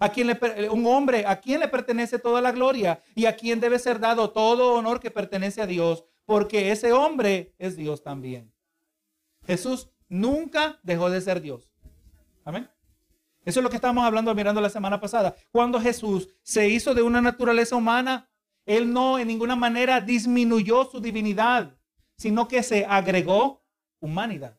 a 0.00 0.08
quien 0.08 0.26
le, 0.26 0.68
un 0.70 0.86
hombre 0.86 1.24
a 1.26 1.40
quien 1.40 1.60
le 1.60 1.68
pertenece 1.68 2.18
toda 2.18 2.40
la 2.40 2.50
gloria 2.50 3.02
y 3.14 3.26
a 3.26 3.36
quien 3.36 3.60
debe 3.60 3.78
ser 3.78 4.00
dado 4.00 4.30
todo 4.30 4.74
honor 4.74 4.98
que 4.98 5.10
pertenece 5.10 5.60
a 5.60 5.66
Dios, 5.66 6.04
porque 6.24 6.72
ese 6.72 6.92
hombre 6.92 7.54
es 7.58 7.76
Dios 7.76 8.02
también. 8.02 8.52
Jesús 9.46 9.90
nunca 10.08 10.80
dejó 10.82 11.10
de 11.10 11.20
ser 11.20 11.40
Dios. 11.40 11.70
Amén. 12.44 12.68
Eso 13.44 13.60
es 13.60 13.64
lo 13.64 13.70
que 13.70 13.76
estábamos 13.76 14.04
hablando 14.04 14.34
mirando 14.34 14.60
la 14.60 14.70
semana 14.70 15.00
pasada. 15.00 15.36
Cuando 15.52 15.80
Jesús 15.80 16.28
se 16.42 16.68
hizo 16.68 16.94
de 16.94 17.02
una 17.02 17.20
naturaleza 17.20 17.76
humana, 17.76 18.28
él 18.64 18.92
no 18.92 19.18
en 19.18 19.28
ninguna 19.28 19.56
manera 19.56 20.00
disminuyó 20.00 20.84
su 20.84 21.00
divinidad, 21.00 21.76
sino 22.16 22.48
que 22.48 22.62
se 22.62 22.86
agregó 22.86 23.62
humanidad. 23.98 24.58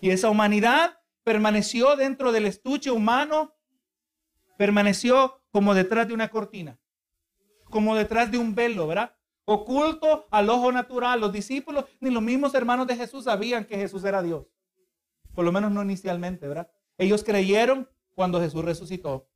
Y 0.00 0.10
esa 0.10 0.30
humanidad 0.30 1.00
permaneció 1.24 1.96
dentro 1.96 2.30
del 2.30 2.46
estuche 2.46 2.90
humano 2.90 3.54
permaneció 4.58 5.40
como 5.50 5.72
detrás 5.72 6.08
de 6.08 6.12
una 6.12 6.28
cortina, 6.28 6.78
como 7.70 7.94
detrás 7.94 8.30
de 8.30 8.36
un 8.36 8.54
velo, 8.54 8.86
¿verdad? 8.88 9.14
Oculto 9.46 10.26
al 10.30 10.50
ojo 10.50 10.70
natural. 10.72 11.20
Los 11.20 11.32
discípulos 11.32 11.86
ni 12.00 12.10
los 12.10 12.22
mismos 12.22 12.54
hermanos 12.54 12.86
de 12.86 12.96
Jesús 12.96 13.24
sabían 13.24 13.64
que 13.64 13.76
Jesús 13.76 14.04
era 14.04 14.20
Dios. 14.20 14.46
Por 15.34 15.44
lo 15.44 15.52
menos 15.52 15.70
no 15.70 15.82
inicialmente, 15.82 16.46
¿verdad? 16.48 16.70
Ellos 16.98 17.22
creyeron 17.22 17.88
cuando 18.14 18.40
Jesús 18.40 18.64
resucitó. 18.64 19.30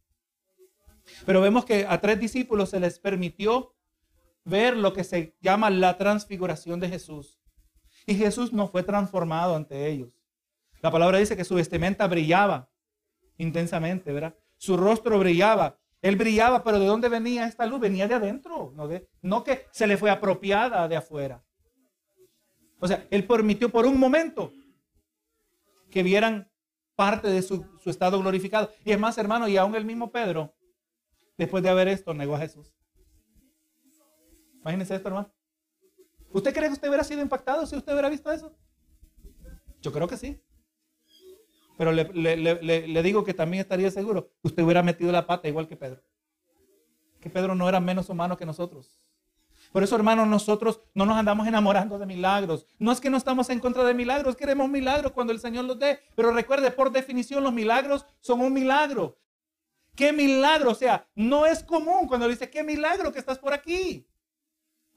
Pero 1.25 1.41
vemos 1.41 1.65
que 1.65 1.87
a 1.89 2.01
tres 2.01 2.19
discípulos 2.19 2.71
se 2.71 2.81
les 2.81 2.99
permitió 2.99 3.75
ver 4.45 4.77
lo 4.77 4.93
que 4.93 5.05
se 5.05 5.37
llama 5.41 5.71
la 5.71 5.97
transfiguración 5.97 6.81
de 6.81 6.89
Jesús. 6.89 7.41
Y 8.07 8.17
Jesús 8.17 8.53
no 8.53 8.67
fue 8.67 8.83
transformado 8.83 9.55
ante 9.55 9.87
ellos. 9.87 10.19
La 10.81 10.91
palabra 10.91 11.19
dice 11.19 11.37
que 11.37 11.45
su 11.45 11.55
vestimenta 11.55 12.09
brillaba 12.09 12.69
intensamente, 13.39 14.13
¿verdad? 14.13 14.35
Su 14.63 14.77
rostro 14.77 15.19
brillaba. 15.19 15.77
Él 16.01 16.15
brillaba, 16.15 16.63
pero 16.63 16.79
¿de 16.79 16.87
dónde 16.87 17.09
venía 17.09 17.49
esta 17.49 17.67
luz? 17.67 17.81
Venía 17.81 18.07
de 18.07 18.15
adentro, 18.15 18.73
no, 18.77 18.87
de, 18.87 19.09
no 19.21 19.43
que 19.43 19.67
se 19.73 19.89
le 19.89 19.97
fue 19.97 20.09
apropiada 20.09 20.87
de 20.87 20.95
afuera. 20.95 21.45
O 22.79 22.87
sea, 22.87 23.05
él 23.11 23.27
permitió 23.27 23.71
por 23.71 23.87
un 23.87 23.99
momento 23.99 24.53
que 25.91 26.05
vieran 26.05 26.49
parte 26.95 27.27
de 27.27 27.43
su, 27.43 27.67
su, 27.81 27.91
estado 27.91 28.21
glorificado. 28.21 28.71
Y 28.85 28.93
es 28.93 29.01
más, 29.01 29.19
hermano, 29.19 29.49
y 29.49 29.57
aún 29.57 29.75
el 29.75 29.85
mismo 29.85 30.13
Pedro, 30.13 30.55
después 31.37 31.65
de 31.65 31.69
haber 31.69 31.89
esto, 31.89 32.15
negó 32.15 32.37
a 32.37 32.39
Jesús. 32.39 32.73
Imagínense 34.61 34.95
esto, 34.95 35.09
hermano. 35.09 35.33
¿Usted 36.31 36.55
cree 36.55 36.69
que 36.69 36.75
usted 36.75 36.87
hubiera 36.87 37.03
sido 37.03 37.21
impactado 37.21 37.67
si 37.67 37.75
usted 37.75 37.93
hubiera 37.93 38.09
visto 38.09 38.31
eso? 38.31 38.57
Yo 39.81 39.91
creo 39.91 40.07
que 40.07 40.17
sí. 40.17 40.41
Pero 41.77 41.93
le, 41.93 43.03
digo 43.03 43.25
que 43.25 43.35
también 43.35 43.63
estaría 43.63 43.91
seguro 43.91 44.29
que 44.43 44.49
usted 44.49 44.63
hubiera 44.63 44.83
metido 44.83 45.11
la 45.11 45.27
pata 45.27 45.49
igual 45.49 45.69
que 45.69 45.77
Pedro. 45.77 46.03
que 47.21 47.31
Pedro 47.31 47.55
no 47.55 47.69
era 47.69 47.81
menos 47.81 48.09
humano 48.09 48.37
que 48.37 48.47
nosotros. 48.47 49.01
Por 49.73 49.83
eso, 49.83 49.97
hermanos, 49.97 50.29
nosotros 50.29 50.81
no 50.93 51.07
nos 51.07 51.17
andamos 51.17 51.47
enamorando 51.47 51.99
de 51.99 52.05
milagros. 52.05 52.67
No 52.79 52.93
es 52.93 53.01
que 53.01 53.09
no 53.09 53.17
estamos 53.17 53.49
en 53.49 53.59
contra 53.59 53.85
de 53.85 53.95
milagros, 53.95 54.37
queremos 54.37 54.69
milagros 54.69 55.13
cuando 55.13 55.33
el 55.33 55.41
Señor 55.41 55.65
los 55.65 55.79
dé. 55.79 55.99
Pero 56.15 56.33
recuerde, 56.33 56.71
por 56.71 56.93
definición, 56.93 57.43
los 57.43 57.53
milagros 57.53 58.05
son 58.21 58.41
un 58.41 58.53
milagro. 58.53 59.17
¿Qué 59.97 60.13
milagro? 60.13 60.71
O 60.71 60.75
sea, 60.75 61.07
no 61.15 61.47
es 61.47 61.65
común 61.65 62.07
cuando 62.07 62.29
dice, 62.29 62.51
qué 62.51 62.63
milagro 62.63 63.13
que 63.13 63.19
estás 63.19 63.39
por 63.39 63.55
aquí. 63.55 64.07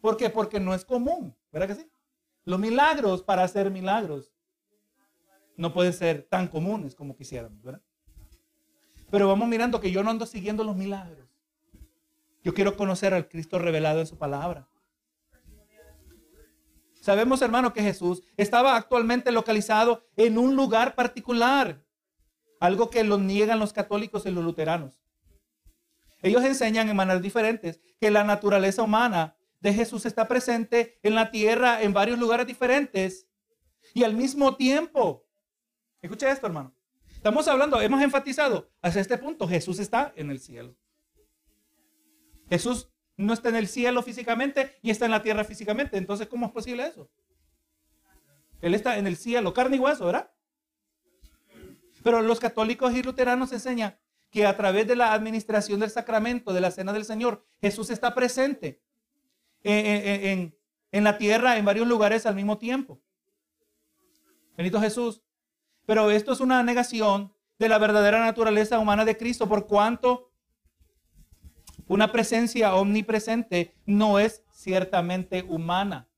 ¿Por 0.01 0.17
qué? 0.17 0.29
Porque 0.29 0.59
no 0.59 0.73
es 0.73 0.83
común. 0.83 1.33
¿Verdad 1.51 1.69
que 1.69 1.75
sí? 1.75 1.89
Los 2.43 2.59
milagros 2.59 3.23
para 3.23 3.43
hacer 3.43 3.71
milagros 3.71 4.34
no 5.57 5.73
pueden 5.73 5.93
ser 5.93 6.23
tan 6.23 6.47
comunes 6.47 6.95
como 6.95 7.15
quisiéramos, 7.15 7.61
¿verdad? 7.63 7.81
Pero 9.09 9.27
vamos 9.27 9.47
mirando 9.47 9.79
que 9.79 9.91
yo 9.91 10.03
no 10.03 10.09
ando 10.09 10.25
siguiendo 10.25 10.63
los 10.63 10.75
milagros. 10.75 11.29
Yo 12.43 12.53
quiero 12.53 12.75
conocer 12.75 13.13
al 13.13 13.27
Cristo 13.27 13.59
revelado 13.59 13.99
en 13.99 14.07
su 14.07 14.17
palabra. 14.17 14.67
Sabemos, 17.01 17.41
hermano, 17.41 17.73
que 17.73 17.83
Jesús 17.83 18.23
estaba 18.35 18.75
actualmente 18.75 19.31
localizado 19.31 20.07
en 20.15 20.37
un 20.37 20.55
lugar 20.55 20.95
particular, 20.95 21.83
algo 22.59 22.89
que 22.89 23.03
lo 23.03 23.19
niegan 23.19 23.59
los 23.59 23.73
católicos 23.73 24.25
y 24.25 24.31
los 24.31 24.43
luteranos. 24.43 25.01
Ellos 26.21 26.43
enseñan 26.43 26.89
en 26.89 26.95
maneras 26.95 27.21
diferentes 27.21 27.79
que 27.99 28.09
la 28.09 28.23
naturaleza 28.23 28.81
humana 28.81 29.35
de 29.59 29.73
Jesús 29.73 30.05
está 30.05 30.27
presente 30.27 30.99
en 31.03 31.15
la 31.15 31.29
tierra 31.31 31.81
en 31.83 31.93
varios 31.93 32.17
lugares 32.17 32.47
diferentes 32.47 33.27
y 33.93 34.03
al 34.03 34.15
mismo 34.15 34.55
tiempo. 34.55 35.24
Escucha 36.05 36.31
esto, 36.31 36.45
hermano. 36.45 36.71
Estamos 37.15 37.47
hablando, 37.47 37.81
hemos 37.81 37.99
enfatizado 37.99 38.69
hasta 38.79 38.99
este 38.99 39.17
punto, 39.17 39.47
Jesús 39.47 39.79
está 39.79 40.13
en 40.15 40.29
el 40.29 40.39
cielo. 40.39 40.75
Jesús 42.47 42.91
no 43.17 43.33
está 43.33 43.49
en 43.49 43.55
el 43.55 43.67
cielo 43.67 44.03
físicamente 44.03 44.77
y 44.83 44.91
está 44.91 45.05
en 45.05 45.11
la 45.11 45.23
tierra 45.23 45.43
físicamente. 45.43 45.97
Entonces, 45.97 46.27
¿cómo 46.27 46.45
es 46.45 46.51
posible 46.51 46.85
eso? 46.85 47.09
Él 48.61 48.75
está 48.75 48.99
en 48.99 49.07
el 49.07 49.17
cielo, 49.17 49.51
carne 49.51 49.77
y 49.77 49.79
hueso, 49.79 50.05
¿verdad? 50.05 50.31
Pero 52.03 52.21
los 52.21 52.39
católicos 52.39 52.93
y 52.93 53.01
luteranos 53.01 53.51
enseñan 53.51 53.97
que 54.29 54.45
a 54.45 54.55
través 54.55 54.87
de 54.87 54.95
la 54.95 55.11
administración 55.11 55.79
del 55.79 55.89
sacramento, 55.89 56.53
de 56.53 56.61
la 56.61 56.69
cena 56.69 56.93
del 56.93 57.05
Señor, 57.05 57.43
Jesús 57.61 57.89
está 57.89 58.13
presente 58.13 58.79
en, 59.63 60.53
la 60.91 61.17
tierra 61.17 61.57
en 61.57 61.65
varios 61.65 61.87
lugares 61.87 62.27
al 62.27 62.35
mismo 62.35 62.59
tiempo. 62.59 63.01
Benito 64.55 64.79
Jesús. 64.79 65.24
Pero 65.85 66.11
esto 66.11 66.33
es 66.33 66.39
una 66.39 66.63
negación 66.63 67.33
de 67.59 67.69
la 67.69 67.77
verdadera 67.77 68.19
naturaleza 68.19 68.79
humana 68.79 69.05
de 69.05 69.17
Cristo, 69.17 69.47
por 69.47 69.67
cuanto 69.67 70.31
una 71.87 72.11
presencia 72.11 72.75
omnipresente 72.75 73.75
no 73.85 74.19
es 74.19 74.43
ciertamente 74.51 75.43
humana. 75.43 76.09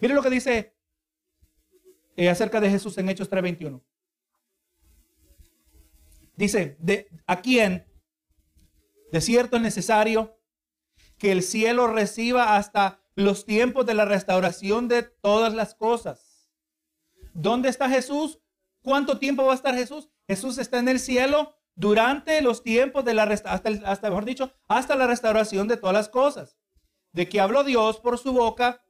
Mire 0.00 0.14
lo 0.14 0.22
que 0.22 0.30
dice 0.30 0.74
eh, 2.16 2.28
acerca 2.28 2.60
de 2.60 2.70
Jesús 2.70 2.96
en 2.98 3.08
Hechos 3.08 3.30
3:21. 3.30 3.82
Dice, 6.36 6.76
de, 6.80 7.08
¿a 7.26 7.40
quién? 7.40 7.86
De 9.12 9.20
cierto 9.20 9.56
es 9.56 9.62
necesario 9.62 10.36
que 11.18 11.30
el 11.32 11.42
cielo 11.42 11.86
reciba 11.86 12.56
hasta 12.56 13.00
los 13.14 13.44
tiempos 13.44 13.86
de 13.86 13.94
la 13.94 14.04
restauración 14.04 14.88
de 14.88 15.02
todas 15.02 15.54
las 15.54 15.74
cosas. 15.74 16.23
¿Dónde 17.34 17.68
está 17.68 17.88
Jesús? 17.90 18.38
¿Cuánto 18.80 19.18
tiempo 19.18 19.44
va 19.44 19.52
a 19.52 19.56
estar 19.56 19.74
Jesús? 19.74 20.08
Jesús 20.28 20.56
está 20.58 20.78
en 20.78 20.88
el 20.88 21.00
cielo 21.00 21.54
durante 21.74 22.40
los 22.40 22.62
tiempos 22.62 23.04
de 23.04 23.12
la 23.12 23.24
hasta, 23.24 23.52
hasta 23.52 24.08
mejor 24.08 24.24
dicho, 24.24 24.52
hasta 24.68 24.94
la 24.94 25.08
restauración 25.08 25.66
de 25.66 25.76
todas 25.76 25.94
las 25.94 26.08
cosas, 26.08 26.56
de 27.12 27.28
que 27.28 27.40
habló 27.40 27.64
Dios 27.64 27.98
por 27.98 28.18
su 28.18 28.32
boca, 28.32 28.82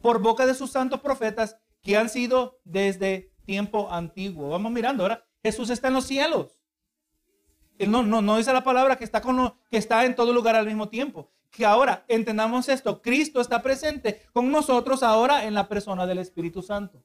por 0.00 0.20
boca 0.20 0.46
de 0.46 0.54
sus 0.54 0.70
santos 0.70 1.00
profetas 1.00 1.56
que 1.82 1.96
han 1.96 2.08
sido 2.08 2.60
desde 2.64 3.32
tiempo 3.44 3.90
antiguo. 3.90 4.50
Vamos 4.50 4.70
mirando 4.70 5.02
ahora, 5.02 5.26
Jesús 5.42 5.68
está 5.70 5.88
en 5.88 5.94
los 5.94 6.04
cielos. 6.04 6.62
No, 7.78 8.02
no, 8.02 8.22
no 8.22 8.36
dice 8.36 8.52
la 8.52 8.62
palabra 8.62 8.96
que 8.96 9.04
está, 9.04 9.20
con, 9.20 9.54
que 9.70 9.78
está 9.78 10.04
en 10.04 10.14
todo 10.14 10.32
lugar 10.32 10.54
al 10.54 10.66
mismo 10.66 10.88
tiempo. 10.88 11.32
Que 11.50 11.66
ahora 11.66 12.04
entendamos 12.06 12.68
esto, 12.68 13.02
Cristo 13.02 13.40
está 13.40 13.62
presente 13.62 14.22
con 14.32 14.52
nosotros 14.52 15.02
ahora 15.02 15.44
en 15.46 15.54
la 15.54 15.66
persona 15.66 16.06
del 16.06 16.18
Espíritu 16.18 16.62
Santo. 16.62 17.02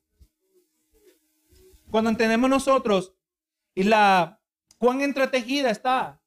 Cuando 1.95 2.09
entendemos 2.09 2.49
nosotros 2.49 3.13
y 3.73 3.83
la 3.83 4.41
Cuán 4.77 4.99
entretejida 4.99 5.69
está 5.69 6.21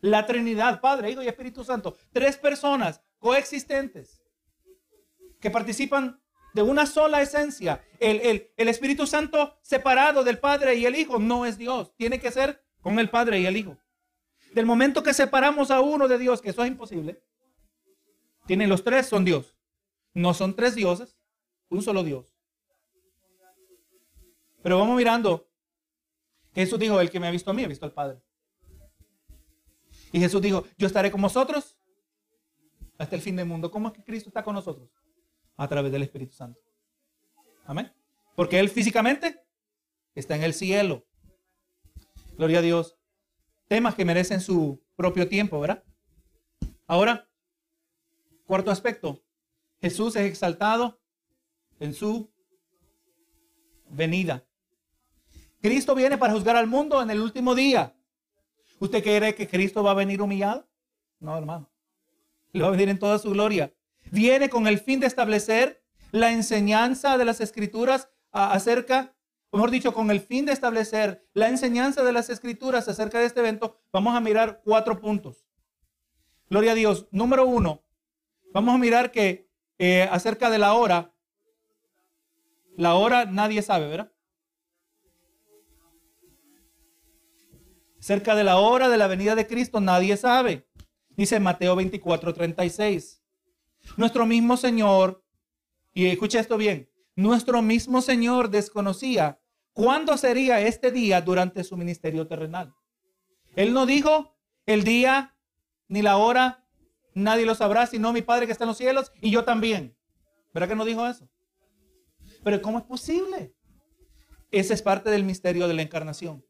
la 0.00 0.24
Trinidad, 0.24 0.80
Padre, 0.80 1.10
Hijo 1.10 1.22
y 1.22 1.28
Espíritu 1.28 1.64
Santo. 1.64 1.98
Tres 2.14 2.38
personas 2.38 3.02
coexistentes 3.18 4.22
que 5.38 5.50
participan 5.50 6.18
de 6.54 6.62
una 6.62 6.86
sola 6.86 7.20
esencia. 7.20 7.84
El, 8.00 8.48
el, 8.56 8.68
Espíritu 8.68 9.06
Santo 9.06 9.58
separado 9.60 10.24
del 10.24 10.38
Padre 10.38 10.76
y 10.76 10.86
el 10.86 10.96
Hijo 10.96 11.18
no 11.18 11.44
es 11.44 11.58
Dios. 11.58 11.94
Tiene 11.98 12.18
que 12.18 12.30
ser 12.30 12.64
con 12.80 12.98
el 12.98 13.10
Padre 13.10 13.38
y 13.38 13.44
el 13.44 13.58
Hijo. 13.58 13.76
Del 14.54 14.64
momento 14.64 15.02
que 15.02 15.12
separamos 15.12 15.70
a 15.70 15.82
uno 15.82 16.08
de 16.08 16.16
Dios, 16.16 16.40
que 16.40 16.48
eso 16.48 16.64
es 16.64 16.70
imposible, 16.70 17.22
tienen 18.46 18.70
los 18.70 18.82
tres 18.82 19.08
son 19.08 19.26
Dios. 19.26 19.58
No 20.14 20.32
son 20.32 20.56
tres 20.56 20.74
dioses, 20.74 21.18
un 21.68 21.82
solo 21.82 22.02
Dios. 22.02 22.31
Pero 24.62 24.78
vamos 24.78 24.96
mirando 24.96 25.52
Jesús 26.54 26.78
dijo, 26.78 27.00
el 27.00 27.10
que 27.10 27.18
me 27.18 27.26
ha 27.26 27.30
visto 27.30 27.50
a 27.50 27.54
mí, 27.54 27.64
ha 27.64 27.68
visto 27.68 27.86
al 27.86 27.92
Padre. 27.92 28.20
Y 30.12 30.20
Jesús 30.20 30.42
dijo, 30.42 30.66
yo 30.76 30.86
estaré 30.86 31.10
con 31.10 31.22
vosotros 31.22 31.78
hasta 32.98 33.16
el 33.16 33.22
fin 33.22 33.36
del 33.36 33.46
mundo. 33.46 33.70
¿Cómo 33.70 33.88
es 33.88 33.94
que 33.94 34.04
Cristo 34.04 34.28
está 34.28 34.42
con 34.42 34.54
nosotros? 34.54 34.90
A 35.56 35.66
través 35.66 35.90
del 35.90 36.02
Espíritu 36.02 36.34
Santo. 36.34 36.60
Amén. 37.64 37.90
Porque 38.36 38.58
Él 38.58 38.68
físicamente 38.68 39.42
está 40.14 40.36
en 40.36 40.42
el 40.42 40.52
cielo. 40.52 41.06
Gloria 42.36 42.58
a 42.58 42.62
Dios. 42.62 42.98
Temas 43.68 43.94
que 43.94 44.04
merecen 44.04 44.40
su 44.40 44.82
propio 44.96 45.28
tiempo, 45.28 45.58
¿verdad? 45.60 45.82
Ahora, 46.86 47.28
cuarto 48.44 48.70
aspecto. 48.70 49.22
Jesús 49.80 50.14
es 50.16 50.26
exaltado 50.26 51.00
en 51.80 51.94
su 51.94 52.31
venida. 53.92 54.44
Cristo 55.60 55.94
viene 55.94 56.18
para 56.18 56.32
juzgar 56.32 56.56
al 56.56 56.66
mundo 56.66 57.00
en 57.00 57.10
el 57.10 57.20
último 57.20 57.54
día. 57.54 57.94
¿Usted 58.80 59.02
cree 59.02 59.34
que 59.34 59.46
Cristo 59.46 59.82
va 59.84 59.92
a 59.92 59.94
venir 59.94 60.20
humillado? 60.20 60.68
No, 61.20 61.38
hermano. 61.38 61.70
Él 62.52 62.64
va 62.64 62.66
a 62.66 62.70
venir 62.72 62.88
en 62.88 62.98
toda 62.98 63.18
su 63.18 63.30
gloria. 63.30 63.72
Viene 64.10 64.48
con 64.48 64.66
el 64.66 64.80
fin 64.80 64.98
de 64.98 65.06
establecer 65.06 65.84
la 66.10 66.32
enseñanza 66.32 67.16
de 67.16 67.24
las 67.24 67.40
escrituras 67.40 68.08
acerca, 68.32 69.14
mejor 69.52 69.70
dicho, 69.70 69.94
con 69.94 70.10
el 70.10 70.20
fin 70.20 70.46
de 70.46 70.52
establecer 70.52 71.24
la 71.32 71.48
enseñanza 71.48 72.02
de 72.02 72.12
las 72.12 72.28
escrituras 72.28 72.88
acerca 72.88 73.20
de 73.20 73.26
este 73.26 73.40
evento. 73.40 73.80
Vamos 73.92 74.16
a 74.16 74.20
mirar 74.20 74.62
cuatro 74.64 75.00
puntos. 75.00 75.46
Gloria 76.50 76.72
a 76.72 76.74
Dios. 76.74 77.06
Número 77.12 77.46
uno, 77.46 77.84
vamos 78.52 78.74
a 78.74 78.78
mirar 78.78 79.12
que 79.12 79.48
eh, 79.78 80.08
acerca 80.10 80.50
de 80.50 80.58
la 80.58 80.74
hora, 80.74 81.11
la 82.76 82.94
hora 82.94 83.26
nadie 83.26 83.62
sabe, 83.62 83.88
¿verdad? 83.88 84.12
Cerca 87.98 88.34
de 88.34 88.44
la 88.44 88.56
hora 88.56 88.88
de 88.88 88.98
la 88.98 89.06
venida 89.06 89.34
de 89.34 89.46
Cristo 89.46 89.80
nadie 89.80 90.16
sabe. 90.16 90.68
Dice 91.10 91.38
Mateo 91.38 91.76
24, 91.76 92.34
36. 92.34 93.22
Nuestro 93.96 94.26
mismo 94.26 94.56
Señor, 94.56 95.24
y 95.92 96.06
escucha 96.06 96.40
esto 96.40 96.56
bien, 96.56 96.90
nuestro 97.14 97.62
mismo 97.62 98.00
Señor 98.00 98.50
desconocía 98.50 99.40
cuándo 99.72 100.16
sería 100.16 100.60
este 100.60 100.90
día 100.90 101.20
durante 101.20 101.64
su 101.64 101.76
ministerio 101.76 102.26
terrenal. 102.26 102.74
Él 103.54 103.72
no 103.72 103.86
dijo 103.86 104.36
el 104.66 104.84
día 104.84 105.36
ni 105.88 106.00
la 106.00 106.16
hora, 106.16 106.64
nadie 107.14 107.44
lo 107.44 107.54
sabrá, 107.54 107.86
sino 107.86 108.12
mi 108.12 108.22
Padre 108.22 108.46
que 108.46 108.52
está 108.52 108.64
en 108.64 108.68
los 108.68 108.78
cielos 108.78 109.12
y 109.20 109.30
yo 109.30 109.44
también. 109.44 109.96
¿Verdad 110.54 110.68
que 110.68 110.76
no 110.76 110.84
dijo 110.84 111.06
eso? 111.06 111.28
Pero 112.42 112.60
¿cómo 112.62 112.78
es 112.78 112.84
posible? 112.84 113.54
Ese 114.50 114.74
es 114.74 114.82
parte 114.82 115.10
del 115.10 115.24
misterio 115.24 115.68
de 115.68 115.74
la 115.74 115.82
encarnación. 115.82 116.44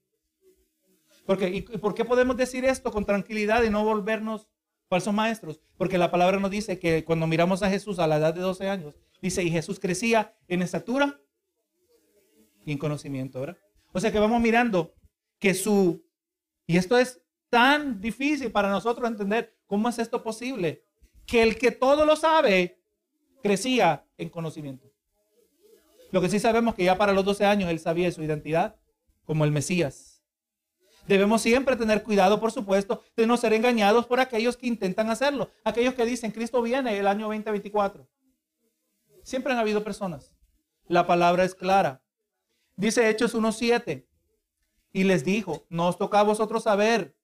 Porque, 1.25 1.49
¿Y 1.51 1.63
por 1.63 1.95
qué 1.95 2.05
podemos 2.05 2.37
decir 2.37 2.65
esto 2.65 2.91
con 2.91 3.05
tranquilidad 3.05 3.63
y 3.63 3.71
no 3.71 3.85
volvernos 3.85 4.49
falsos 4.89 5.15
maestros? 5.15 5.61
Porque 5.77 5.99
la 5.99 6.11
palabra 6.11 6.41
nos 6.41 6.51
dice 6.51 6.79
que 6.79 7.05
cuando 7.05 7.27
miramos 7.27 7.63
a 7.63 7.71
Jesús 7.71 7.99
a 7.99 8.07
la 8.07 8.17
edad 8.17 8.35
de 8.35 8.41
12 8.41 8.69
años, 8.69 8.95
dice, 9.21 9.43
y 9.43 9.51
Jesús 9.51 9.79
crecía 9.79 10.35
en 10.49 10.63
estatura 10.63 11.21
y 12.65 12.73
en 12.73 12.79
conocimiento, 12.79 13.41
¿verdad? 13.41 13.57
O 13.93 14.01
sea 14.01 14.11
que 14.11 14.19
vamos 14.19 14.41
mirando 14.41 14.95
que 15.39 15.55
su, 15.55 16.05
y 16.67 16.77
esto 16.77 16.99
es 16.99 17.23
tan 17.51 18.01
difícil 18.01 18.51
para 18.51 18.71
nosotros 18.71 19.09
entender, 19.09 19.57
¿cómo 19.67 19.89
es 19.89 19.99
esto 19.99 20.23
posible? 20.23 20.85
Que 21.27 21.43
el 21.43 21.57
que 21.57 21.71
todo 21.71 22.05
lo 22.05 22.17
sabe, 22.17 22.81
crecía 23.43 24.07
en 24.17 24.29
conocimiento. 24.29 24.92
Lo 26.13 26.21
que 26.21 26.29
sí 26.29 26.39
sabemos 26.39 26.77
que 26.77 26.85
ya 26.85 26.97
para 26.97 27.13
los 27.13 27.25
12 27.25 27.45
años 27.45 27.71
él 27.71 27.81
sabía 27.81 28.13
su 28.13 28.23
identidad 28.23 28.77
como 29.25 29.45
el 29.45 29.51
Mesías 29.51 30.13
Debemos 31.07 31.43
siempre 31.43 31.77
tener 31.77 32.03
cuidado, 32.03 32.39
por 32.39 32.53
supuesto, 32.53 33.03
de 33.17 33.27
no 33.27 33.37
ser 33.37 33.53
engañados 33.53 34.07
por 34.07 34.21
aquellos 34.21 34.57
que 34.57 34.69
intentan 34.69 35.11
hacerlo. 35.11 35.51
Aquellos 35.65 35.95
que 35.95 36.05
dicen, 36.05 36.31
Cristo 36.31 36.63
viene 36.63 36.97
el 36.97 37.07
año 37.07 37.27
2024. 37.27 38.09
Siempre 39.25 39.53
han 39.53 39.59
habido 39.59 39.83
personas. 39.83 40.35
La 40.87 41.07
palabra 41.07 41.45
es 41.45 41.55
clara. 41.55 42.03
Dice 42.77 43.09
Hechos 43.09 43.35
1.7. 43.35 44.07
Y 44.93 45.05
les 45.05 45.25
dijo, 45.25 45.67
no 45.71 45.89
os 45.89 45.99
toca 45.99 46.21
a 46.21 46.25
vosotros 46.25 46.65
saber 46.65 47.17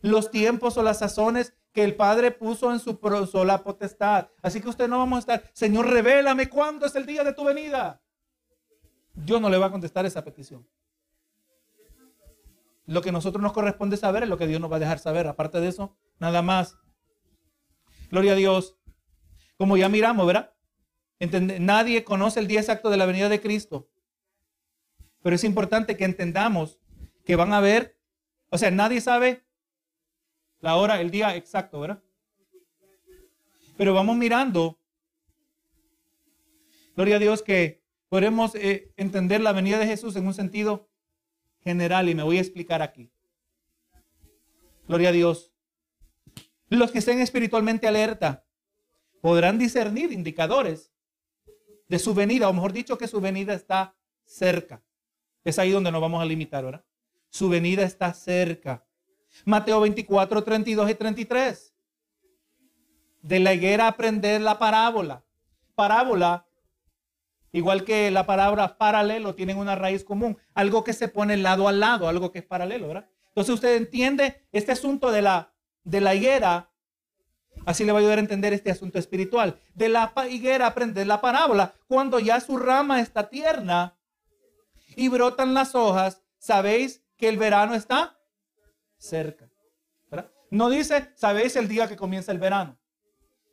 los 0.00 0.30
tiempos 0.30 0.76
o 0.78 0.82
las 0.82 1.00
sazones 1.00 1.54
que 1.72 1.84
el 1.84 1.96
Padre 1.96 2.30
puso 2.30 2.72
en 2.72 2.78
su 2.78 2.98
sola 3.30 3.62
potestad. 3.62 4.28
Así 4.42 4.60
que 4.60 4.68
usted 4.68 4.88
no 4.88 4.98
vamos 4.98 5.16
a 5.16 5.20
estar, 5.20 5.50
Señor, 5.52 5.88
revélame 5.88 6.48
cuándo 6.48 6.86
es 6.86 6.94
el 6.94 7.04
día 7.04 7.24
de 7.24 7.34
tu 7.34 7.44
venida. 7.44 8.00
Dios 9.24 9.40
no 9.40 9.50
le 9.50 9.58
va 9.58 9.66
a 9.66 9.70
contestar 9.70 10.06
esa 10.06 10.24
petición. 10.24 10.66
Lo 12.86 13.02
que 13.02 13.12
nosotros 13.12 13.42
nos 13.42 13.52
corresponde 13.52 13.96
saber 13.96 14.22
es 14.22 14.28
lo 14.28 14.38
que 14.38 14.46
Dios 14.46 14.60
nos 14.60 14.70
va 14.70 14.76
a 14.76 14.80
dejar 14.80 14.98
saber. 14.98 15.26
Aparte 15.26 15.60
de 15.60 15.68
eso, 15.68 15.96
nada 16.18 16.40
más. 16.40 16.78
Gloria 18.10 18.32
a 18.32 18.36
Dios. 18.36 18.78
Como 19.56 19.76
ya 19.76 19.88
miramos, 19.88 20.26
¿verdad? 20.26 20.54
nadie 21.20 22.04
conoce 22.04 22.38
el 22.38 22.46
día 22.46 22.60
exacto 22.60 22.90
de 22.90 22.96
la 22.96 23.06
venida 23.06 23.28
de 23.28 23.40
Cristo. 23.40 23.90
Pero 25.22 25.34
es 25.34 25.42
importante 25.42 25.96
que 25.96 26.04
entendamos 26.04 26.78
que 27.24 27.34
van 27.34 27.52
a 27.52 27.60
ver, 27.60 27.98
o 28.50 28.56
sea, 28.56 28.70
nadie 28.70 29.00
sabe 29.00 29.44
la 30.60 30.76
hora, 30.76 31.00
el 31.00 31.10
día 31.10 31.34
exacto, 31.34 31.80
¿verdad? 31.80 32.02
Pero 33.76 33.94
vamos 33.94 34.16
mirando, 34.16 34.78
gloria 36.94 37.16
a 37.16 37.18
Dios, 37.18 37.42
que 37.42 37.77
podemos 38.08 38.54
eh, 38.54 38.92
entender 38.96 39.40
la 39.40 39.52
venida 39.52 39.78
de 39.78 39.86
Jesús 39.86 40.16
en 40.16 40.26
un 40.26 40.34
sentido 40.34 40.88
general 41.62 42.08
y 42.08 42.14
me 42.14 42.22
voy 42.22 42.38
a 42.38 42.40
explicar 42.40 42.82
aquí. 42.82 43.10
Gloria 44.86 45.10
a 45.10 45.12
Dios. 45.12 45.52
Los 46.68 46.90
que 46.90 46.98
estén 46.98 47.20
espiritualmente 47.20 47.86
alerta 47.86 48.44
podrán 49.20 49.58
discernir 49.58 50.12
indicadores 50.12 50.92
de 51.88 51.98
su 51.98 52.14
venida, 52.14 52.48
o 52.48 52.52
mejor 52.52 52.72
dicho, 52.72 52.98
que 52.98 53.08
su 53.08 53.20
venida 53.20 53.54
está 53.54 53.96
cerca. 54.24 54.82
Es 55.44 55.58
ahí 55.58 55.70
donde 55.70 55.90
nos 55.90 56.00
vamos 56.00 56.22
a 56.22 56.26
limitar, 56.26 56.64
¿verdad? 56.64 56.84
Su 57.30 57.48
venida 57.48 57.82
está 57.82 58.12
cerca. 58.12 58.84
Mateo 59.44 59.80
24, 59.80 60.44
32 60.44 60.90
y 60.90 60.94
33. 60.94 61.74
De 63.22 63.40
la 63.40 63.54
higuera 63.54 63.88
aprender 63.88 64.40
la 64.40 64.58
parábola. 64.58 65.24
Parábola, 65.74 66.47
igual 67.52 67.84
que 67.84 68.10
la 68.10 68.26
palabra 68.26 68.78
paralelo, 68.78 69.34
tienen 69.34 69.58
una 69.58 69.74
raíz 69.74 70.04
común. 70.04 70.38
Algo 70.54 70.84
que 70.84 70.92
se 70.92 71.08
pone 71.08 71.36
lado 71.36 71.68
a 71.68 71.72
lado, 71.72 72.08
algo 72.08 72.32
que 72.32 72.40
es 72.40 72.44
paralelo, 72.44 72.88
¿verdad? 72.88 73.08
Entonces 73.28 73.54
usted 73.54 73.76
entiende 73.76 74.46
este 74.52 74.72
asunto 74.72 75.10
de 75.10 75.22
la, 75.22 75.52
de 75.84 76.00
la 76.00 76.14
higuera. 76.14 76.70
Así 77.66 77.84
le 77.84 77.92
va 77.92 77.98
a 77.98 78.00
ayudar 78.00 78.18
a 78.18 78.22
entender 78.22 78.52
este 78.52 78.70
asunto 78.70 78.98
espiritual. 78.98 79.60
De 79.74 79.88
la 79.88 80.12
higuera 80.30 80.66
aprender 80.66 81.06
la 81.06 81.20
parábola. 81.20 81.74
Cuando 81.86 82.18
ya 82.18 82.40
su 82.40 82.56
rama 82.56 83.00
está 83.00 83.28
tierna 83.28 83.96
y 84.96 85.08
brotan 85.08 85.54
las 85.54 85.74
hojas, 85.74 86.22
sabéis 86.38 87.04
que 87.16 87.28
el 87.28 87.36
verano 87.36 87.74
está 87.74 88.18
cerca. 88.96 89.50
No 90.50 90.70
dice, 90.70 91.10
sabéis 91.14 91.56
el 91.56 91.68
día 91.68 91.88
que 91.88 91.96
comienza 91.96 92.32
el 92.32 92.38
verano. 92.38 92.78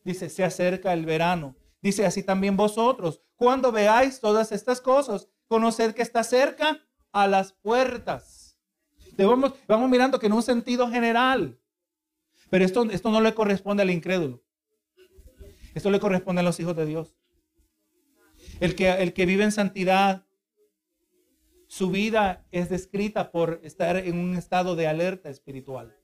Dice, 0.03 0.29
se 0.29 0.43
acerca 0.43 0.93
el 0.93 1.05
verano. 1.05 1.55
Dice 1.85 2.03
así 2.03 2.23
también 2.23 2.57
vosotros. 2.57 3.21
Cuando 3.35 3.71
veáis 3.71 4.19
todas 4.19 4.51
estas 4.51 4.81
cosas, 4.81 5.29
conoced 5.47 5.93
que 5.93 6.01
está 6.01 6.23
cerca 6.23 6.83
a 7.11 7.27
las 7.27 7.53
puertas. 7.53 8.57
Vamos 9.15 9.87
mirando 9.87 10.17
que 10.17 10.25
en 10.25 10.33
un 10.33 10.41
sentido 10.41 10.89
general. 10.89 11.59
Pero 12.49 12.65
esto, 12.65 12.89
esto 12.89 13.11
no 13.11 13.21
le 13.21 13.35
corresponde 13.35 13.83
al 13.83 13.91
incrédulo. 13.91 14.43
Esto 15.75 15.91
le 15.91 15.99
corresponde 15.99 16.39
a 16.39 16.43
los 16.43 16.59
hijos 16.59 16.75
de 16.75 16.87
Dios. 16.87 17.15
El 18.59 18.75
que, 18.75 18.89
el 18.89 19.13
que 19.13 19.27
vive 19.27 19.43
en 19.43 19.51
santidad, 19.51 20.25
su 21.67 21.91
vida 21.91 22.47
es 22.49 22.67
descrita 22.67 23.31
por 23.31 23.59
estar 23.61 23.95
en 23.97 24.17
un 24.17 24.35
estado 24.35 24.75
de 24.75 24.87
alerta 24.87 25.29
espiritual. 25.29 25.95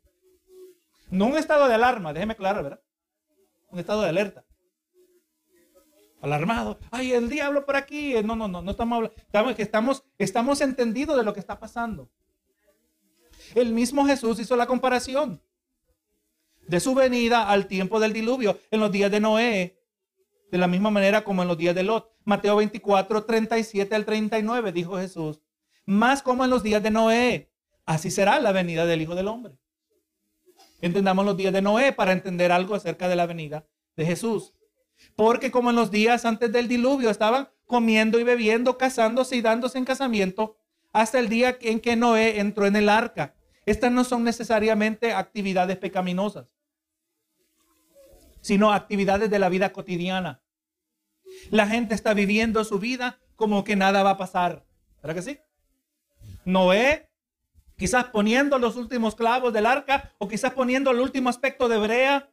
No 1.09 1.25
un 1.25 1.37
estado 1.37 1.67
de 1.67 1.73
alarma, 1.73 2.13
déjeme 2.13 2.33
aclarar, 2.33 2.61
¿verdad? 2.61 2.83
Un 3.71 3.79
estado 3.79 4.03
de 4.03 4.09
alerta. 4.09 4.45
Alarmado. 6.21 6.79
Ay, 6.91 7.13
el 7.13 7.29
diablo 7.29 7.65
por 7.65 7.75
aquí. 7.75 8.13
No, 8.23 8.35
no, 8.35 8.47
no, 8.47 8.61
no 8.61 8.71
estamos 8.71 8.95
hablando. 8.95 9.17
Estamos, 9.17 9.59
estamos, 9.59 10.03
estamos 10.17 10.61
entendidos 10.61 11.17
de 11.17 11.23
lo 11.23 11.33
que 11.33 11.39
está 11.39 11.59
pasando. 11.59 12.09
El 13.55 13.73
mismo 13.73 14.05
Jesús 14.05 14.39
hizo 14.39 14.55
la 14.55 14.67
comparación 14.67 15.41
de 16.67 16.79
su 16.79 16.93
venida 16.93 17.49
al 17.49 17.67
tiempo 17.67 17.99
del 17.99 18.13
diluvio 18.13 18.59
en 18.69 18.79
los 18.79 18.91
días 18.91 19.11
de 19.11 19.19
Noé, 19.19 19.79
de 20.51 20.57
la 20.57 20.67
misma 20.67 20.91
manera 20.91 21.23
como 21.23 21.41
en 21.41 21.47
los 21.47 21.57
días 21.57 21.75
de 21.75 21.83
Lot. 21.83 22.13
Mateo 22.23 22.55
24, 22.55 23.25
37 23.25 23.95
al 23.95 24.05
39, 24.05 24.71
dijo 24.71 24.97
Jesús 24.97 25.41
más 25.85 26.21
como 26.21 26.43
en 26.43 26.49
los 26.49 26.63
días 26.63 26.81
de 26.83 26.91
Noé. 26.91 27.51
Así 27.85 28.11
será 28.11 28.39
la 28.39 28.51
venida 28.51 28.85
del 28.85 29.01
Hijo 29.01 29.15
del 29.15 29.27
Hombre. 29.27 29.57
Entendamos 30.81 31.25
los 31.25 31.37
días 31.37 31.53
de 31.53 31.61
Noé 31.61 31.91
para 31.91 32.11
entender 32.11 32.51
algo 32.51 32.75
acerca 32.75 33.07
de 33.07 33.15
la 33.15 33.25
venida 33.25 33.67
de 33.95 34.05
Jesús. 34.05 34.53
Porque 35.15 35.51
como 35.51 35.69
en 35.69 35.75
los 35.75 35.91
días 35.91 36.25
antes 36.25 36.51
del 36.51 36.67
diluvio 36.67 37.09
estaban 37.09 37.49
comiendo 37.65 38.19
y 38.19 38.23
bebiendo, 38.23 38.77
casándose 38.77 39.35
y 39.35 39.41
dándose 39.41 39.77
en 39.77 39.85
casamiento, 39.85 40.57
hasta 40.93 41.19
el 41.19 41.29
día 41.29 41.57
en 41.61 41.79
que 41.79 41.95
Noé 41.95 42.39
entró 42.39 42.65
en 42.65 42.75
el 42.75 42.89
arca. 42.89 43.35
Estas 43.65 43.91
no 43.91 44.03
son 44.03 44.23
necesariamente 44.23 45.13
actividades 45.13 45.77
pecaminosas, 45.77 46.47
sino 48.41 48.73
actividades 48.73 49.29
de 49.29 49.39
la 49.39 49.49
vida 49.49 49.71
cotidiana. 49.71 50.41
La 51.49 51.67
gente 51.67 51.95
está 51.95 52.13
viviendo 52.13 52.63
su 52.63 52.79
vida 52.79 53.19
como 53.35 53.63
que 53.63 53.75
nada 53.75 54.03
va 54.03 54.11
a 54.11 54.17
pasar. 54.17 54.65
¿Verdad 55.01 55.15
que 55.15 55.21
sí? 55.21 55.39
Noé, 56.43 57.09
quizás 57.77 58.05
poniendo 58.05 58.59
los 58.59 58.75
últimos 58.75 59.15
clavos 59.15 59.53
del 59.53 59.65
arca 59.65 60.11
o 60.17 60.27
quizás 60.27 60.53
poniendo 60.53 60.91
el 60.91 60.99
último 60.99 61.29
aspecto 61.29 61.69
de 61.69 61.77
brea, 61.77 62.30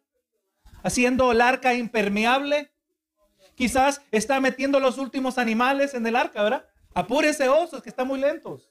haciendo 0.82 1.32
el 1.32 1.40
arca 1.40 1.74
impermeable. 1.74 2.72
Quizás 3.54 4.02
está 4.10 4.40
metiendo 4.40 4.80
los 4.80 4.98
últimos 4.98 5.38
animales 5.38 5.94
en 5.94 6.06
el 6.06 6.16
arca, 6.16 6.42
¿verdad? 6.42 6.68
Apúrese 6.94 7.48
osos 7.48 7.82
que 7.82 7.88
están 7.88 8.06
muy 8.06 8.20
lentos. 8.20 8.70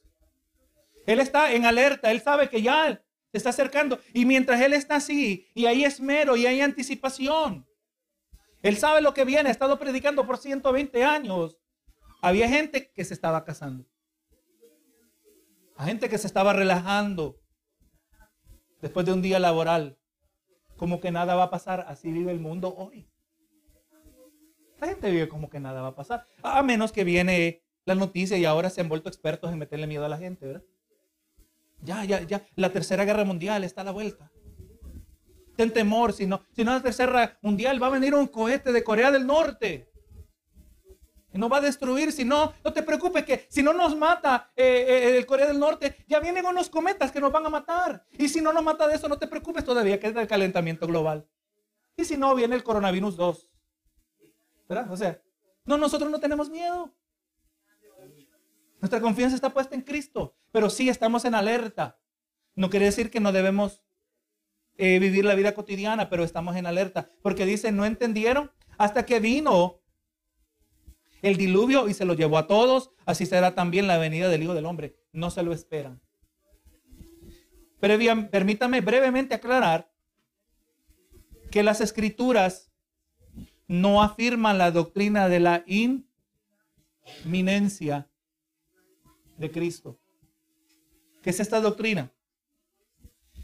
Él 1.05 1.19
está 1.19 1.53
en 1.53 1.65
alerta, 1.65 2.11
él 2.11 2.21
sabe 2.21 2.49
que 2.49 2.61
ya 2.61 3.01
se 3.31 3.37
está 3.37 3.49
acercando. 3.49 3.99
Y 4.13 4.25
mientras 4.25 4.59
él 4.61 4.73
está 4.73 4.95
así, 4.95 5.47
y 5.53 5.65
hay 5.65 5.85
esmero 5.85 6.35
y 6.35 6.45
hay 6.45 6.61
anticipación, 6.61 7.65
él 8.61 8.77
sabe 8.77 9.01
lo 9.01 9.13
que 9.13 9.23
viene, 9.23 9.49
ha 9.49 9.51
estado 9.51 9.79
predicando 9.79 10.25
por 10.25 10.37
120 10.37 11.03
años. 11.03 11.57
Había 12.21 12.49
gente 12.49 12.91
que 12.91 13.05
se 13.05 13.13
estaba 13.13 13.45
casando. 13.45 13.85
A 15.75 15.85
gente 15.85 16.09
que 16.09 16.17
se 16.17 16.27
estaba 16.27 16.53
relajando 16.53 17.39
después 18.81 19.05
de 19.05 19.13
un 19.13 19.21
día 19.21 19.39
laboral. 19.39 19.97
Como 20.77 20.99
que 20.99 21.11
nada 21.11 21.35
va 21.35 21.43
a 21.43 21.49
pasar. 21.49 21.85
Así 21.87 22.11
vive 22.11 22.31
el 22.31 22.39
mundo 22.39 22.73
hoy. 22.75 23.07
La 24.79 24.87
gente 24.87 25.09
vive 25.09 25.27
como 25.27 25.49
que 25.49 25.59
nada 25.59 25.81
va 25.81 25.89
a 25.89 25.95
pasar. 25.95 26.25
A 26.43 26.61
menos 26.61 26.91
que 26.91 27.03
viene 27.03 27.63
la 27.85 27.95
noticia 27.95 28.37
y 28.37 28.45
ahora 28.45 28.69
se 28.69 28.81
han 28.81 28.89
vuelto 28.89 29.09
expertos 29.09 29.51
en 29.51 29.57
meterle 29.57 29.87
miedo 29.87 30.05
a 30.05 30.09
la 30.09 30.17
gente, 30.17 30.45
¿verdad? 30.45 30.63
Ya, 31.81 32.03
ya, 32.05 32.21
ya. 32.21 32.45
La 32.55 32.71
tercera 32.71 33.05
guerra 33.05 33.23
mundial 33.23 33.63
está 33.63 33.81
a 33.81 33.85
la 33.85 33.91
vuelta. 33.91 34.31
Ten 35.55 35.71
temor, 35.71 36.13
si 36.13 36.27
no, 36.27 36.43
si 36.55 36.63
no 36.63 36.71
la 36.73 36.81
tercera 36.81 37.39
mundial 37.41 37.81
va 37.81 37.87
a 37.87 37.91
venir 37.91 38.13
un 38.13 38.27
cohete 38.27 38.71
de 38.71 38.83
Corea 38.83 39.09
del 39.09 39.25
Norte 39.25 39.86
no 41.37 41.49
va 41.49 41.57
a 41.57 41.61
destruir, 41.61 42.11
si 42.11 42.25
no, 42.25 42.53
no 42.63 42.73
te 42.73 42.83
preocupes 42.83 43.25
que 43.25 43.47
si 43.49 43.63
no 43.63 43.73
nos 43.73 43.95
mata 43.95 44.51
eh, 44.55 44.85
eh, 44.87 45.17
el 45.17 45.25
Corea 45.25 45.47
del 45.47 45.59
Norte, 45.59 46.05
ya 46.07 46.19
vienen 46.19 46.45
unos 46.45 46.69
cometas 46.69 47.11
que 47.11 47.19
nos 47.19 47.31
van 47.31 47.45
a 47.45 47.49
matar. 47.49 48.05
Y 48.17 48.29
si 48.29 48.41
no 48.41 48.53
nos 48.53 48.63
mata 48.63 48.87
de 48.87 48.95
eso, 48.95 49.07
no 49.07 49.17
te 49.17 49.27
preocupes 49.27 49.63
todavía, 49.63 49.99
que 49.99 50.07
es 50.07 50.15
del 50.15 50.27
calentamiento 50.27 50.87
global. 50.87 51.27
Y 51.95 52.05
si 52.05 52.17
no, 52.17 52.33
viene 52.35 52.55
el 52.55 52.63
coronavirus 52.63 53.15
2. 53.17 53.49
¿Verdad? 54.69 54.91
O 54.91 54.97
sea, 54.97 55.21
no, 55.65 55.77
nosotros 55.77 56.09
no 56.11 56.19
tenemos 56.19 56.49
miedo. 56.49 56.93
Nuestra 58.79 59.01
confianza 59.01 59.35
está 59.35 59.53
puesta 59.53 59.75
en 59.75 59.81
Cristo, 59.81 60.35
pero 60.51 60.69
sí 60.69 60.89
estamos 60.89 61.25
en 61.25 61.35
alerta. 61.35 61.99
No 62.55 62.69
quiere 62.69 62.85
decir 62.85 63.09
que 63.09 63.19
no 63.19 63.31
debemos 63.31 63.83
eh, 64.77 64.99
vivir 64.99 65.25
la 65.25 65.35
vida 65.35 65.55
cotidiana, 65.55 66.09
pero 66.09 66.23
estamos 66.23 66.55
en 66.55 66.67
alerta, 66.67 67.09
porque 67.23 67.45
dice, 67.45 67.71
no 67.71 67.85
entendieron 67.85 68.51
hasta 68.77 69.05
que 69.05 69.19
vino 69.19 69.81
el 71.21 71.37
diluvio 71.37 71.87
y 71.87 71.93
se 71.93 72.05
lo 72.05 72.13
llevó 72.13 72.37
a 72.37 72.47
todos, 72.47 72.91
así 73.05 73.25
será 73.25 73.55
también 73.55 73.87
la 73.87 73.97
venida 73.97 74.29
del 74.29 74.43
Hijo 74.43 74.53
del 74.53 74.65
Hombre. 74.65 74.95
No 75.11 75.31
se 75.31 75.43
lo 75.43 75.53
esperan. 75.53 76.01
permítame 77.79 78.81
brevemente 78.81 79.35
aclarar 79.35 79.91
que 81.51 81.63
las 81.63 81.81
escrituras 81.81 82.71
no 83.67 84.01
afirman 84.01 84.57
la 84.57 84.71
doctrina 84.71 85.27
de 85.29 85.39
la 85.39 85.63
inminencia 87.25 88.09
de 89.37 89.51
Cristo. 89.51 89.99
¿Qué 91.21 91.29
es 91.31 91.39
esta 91.39 91.59
doctrina? 91.59 92.11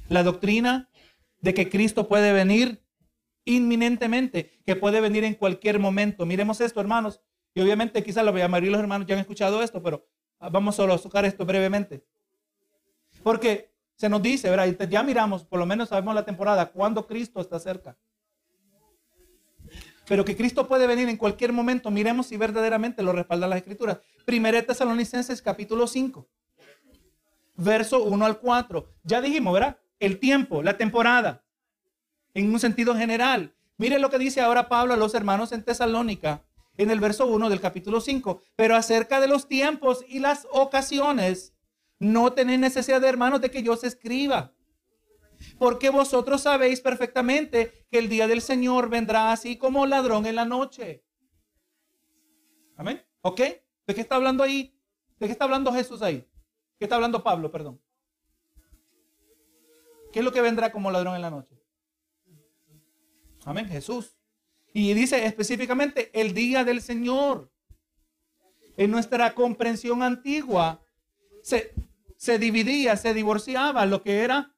La 0.10 0.24
doctrina 0.24 0.90
de 1.42 1.54
que 1.54 1.70
Cristo 1.70 2.08
puede 2.08 2.32
venir 2.34 2.84
inminentemente, 3.46 4.62
que 4.66 4.76
puede 4.76 5.02
venir 5.02 5.24
en 5.24 5.36
cualquier 5.36 5.80
momento. 5.80 6.26
Miremos 6.26 6.62
esto, 6.62 6.80
hermanos. 6.80 7.22
Y 7.54 7.62
obviamente 7.62 8.04
quizás 8.04 8.26
la 8.26 8.32
mayoría 8.32 8.72
los 8.72 8.80
hermanos 8.80 9.08
ya 9.08 9.16
han 9.16 9.22
escuchado 9.22 9.62
esto, 9.62 9.82
pero 9.82 10.06
vamos 10.40 10.76
solo 10.76 10.94
a 10.94 10.98
tocar 10.98 11.26
esto 11.26 11.46
brevemente. 11.46 12.04
Porque 13.22 13.72
se 13.96 14.10
nos 14.10 14.22
dice, 14.22 14.50
¿verdad? 14.50 14.90
ya 14.90 15.04
miramos, 15.04 15.46
por 15.46 15.60
lo 15.60 15.66
menos 15.66 15.90
sabemos 15.90 16.16
la 16.16 16.26
temporada, 16.26 16.72
cuando 16.72 17.06
Cristo 17.06 17.40
está 17.40 17.60
cerca. 17.60 17.98
Pero 20.06 20.26
que 20.26 20.36
Cristo 20.36 20.68
puede 20.68 20.88
venir 20.88 21.08
en 21.08 21.16
cualquier 21.16 21.54
momento, 21.54 21.90
miremos 21.90 22.28
si 22.28 22.38
verdaderamente 22.38 23.04
lo 23.04 23.14
respaldan 23.14 23.50
las 23.50 23.58
escrituras. 23.58 24.00
Primera 24.26 24.62
Tesalonicenses 24.62 25.42
capítulo 25.42 25.88
5, 25.88 26.28
verso 27.56 28.04
1 28.04 28.26
al 28.26 28.40
4. 28.40 28.90
Ya 29.04 29.22
dijimos, 29.22 29.54
¿verdad? 29.54 29.78
El 30.00 30.20
tiempo, 30.20 30.62
la 30.62 30.76
temporada, 30.76 31.44
en 32.34 32.52
un 32.52 32.60
sentido 32.60 32.96
general. 32.96 33.54
Mire 33.78 34.00
lo 34.00 34.10
que 34.10 34.18
dice 34.18 34.42
ahora 34.42 34.68
Pablo 34.68 34.94
a 34.94 34.98
los 34.98 35.14
hermanos 35.14 35.52
en 35.54 35.64
Tesalónica, 35.64 36.44
en 36.78 36.92
el 36.92 37.00
verso 37.00 37.28
1 37.28 37.50
del 37.50 37.62
capítulo 37.62 38.02
5. 38.02 38.42
Pero 38.56 38.76
acerca 38.76 39.20
de 39.20 39.28
los 39.28 39.48
tiempos 39.48 40.04
y 40.08 40.20
las 40.20 40.48
ocasiones, 40.52 41.54
no 42.00 42.34
tenéis 42.34 42.60
necesidad 42.60 43.02
de 43.02 43.10
hermanos 43.10 43.42
de 43.42 43.52
que 43.52 43.64
yo 43.64 43.74
os 43.74 43.84
escriba. 43.84 44.54
Porque 45.58 45.90
vosotros 45.90 46.42
sabéis 46.42 46.82
perfectamente 46.82 47.86
que 47.90 48.00
el 48.00 48.10
día 48.10 48.28
del 48.28 48.42
Señor 48.42 48.90
vendrá 48.90 49.32
así 49.32 49.58
como 49.58 49.86
ladrón 49.86 50.26
en 50.26 50.36
la 50.36 50.46
noche. 50.46 51.04
Amén. 52.76 53.04
¿Ok? 53.22 53.40
¿De 53.88 53.96
qué 53.96 54.02
está 54.02 54.16
hablando 54.16 54.44
ahí? 54.44 54.78
¿De 55.20 55.28
qué 55.28 55.32
está 55.32 55.46
hablando 55.46 55.72
Jesús 55.74 56.02
ahí? 56.02 56.28
¿Qué 56.78 56.86
está 56.86 56.96
hablando 56.96 57.24
Pablo, 57.24 57.52
perdón? 57.52 57.82
¿Qué 60.12 60.20
es 60.20 60.26
lo 60.26 60.32
que 60.32 60.42
vendrá 60.42 60.72
como 60.72 60.92
ladrón 60.92 61.16
en 61.16 61.22
la 61.22 61.30
noche? 61.30 61.56
Amén, 63.46 63.68
Jesús. 63.68 64.18
Y 64.74 64.94
dice 64.94 65.26
específicamente 65.26 66.10
el 66.20 66.34
día 66.34 66.64
del 66.64 66.82
Señor. 66.82 67.52
En 68.76 68.90
nuestra 68.90 69.36
comprensión 69.36 70.02
antigua 70.02 70.84
se, 71.44 71.74
se 72.18 72.40
dividía, 72.40 72.98
se 72.98 73.14
divorciaba 73.14 73.86
lo 73.86 74.02
que 74.02 74.22
era 74.22 74.56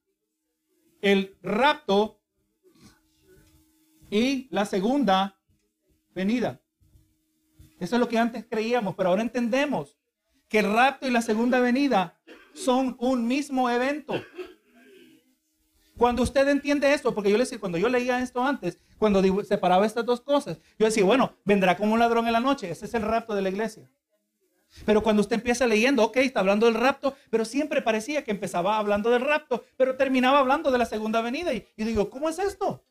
el 1.01 1.35
rapto 1.43 2.21
y 4.09 4.47
la 4.51 4.65
segunda 4.65 5.37
venida. 6.13 6.61
Eso 7.79 7.97
es 7.97 7.99
lo 7.99 8.07
que 8.07 8.17
antes 8.17 8.45
creíamos, 8.49 8.95
pero 8.95 9.09
ahora 9.09 9.21
entendemos 9.21 9.97
que 10.47 10.59
el 10.59 10.71
rapto 10.71 11.07
y 11.07 11.11
la 11.11 11.21
segunda 11.21 11.59
venida 11.59 12.17
son 12.53 12.95
un 12.99 13.27
mismo 13.27 13.69
evento. 13.69 14.13
Cuando 15.97 16.23
usted 16.23 16.47
entiende 16.49 16.93
esto, 16.93 17.13
porque 17.13 17.29
yo 17.29 17.37
le 17.37 17.43
decía, 17.43 17.59
cuando 17.59 17.77
yo 17.77 17.87
leía 17.87 18.21
esto 18.21 18.43
antes, 18.43 18.77
cuando 18.97 19.21
separaba 19.43 19.85
estas 19.85 20.05
dos 20.05 20.21
cosas, 20.21 20.59
yo 20.77 20.85
decía, 20.85 21.05
bueno, 21.05 21.33
vendrá 21.45 21.77
como 21.77 21.93
un 21.93 21.99
ladrón 21.99 22.27
en 22.27 22.33
la 22.33 22.39
noche. 22.39 22.69
Ese 22.69 22.85
es 22.85 22.93
el 22.93 23.01
rapto 23.01 23.33
de 23.33 23.41
la 23.41 23.49
iglesia. 23.49 23.89
Pero 24.85 25.01
cuando 25.01 25.21
usted 25.21 25.37
empieza 25.37 25.65
leyendo, 25.67 26.03
ok, 26.03 26.17
está 26.17 26.41
hablando 26.41 26.65
del 26.65 26.75
rapto, 26.75 27.15
pero 27.29 27.45
siempre 27.45 27.81
parecía 27.81 28.25
que 28.25 28.31
empezaba 28.31 28.77
hablando 28.77 29.09
del 29.09 29.21
rapto, 29.21 29.63
pero 29.77 29.95
terminaba 29.95 30.39
hablando 30.39 30.69
de 30.69 30.77
la 30.77 30.85
segunda 30.85 31.21
venida. 31.21 31.53
Y, 31.53 31.65
y 31.77 31.85
digo, 31.85 32.09
¿cómo 32.09 32.27
es 32.27 32.39
esto? 32.39 32.83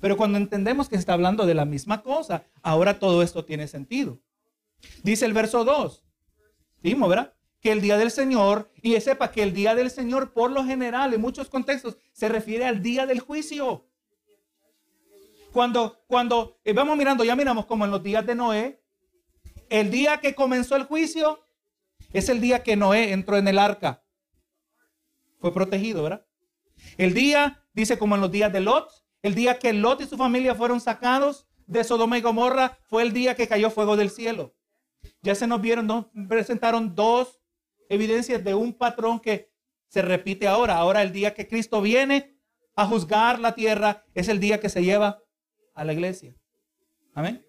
Pero 0.00 0.16
cuando 0.16 0.38
entendemos 0.38 0.88
que 0.88 0.96
está 0.96 1.14
hablando 1.14 1.46
de 1.46 1.54
la 1.54 1.64
misma 1.64 2.02
cosa, 2.02 2.44
ahora 2.62 3.00
todo 3.00 3.22
esto 3.22 3.44
tiene 3.44 3.66
sentido. 3.66 4.20
Dice 5.02 5.24
el 5.24 5.32
verso 5.32 5.64
2. 5.64 6.04
Dimos, 6.82 7.08
¿verdad? 7.08 7.32
Que 7.64 7.72
el 7.72 7.80
día 7.80 7.96
del 7.96 8.10
Señor, 8.10 8.70
y 8.82 9.00
sepa 9.00 9.30
que 9.30 9.42
el 9.42 9.54
día 9.54 9.74
del 9.74 9.90
Señor, 9.90 10.34
por 10.34 10.50
lo 10.50 10.66
general, 10.66 11.14
en 11.14 11.20
muchos 11.22 11.48
contextos, 11.48 11.96
se 12.12 12.28
refiere 12.28 12.66
al 12.66 12.82
día 12.82 13.06
del 13.06 13.20
juicio. 13.20 13.88
Cuando, 15.50 16.04
cuando 16.06 16.60
eh, 16.62 16.74
vamos 16.74 16.94
mirando, 16.98 17.24
ya 17.24 17.34
miramos 17.34 17.64
como 17.64 17.86
en 17.86 17.90
los 17.90 18.02
días 18.02 18.26
de 18.26 18.34
Noé, 18.34 18.82
el 19.70 19.90
día 19.90 20.20
que 20.20 20.34
comenzó 20.34 20.76
el 20.76 20.84
juicio 20.84 21.42
es 22.12 22.28
el 22.28 22.42
día 22.42 22.62
que 22.62 22.76
Noé 22.76 23.14
entró 23.14 23.38
en 23.38 23.48
el 23.48 23.58
arca. 23.58 24.04
Fue 25.40 25.50
protegido, 25.50 26.02
¿verdad? 26.02 26.26
El 26.98 27.14
día, 27.14 27.64
dice 27.72 27.98
como 27.98 28.14
en 28.14 28.20
los 28.20 28.30
días 28.30 28.52
de 28.52 28.60
Lot, 28.60 28.90
el 29.22 29.34
día 29.34 29.58
que 29.58 29.72
Lot 29.72 30.02
y 30.02 30.06
su 30.06 30.18
familia 30.18 30.54
fueron 30.54 30.82
sacados 30.82 31.46
de 31.66 31.82
Sodoma 31.82 32.18
y 32.18 32.20
Gomorra 32.20 32.76
fue 32.90 33.04
el 33.04 33.14
día 33.14 33.34
que 33.34 33.48
cayó 33.48 33.70
fuego 33.70 33.96
del 33.96 34.10
cielo. 34.10 34.54
Ya 35.22 35.34
se 35.34 35.46
nos 35.46 35.62
vieron, 35.62 36.10
presentaron 36.28 36.94
dos 36.94 37.40
evidencias 37.88 38.42
de 38.42 38.54
un 38.54 38.72
patrón 38.72 39.20
que 39.20 39.50
se 39.88 40.02
repite 40.02 40.48
ahora. 40.48 40.76
Ahora 40.76 41.02
el 41.02 41.12
día 41.12 41.34
que 41.34 41.46
Cristo 41.46 41.80
viene 41.80 42.36
a 42.74 42.86
juzgar 42.86 43.38
la 43.38 43.54
tierra 43.54 44.04
es 44.14 44.28
el 44.28 44.40
día 44.40 44.60
que 44.60 44.68
se 44.68 44.82
lleva 44.82 45.22
a 45.74 45.84
la 45.84 45.92
iglesia. 45.92 46.34
Amén. 47.14 47.44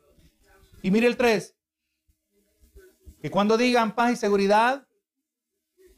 Y 0.81 0.91
mire 0.91 1.07
el 1.07 1.17
3. 1.17 1.55
Que 3.21 3.31
cuando 3.31 3.57
digan 3.57 3.95
paz 3.95 4.11
y 4.13 4.15
seguridad, 4.15 4.87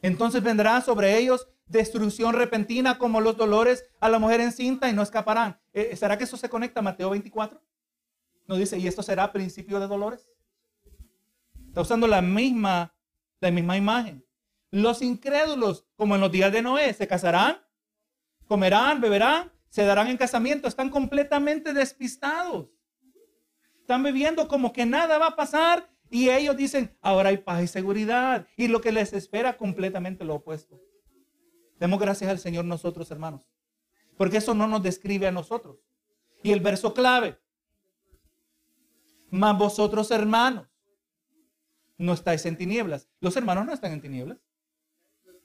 entonces 0.01 0.41
vendrá 0.41 0.79
sobre 0.81 1.17
ellos 1.17 1.49
destrucción 1.65 2.33
repentina 2.33 2.97
como 2.97 3.19
los 3.19 3.35
dolores 3.35 3.85
a 3.99 4.09
la 4.09 4.19
mujer 4.19 4.39
encinta 4.39 4.89
y 4.89 4.93
no 4.93 5.01
escaparán. 5.01 5.59
Eh, 5.73 5.95
¿Será 5.95 6.17
que 6.17 6.23
eso 6.23 6.37
se 6.37 6.49
conecta 6.49 6.79
a 6.79 6.83
Mateo 6.83 7.09
24? 7.09 7.61
Nos 8.47 8.57
dice, 8.57 8.77
¿y 8.77 8.87
esto 8.87 9.03
será 9.03 9.31
principio 9.33 9.79
de 9.79 9.87
dolores? 9.87 10.29
Está 11.67 11.81
usando 11.81 12.07
la 12.07 12.21
misma, 12.21 12.95
la 13.41 13.51
misma 13.51 13.75
imagen. 13.75 14.23
Los 14.71 15.01
incrédulos, 15.01 15.85
como 15.95 16.15
en 16.15 16.21
los 16.21 16.31
días 16.31 16.51
de 16.51 16.61
Noé, 16.61 16.93
se 16.93 17.07
casarán, 17.07 17.57
comerán, 18.47 19.01
beberán, 19.01 19.51
se 19.69 19.85
darán 19.85 20.07
en 20.07 20.17
casamiento, 20.17 20.67
están 20.67 20.89
completamente 20.89 21.73
despistados. 21.73 22.69
Están 23.79 24.03
viviendo 24.03 24.47
como 24.47 24.73
que 24.73 24.85
nada 24.85 25.17
va 25.17 25.27
a 25.27 25.35
pasar 25.35 25.89
y 26.09 26.29
ellos 26.29 26.55
dicen, 26.55 26.95
ahora 27.01 27.29
hay 27.29 27.37
paz 27.37 27.63
y 27.63 27.67
seguridad. 27.67 28.47
Y 28.55 28.67
lo 28.67 28.81
que 28.81 28.91
les 28.91 29.13
espera 29.13 29.57
completamente 29.57 30.23
lo 30.23 30.35
opuesto. 30.35 30.81
Demos 31.79 31.99
gracias 31.99 32.29
al 32.29 32.39
Señor 32.39 32.65
nosotros, 32.65 33.11
hermanos. 33.11 33.49
Porque 34.17 34.37
eso 34.37 34.53
no 34.53 34.67
nos 34.67 34.83
describe 34.83 35.27
a 35.27 35.31
nosotros. 35.31 35.77
Y 36.43 36.51
el 36.51 36.59
verso 36.59 36.93
clave. 36.93 37.39
Mas 39.29 39.57
vosotros, 39.57 40.09
hermanos, 40.11 40.67
no 41.97 42.13
estáis 42.13 42.45
en 42.45 42.57
tinieblas. 42.57 43.09
Los 43.19 43.35
hermanos 43.35 43.65
no 43.65 43.73
están 43.73 43.91
en 43.91 44.01
tinieblas. 44.01 44.37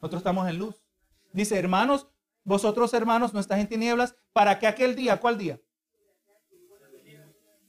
Nosotros 0.03 0.21
estamos 0.21 0.49
en 0.51 0.59
luz. 0.59 0.85
Dice, 1.33 1.59
hermanos, 1.59 2.09
vosotros, 2.45 2.93
hermanos, 2.93 3.33
no 3.33 3.41
estáis 3.41 3.63
en 3.63 3.69
tinieblas. 3.69 4.17
¿Para 4.33 4.59
que 4.59 4.67
aquel 4.67 4.95
día? 4.95 5.21
¿Cuál 5.21 5.39
día? 5.39 5.61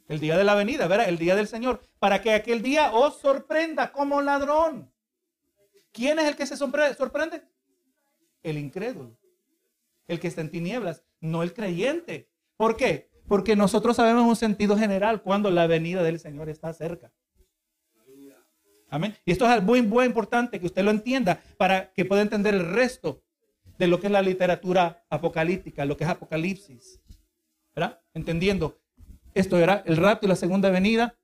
El 0.10 0.20
día 0.20 0.36
de 0.36 0.44
la 0.44 0.56
venida, 0.56 0.88
¿verdad? 0.88 1.08
El 1.08 1.18
día 1.18 1.36
del 1.36 1.48
Señor. 1.48 1.82
Para 2.00 2.22
que 2.22 2.34
aquel 2.34 2.62
día 2.62 2.92
os 2.92 3.20
sorprenda 3.20 3.94
como 3.94 4.22
ladrón. 4.22 4.92
¿Quién 5.92 6.20
es 6.20 6.26
el 6.26 6.36
que 6.36 6.46
se 6.46 6.58
sorprende? 6.58 7.44
el 8.44 8.58
incrédulo, 8.58 9.18
el 10.08 10.20
que 10.20 10.28
está 10.28 10.42
en 10.42 10.52
tinieblas, 10.52 11.04
no 11.22 11.44
el 11.44 11.54
creyente. 11.54 12.30
¿Por 12.58 12.76
qué? 12.76 13.10
Porque 13.28 13.56
nosotros 13.56 13.96
sabemos 13.96 14.28
un 14.28 14.36
sentido 14.36 14.78
general 14.78 15.24
cuando 15.24 15.50
la 15.50 15.66
venida 15.66 16.04
del 16.04 16.20
Señor 16.20 16.50
está 16.50 16.74
cerca. 16.74 17.12
Amén. 18.94 19.18
Y 19.26 19.32
esto 19.32 19.52
es 19.52 19.64
muy, 19.64 19.82
muy 19.82 20.06
importante 20.06 20.60
que 20.60 20.68
usted 20.68 20.84
lo 20.84 20.92
entienda 20.92 21.42
para 21.58 21.92
que 21.94 22.06
pueda 22.06 22.22
entender 22.22 22.54
el 22.54 22.74
resto 22.74 23.24
de 23.80 23.88
lo 23.88 24.00
que 24.00 24.06
es 24.06 24.14
la 24.14 24.22
literatura 24.22 25.04
apocalíptica, 25.10 25.84
lo 25.84 25.98
que 25.98 26.04
es 26.04 26.10
Apocalipsis. 26.12 27.02
¿Verdad? 27.76 28.00
Entendiendo, 28.14 28.80
esto 29.34 29.58
era 29.58 29.82
el 29.88 29.98
rapto 29.98 30.28
y 30.28 30.30
la 30.30 30.36
segunda 30.36 30.70
venida. 30.70 31.18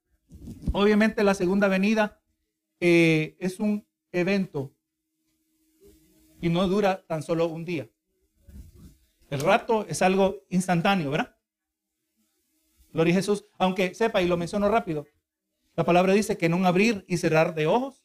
Obviamente 0.71 1.23
la 1.23 1.35
segunda 1.35 1.67
venida 1.67 2.19
eh, 2.79 3.37
es 3.39 3.59
un 3.59 3.85
evento 4.11 4.73
y 6.41 6.49
no 6.49 6.67
dura 6.67 7.05
tan 7.05 7.21
solo 7.21 7.45
un 7.45 7.65
día. 7.65 7.87
El 9.29 9.41
rapto 9.41 9.85
es 9.87 10.01
algo 10.01 10.37
instantáneo, 10.49 11.11
¿verdad? 11.11 11.37
Gloria 12.91 13.13
a 13.13 13.17
Jesús. 13.17 13.45
Aunque 13.59 13.93
sepa, 13.93 14.23
y 14.23 14.27
lo 14.27 14.37
menciono 14.37 14.69
rápido, 14.69 15.05
la 15.79 15.85
palabra 15.85 16.11
dice 16.11 16.37
que 16.37 16.47
en 16.47 16.53
un 16.53 16.65
abrir 16.65 17.05
y 17.07 17.15
cerrar 17.15 17.55
de 17.55 17.65
ojos, 17.65 18.03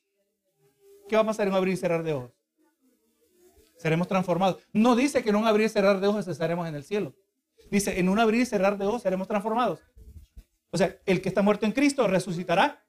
¿qué 1.09 1.17
va 1.17 1.23
a 1.23 1.27
pasar 1.27 1.49
en 1.49 1.55
un 1.55 1.57
abrir 1.57 1.75
y 1.75 1.77
cerrar 1.77 2.05
de 2.05 2.13
ojos? 2.13 2.31
Seremos 3.79 4.07
transformados. 4.07 4.63
No 4.73 4.95
dice 4.95 5.25
que 5.25 5.31
en 5.31 5.35
un 5.35 5.45
abrir 5.45 5.67
y 5.67 5.69
cerrar 5.69 5.99
de 5.99 6.07
ojos 6.07 6.29
estaremos 6.29 6.69
en 6.69 6.77
el 6.77 6.85
cielo. 6.85 7.17
Dice, 7.73 7.99
en 7.99 8.09
un 8.09 8.21
abrir 8.21 8.43
y 8.43 8.47
cerrar 8.47 8.79
de 8.79 8.87
ojos 8.87 9.03
seremos 9.03 9.27
transformados. 9.27 9.81
O 10.71 10.79
sea, 10.79 10.97
el 11.05 11.21
que 11.21 11.29
está 11.29 11.43
muerto 11.43 11.67
en 11.67 11.73
Cristo 11.73 12.07
resucitará. 12.07 12.87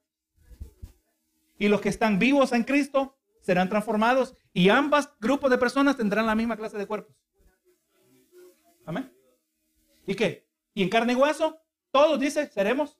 Y 1.58 1.66
los 1.66 1.80
que 1.80 1.88
están 1.88 2.20
vivos 2.20 2.52
en 2.52 2.62
Cristo 2.62 3.18
serán 3.40 3.68
transformados 3.68 4.36
y 4.52 4.68
ambos 4.68 5.10
grupos 5.18 5.50
de 5.50 5.58
personas 5.58 5.96
tendrán 5.96 6.26
la 6.26 6.36
misma 6.36 6.56
clase 6.56 6.78
de 6.78 6.86
cuerpos. 6.86 7.16
Amén. 8.84 9.12
¿Y 10.06 10.14
qué? 10.14 10.46
¿Y 10.74 10.84
en 10.84 10.90
carne 10.90 11.14
y 11.14 11.16
hueso? 11.16 11.58
Todos 11.90 12.20
dice, 12.20 12.46
seremos 12.46 12.96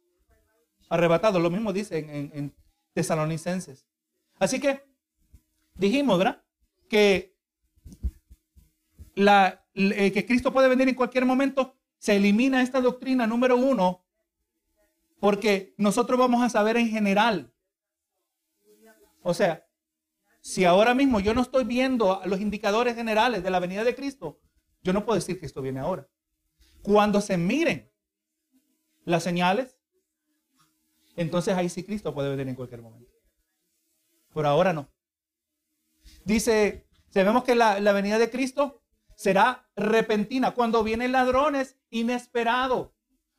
arrebatados. 0.88 1.42
Lo 1.42 1.50
mismo 1.50 1.72
dice 1.72 1.98
en, 1.98 2.30
en 2.34 2.54
Tesalonicenses. 2.92 3.86
Así 4.38 4.60
que 4.60 4.82
dijimos, 5.74 6.18
¿verdad? 6.18 6.42
Que 6.88 7.36
eh, 9.16 10.12
que 10.12 10.26
Cristo 10.26 10.52
puede 10.52 10.68
venir 10.68 10.88
en 10.88 10.94
cualquier 10.94 11.24
momento, 11.24 11.74
se 11.98 12.16
elimina 12.16 12.62
esta 12.62 12.80
doctrina 12.80 13.26
número 13.26 13.56
uno, 13.56 14.04
porque 15.20 15.74
nosotros 15.78 16.18
vamos 16.18 16.42
a 16.42 16.50
saber 16.50 16.76
en 16.76 16.90
general. 16.90 17.52
O 19.22 19.32
sea, 19.32 19.66
si 20.40 20.64
ahora 20.64 20.94
mismo 20.94 21.18
yo 21.18 21.34
no 21.34 21.40
estoy 21.40 21.64
viendo 21.64 22.20
los 22.26 22.40
indicadores 22.40 22.94
generales 22.94 23.42
de 23.42 23.50
la 23.50 23.58
venida 23.58 23.84
de 23.84 23.94
Cristo, 23.94 24.38
yo 24.82 24.92
no 24.92 25.04
puedo 25.04 25.16
decir 25.18 25.40
que 25.40 25.46
esto 25.46 25.62
viene 25.62 25.80
ahora. 25.80 26.08
Cuando 26.82 27.20
se 27.20 27.38
miren 27.38 27.90
las 29.04 29.22
señales, 29.24 29.75
entonces 31.16 31.54
ahí 31.54 31.68
sí 31.68 31.82
Cristo 31.82 32.14
puede 32.14 32.30
venir 32.30 32.48
en 32.48 32.54
cualquier 32.54 32.82
momento. 32.82 33.10
Por 34.32 34.46
ahora 34.46 34.72
no. 34.72 34.88
Dice, 36.24 36.86
sabemos 37.10 37.44
que 37.44 37.54
la, 37.54 37.80
la 37.80 37.92
venida 37.92 38.18
de 38.18 38.30
Cristo 38.30 38.82
será 39.16 39.68
repentina. 39.76 40.52
Cuando 40.52 40.84
vienen 40.84 41.12
ladrones, 41.12 41.76
inesperado. 41.90 42.94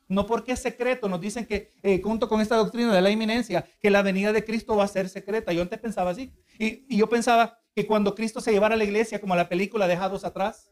No 0.07 0.25
porque 0.25 0.53
es 0.53 0.59
secreto. 0.59 1.07
Nos 1.07 1.21
dicen 1.21 1.45
que, 1.45 1.73
eh, 1.83 2.01
junto 2.01 2.27
con 2.27 2.41
esta 2.41 2.55
doctrina 2.55 2.93
de 2.93 3.01
la 3.01 3.11
inminencia, 3.11 3.65
que 3.79 3.89
la 3.89 4.01
venida 4.01 4.31
de 4.33 4.43
Cristo 4.43 4.75
va 4.75 4.85
a 4.85 4.87
ser 4.87 5.09
secreta. 5.09 5.53
Yo 5.53 5.61
antes 5.61 5.79
pensaba 5.79 6.11
así. 6.11 6.33
Y, 6.57 6.85
y 6.93 6.97
yo 6.97 7.09
pensaba 7.09 7.59
que 7.75 7.85
cuando 7.85 8.15
Cristo 8.15 8.41
se 8.41 8.51
llevara 8.51 8.75
a 8.75 8.77
la 8.77 8.85
iglesia, 8.85 9.21
como 9.21 9.35
la 9.35 9.49
película 9.49 9.87
Dejados 9.87 10.25
atrás, 10.25 10.71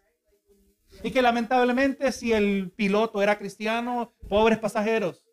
y 1.03 1.11
que 1.11 1.21
lamentablemente 1.21 2.11
si 2.11 2.31
el 2.31 2.71
piloto 2.71 3.21
era 3.21 3.37
cristiano, 3.37 4.15
pobres 4.29 4.57
pasajeros, 4.57 5.24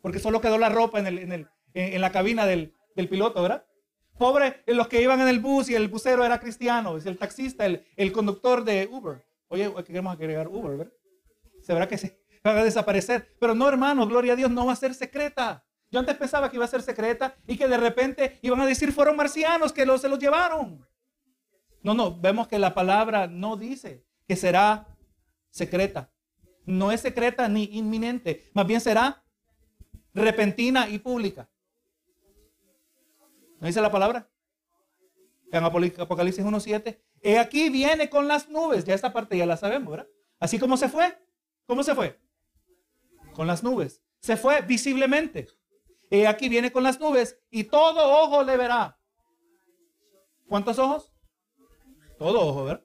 porque 0.00 0.18
solo 0.18 0.40
quedó 0.40 0.58
la 0.58 0.68
ropa 0.68 0.98
en, 0.98 1.06
el, 1.06 1.18
en, 1.18 1.32
el, 1.32 1.48
en 1.74 2.00
la 2.00 2.12
cabina 2.12 2.46
del, 2.46 2.74
del 2.94 3.08
piloto, 3.08 3.42
¿verdad? 3.42 3.64
Pobres 4.18 4.56
los 4.66 4.88
que 4.88 5.00
iban 5.00 5.20
en 5.20 5.28
el 5.28 5.38
bus 5.38 5.70
y 5.70 5.76
el 5.76 5.88
busero 5.88 6.24
era 6.24 6.40
cristiano, 6.40 6.96
es 6.96 7.06
el 7.06 7.18
taxista, 7.18 7.64
el, 7.64 7.86
el 7.96 8.10
conductor 8.12 8.64
de 8.64 8.88
Uber. 8.90 9.24
Oye, 9.48 9.72
queremos 9.86 10.12
agregar 10.12 10.48
Uber, 10.48 10.76
¿verdad? 10.76 10.92
Se 11.62 11.72
verá 11.72 11.86
que 11.86 11.96
se 11.96 12.18
va 12.46 12.58
a 12.58 12.64
desaparecer. 12.64 13.36
Pero 13.38 13.54
no, 13.54 13.68
hermano, 13.68 14.06
gloria 14.06 14.32
a 14.32 14.36
Dios, 14.36 14.50
no 14.50 14.66
va 14.66 14.72
a 14.72 14.76
ser 14.76 14.94
secreta. 14.94 15.64
Yo 15.90 16.00
antes 16.00 16.16
pensaba 16.16 16.50
que 16.50 16.56
iba 16.56 16.64
a 16.64 16.68
ser 16.68 16.82
secreta 16.82 17.36
y 17.46 17.56
que 17.56 17.66
de 17.66 17.78
repente 17.78 18.38
iban 18.42 18.60
a 18.60 18.66
decir 18.66 18.92
fueron 18.92 19.16
marcianos 19.16 19.72
que 19.72 19.86
se 19.98 20.08
los 20.08 20.18
llevaron. 20.18 20.86
No, 21.82 21.94
no, 21.94 22.18
vemos 22.18 22.48
que 22.48 22.58
la 22.58 22.74
palabra 22.74 23.26
no 23.26 23.56
dice 23.56 24.04
que 24.26 24.36
será 24.36 24.86
secreta. 25.50 26.12
No 26.66 26.92
es 26.92 27.00
secreta 27.00 27.48
ni 27.48 27.64
inminente, 27.72 28.50
más 28.52 28.66
bien 28.66 28.80
será 28.80 29.24
repentina 30.18 30.88
y 30.88 30.98
pública. 30.98 31.48
¿No 33.60 33.66
dice 33.66 33.80
la 33.80 33.90
palabra? 33.90 34.30
En 35.50 35.64
Apocalipsis 35.64 36.44
1.7. 36.44 37.00
He 37.22 37.38
aquí 37.38 37.70
viene 37.70 38.08
con 38.10 38.28
las 38.28 38.48
nubes. 38.48 38.84
Ya 38.84 38.94
esta 38.94 39.12
parte 39.12 39.36
ya 39.36 39.46
la 39.46 39.56
sabemos, 39.56 39.90
¿verdad? 39.90 40.08
Así 40.38 40.58
como 40.58 40.76
se 40.76 40.88
fue. 40.88 41.18
¿Cómo 41.66 41.82
se 41.82 41.94
fue? 41.94 42.20
Con 43.32 43.46
las 43.46 43.62
nubes. 43.62 44.02
Se 44.20 44.36
fue 44.36 44.62
visiblemente. 44.62 45.48
Aquí 46.28 46.48
viene 46.48 46.72
con 46.72 46.82
las 46.82 47.00
nubes 47.00 47.38
y 47.50 47.64
todo 47.64 48.22
ojo 48.22 48.42
le 48.42 48.56
verá. 48.56 48.98
¿Cuántos 50.48 50.78
ojos? 50.78 51.12
Todo 52.18 52.40
ojo, 52.46 52.64
¿verdad? 52.64 52.84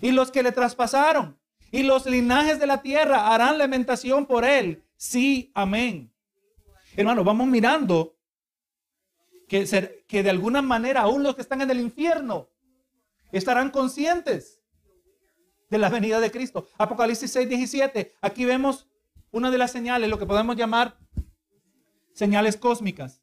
Y 0.00 0.12
los 0.12 0.30
que 0.30 0.42
le 0.42 0.52
traspasaron 0.52 1.38
y 1.70 1.82
los 1.82 2.06
linajes 2.06 2.58
de 2.58 2.66
la 2.66 2.82
tierra 2.82 3.34
harán 3.34 3.58
lamentación 3.58 4.26
por 4.26 4.44
él. 4.44 4.84
Sí, 5.00 5.50
amén. 5.54 6.12
Hermano, 6.94 7.24
vamos 7.24 7.46
mirando 7.46 8.18
que, 9.48 9.64
que 10.06 10.22
de 10.22 10.28
alguna 10.28 10.60
manera 10.60 11.00
aún 11.00 11.22
los 11.22 11.34
que 11.34 11.40
están 11.40 11.62
en 11.62 11.70
el 11.70 11.80
infierno 11.80 12.50
estarán 13.32 13.70
conscientes 13.70 14.60
de 15.70 15.78
la 15.78 15.88
venida 15.88 16.20
de 16.20 16.30
Cristo. 16.30 16.68
Apocalipsis 16.76 17.32
6, 17.32 17.48
17. 17.48 18.12
Aquí 18.20 18.44
vemos 18.44 18.88
una 19.30 19.50
de 19.50 19.56
las 19.56 19.72
señales, 19.72 20.10
lo 20.10 20.18
que 20.18 20.26
podemos 20.26 20.54
llamar 20.54 20.98
señales 22.12 22.58
cósmicas. 22.58 23.22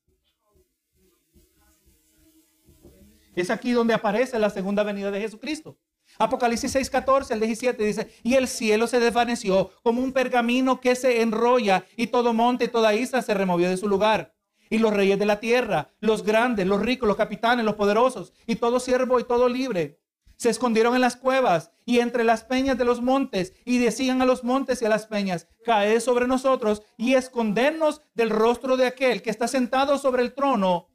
Es 3.35 3.51
aquí 3.51 3.71
donde 3.71 3.93
aparece 3.93 4.39
la 4.39 4.49
segunda 4.49 4.81
venida 4.81 5.11
de 5.11 5.21
Jesucristo. 5.21 5.77
Apocalipsis 6.19 6.71
6, 6.71 6.89
14 6.89 7.33
al 7.33 7.39
17 7.39 7.83
dice, 7.83 8.09
y 8.23 8.35
el 8.35 8.47
cielo 8.47 8.87
se 8.87 8.99
desvaneció 8.99 9.71
como 9.83 10.01
un 10.01 10.13
pergamino 10.13 10.79
que 10.79 10.95
se 10.95 11.21
enrolla 11.21 11.85
y 11.95 12.07
todo 12.07 12.33
monte 12.33 12.65
y 12.65 12.69
toda 12.69 12.93
isla 12.93 13.21
se 13.21 13.33
removió 13.33 13.69
de 13.69 13.77
su 13.77 13.87
lugar 13.87 14.33
y 14.69 14.79
los 14.79 14.93
reyes 14.93 15.19
de 15.19 15.25
la 15.25 15.39
tierra, 15.39 15.91
los 15.99 16.23
grandes, 16.23 16.67
los 16.67 16.81
ricos, 16.81 17.07
los 17.07 17.17
capitanes, 17.17 17.65
los 17.65 17.75
poderosos, 17.75 18.33
y 18.45 18.55
todo 18.55 18.79
siervo 18.79 19.19
y 19.19 19.23
todo 19.23 19.49
libre. 19.49 19.99
Se 20.35 20.49
escondieron 20.49 20.93
en 20.93 21.01
las 21.01 21.15
cuevas 21.15 21.71
y 21.83 21.99
entre 21.99 22.23
las 22.23 22.43
peñas 22.43 22.77
de 22.77 22.85
los 22.85 23.01
montes 23.01 23.53
y 23.65 23.79
decían 23.79 24.21
a 24.21 24.25
los 24.25 24.43
montes 24.43 24.81
y 24.81 24.85
a 24.85 24.89
las 24.89 25.07
peñas, 25.07 25.47
caed 25.63 25.99
sobre 25.99 26.27
nosotros 26.27 26.83
y 26.95 27.15
escondernos 27.15 28.01
del 28.13 28.29
rostro 28.29 28.77
de 28.77 28.85
aquel 28.85 29.23
que 29.23 29.31
está 29.31 29.47
sentado 29.47 29.97
sobre 29.97 30.21
el 30.21 30.33
trono 30.33 30.89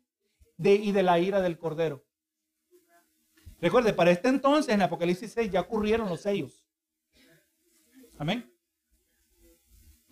de, 0.58 0.74
y 0.74 0.92
de 0.92 1.02
la 1.02 1.18
ira 1.18 1.40
del 1.40 1.58
cordero. 1.58 2.04
Recuerde, 3.62 3.94
para 3.94 4.10
este 4.10 4.28
entonces 4.28 4.74
en 4.74 4.82
Apocalipsis 4.82 5.32
6 5.32 5.50
ya 5.50 5.62
ocurrieron 5.62 6.08
los 6.10 6.20
sellos. 6.20 6.66
Amén. 8.18 8.52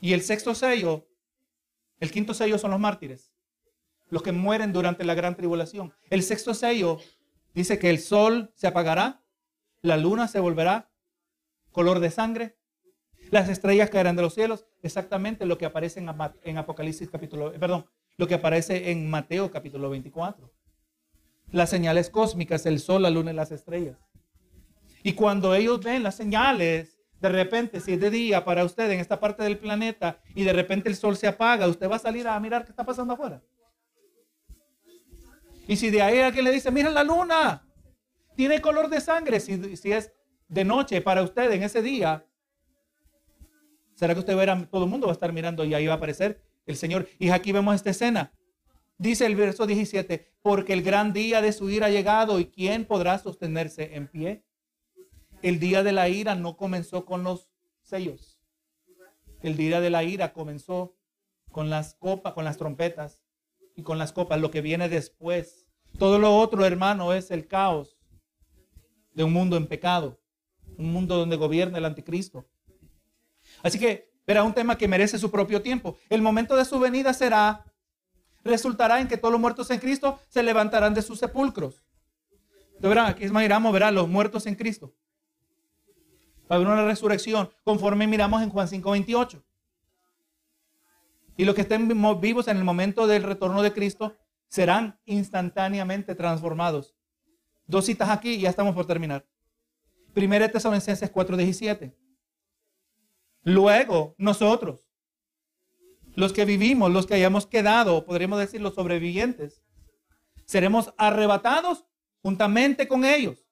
Y 0.01 0.14
el 0.14 0.22
sexto 0.22 0.55
sello, 0.55 1.07
el 1.98 2.11
quinto 2.11 2.32
sello 2.32 2.57
son 2.57 2.70
los 2.70 2.80
mártires 2.80 3.30
los 4.11 4.22
que 4.22 4.32
mueren 4.32 4.72
durante 4.72 5.05
la 5.05 5.14
gran 5.14 5.36
tribulación. 5.36 5.92
El 6.11 6.22
sexto 6.22 6.53
sello 6.53 6.98
dice 7.55 7.78
que 7.78 7.90
el 7.90 7.98
sol 7.98 8.53
se 8.55 8.66
apagará, 8.66 9.22
la 9.82 9.96
luna 9.96 10.28
se 10.28 10.40
volverá 10.40 10.90
color 11.72 12.01
de 12.01 12.11
sangre, 12.11 12.57
las 13.30 13.48
estrellas 13.48 13.90
caerán 13.90 14.16
de 14.16 14.22
los 14.22 14.34
cielos, 14.34 14.66
exactamente 14.82 15.46
lo 15.46 15.57
que 15.57 15.64
aparece 15.64 16.01
en, 16.01 16.59
Apocalipsis 16.59 17.09
capítulo, 17.09 17.53
perdón, 17.53 17.86
lo 18.16 18.26
que 18.26 18.34
aparece 18.34 18.90
en 18.90 19.09
Mateo 19.09 19.51
capítulo 19.51 19.88
24. 19.88 20.53
Las 21.53 21.70
señales 21.70 22.11
cósmicas, 22.11 22.66
el 22.66 22.80
sol, 22.80 23.03
la 23.03 23.11
luna 23.11 23.32
y 23.32 23.34
las 23.34 23.53
estrellas. 23.53 23.98
Y 25.03 25.14
cuando 25.14 25.55
ellos 25.55 25.80
ven 25.80 26.03
las 26.03 26.16
señales, 26.16 27.01
de 27.20 27.28
repente, 27.28 27.80
si 27.80 27.94
es 27.94 28.01
de 28.01 28.11
día 28.11 28.44
para 28.44 28.64
usted 28.64 28.90
en 28.90 29.01
esta 29.01 29.20
parte 29.20 29.42
del 29.42 29.59
planeta 29.59 30.20
y 30.34 30.44
de 30.44 30.53
repente 30.53 30.88
el 30.88 30.96
sol 30.96 31.16
se 31.16 31.26
apaga, 31.26 31.68
usted 31.68 31.90
va 31.90 31.96
a 31.96 32.01
salir 32.01 32.26
a 32.26 32.38
mirar 32.40 32.64
qué 32.64 32.70
está 32.70 32.84
pasando 32.84 33.14
afuera. 33.14 33.42
Y 35.66 35.76
si 35.76 35.90
de 35.90 36.03
ahí 36.03 36.18
alguien 36.18 36.44
le 36.44 36.51
dice, 36.51 36.70
mira 36.70 36.90
la 36.90 37.05
luna, 37.05 37.66
tiene 38.36 38.61
color 38.61 38.88
de 38.88 39.01
sangre, 39.01 39.38
si, 39.38 39.76
si 39.76 39.92
es 39.92 40.12
de 40.48 40.64
noche 40.64 41.01
para 41.01 41.22
usted 41.22 41.51
en 41.53 41.62
ese 41.62 41.82
día, 41.82 42.26
¿será 43.94 44.14
que 44.14 44.20
usted 44.20 44.36
verá, 44.36 44.66
todo 44.66 44.84
el 44.84 44.90
mundo 44.90 45.07
va 45.07 45.12
a 45.12 45.14
estar 45.14 45.32
mirando 45.32 45.64
y 45.64 45.74
ahí 45.74 45.86
va 45.86 45.94
a 45.94 45.96
aparecer 45.96 46.42
el 46.66 46.76
Señor? 46.76 47.07
Y 47.18 47.30
aquí 47.30 47.53
vemos 47.53 47.74
esta 47.74 47.90
escena. 47.90 48.32
Dice 49.01 49.24
el 49.24 49.34
verso 49.34 49.66
17, 49.66 50.30
porque 50.42 50.74
el 50.74 50.82
gran 50.82 51.14
día 51.14 51.40
de 51.40 51.55
su 51.55 51.70
ira 51.70 51.86
ha 51.86 51.90
llegado 51.90 52.38
y 52.38 52.51
¿quién 52.51 52.84
podrá 52.84 53.18
sostenerse 53.18 53.94
en 53.96 54.09
pie? 54.09 54.44
El 55.40 55.59
día 55.59 55.82
de 55.82 55.92
la 55.92 56.11
ira 56.11 56.34
no 56.34 56.59
comenzó 56.59 57.07
con 57.07 57.24
los 57.24 57.48
sellos. 57.80 58.38
El 59.40 59.57
día 59.57 59.80
de 59.80 59.88
la 59.88 60.05
ira 60.05 60.34
comenzó 60.34 60.98
con 61.51 61.70
las 61.70 61.94
copas, 61.94 62.34
con 62.34 62.44
las 62.44 62.59
trompetas 62.59 63.22
y 63.74 63.84
con 63.84 63.96
las 63.96 64.12
copas, 64.12 64.38
lo 64.38 64.51
que 64.51 64.61
viene 64.61 64.90
después. 64.90 65.66
Todo 65.98 66.18
lo 66.18 66.36
otro, 66.36 66.66
hermano, 66.66 67.14
es 67.14 67.30
el 67.30 67.48
caos 67.48 67.96
de 69.14 69.24
un 69.24 69.32
mundo 69.32 69.57
en 69.57 69.66
pecado, 69.66 70.20
un 70.76 70.92
mundo 70.92 71.16
donde 71.16 71.36
gobierna 71.36 71.78
el 71.78 71.86
anticristo. 71.86 72.44
Así 73.62 73.78
que 73.78 74.12
verá 74.26 74.42
un 74.42 74.53
tema 74.53 74.76
que 74.76 74.88
merece 74.88 75.18
su 75.18 75.30
propio 75.30 75.62
tiempo. 75.62 75.96
El 76.11 76.20
momento 76.20 76.55
de 76.55 76.66
su 76.66 76.78
venida 76.78 77.14
será, 77.14 77.64
resultará 78.45 79.01
en 79.01 79.09
que 79.09 79.16
todos 79.16 79.32
los 79.32 79.41
muertos 79.41 79.70
en 79.70 79.78
Cristo 79.78 80.20
se 80.28 80.43
levantarán 80.43 80.95
de 80.95 81.03
sus 81.03 81.18
sepulcros. 81.18 81.84
De 82.78 82.88
verdad, 82.88 83.07
aquí 83.07 83.28
miramos, 83.28 83.72
verá, 83.72 83.91
los 83.91 84.09
muertos 84.09 84.47
en 84.47 84.55
Cristo. 84.55 84.95
Va 86.51 86.55
a 86.55 86.57
haber 86.57 86.66
una 86.66 86.84
resurrección, 86.84 87.51
conforme 87.62 88.07
miramos 88.07 88.43
en 88.43 88.51
Juan 88.51 88.66
5:28. 88.66 89.43
Y 91.36 91.45
los 91.45 91.55
que 91.55 91.61
estén 91.61 91.88
vivos 92.20 92.49
en 92.49 92.57
el 92.57 92.64
momento 92.64 93.07
del 93.07 93.22
retorno 93.22 93.62
de 93.62 93.72
Cristo 93.72 94.16
serán 94.49 94.99
instantáneamente 95.05 96.14
transformados. 96.14 96.95
Dos 97.66 97.86
citas 97.86 98.09
aquí 98.11 98.32
y 98.32 98.41
ya 98.41 98.51
estamos 98.51 98.74
por 98.74 98.86
terminar. 98.86 99.24
Primera 100.12 100.51
Tesalonicenses 100.51 101.12
4:17. 101.12 101.95
Luego, 103.43 104.14
nosotros, 104.18 104.89
los 106.21 106.33
que 106.33 106.45
vivimos, 106.45 106.91
los 106.93 107.07
que 107.07 107.14
hayamos 107.14 107.47
quedado, 107.47 108.05
podríamos 108.05 108.39
decir 108.39 108.61
los 108.61 108.75
sobrevivientes, 108.75 109.62
seremos 110.45 110.93
arrebatados 110.99 111.87
juntamente 112.23 112.87
con 112.87 113.05
ellos 113.05 113.47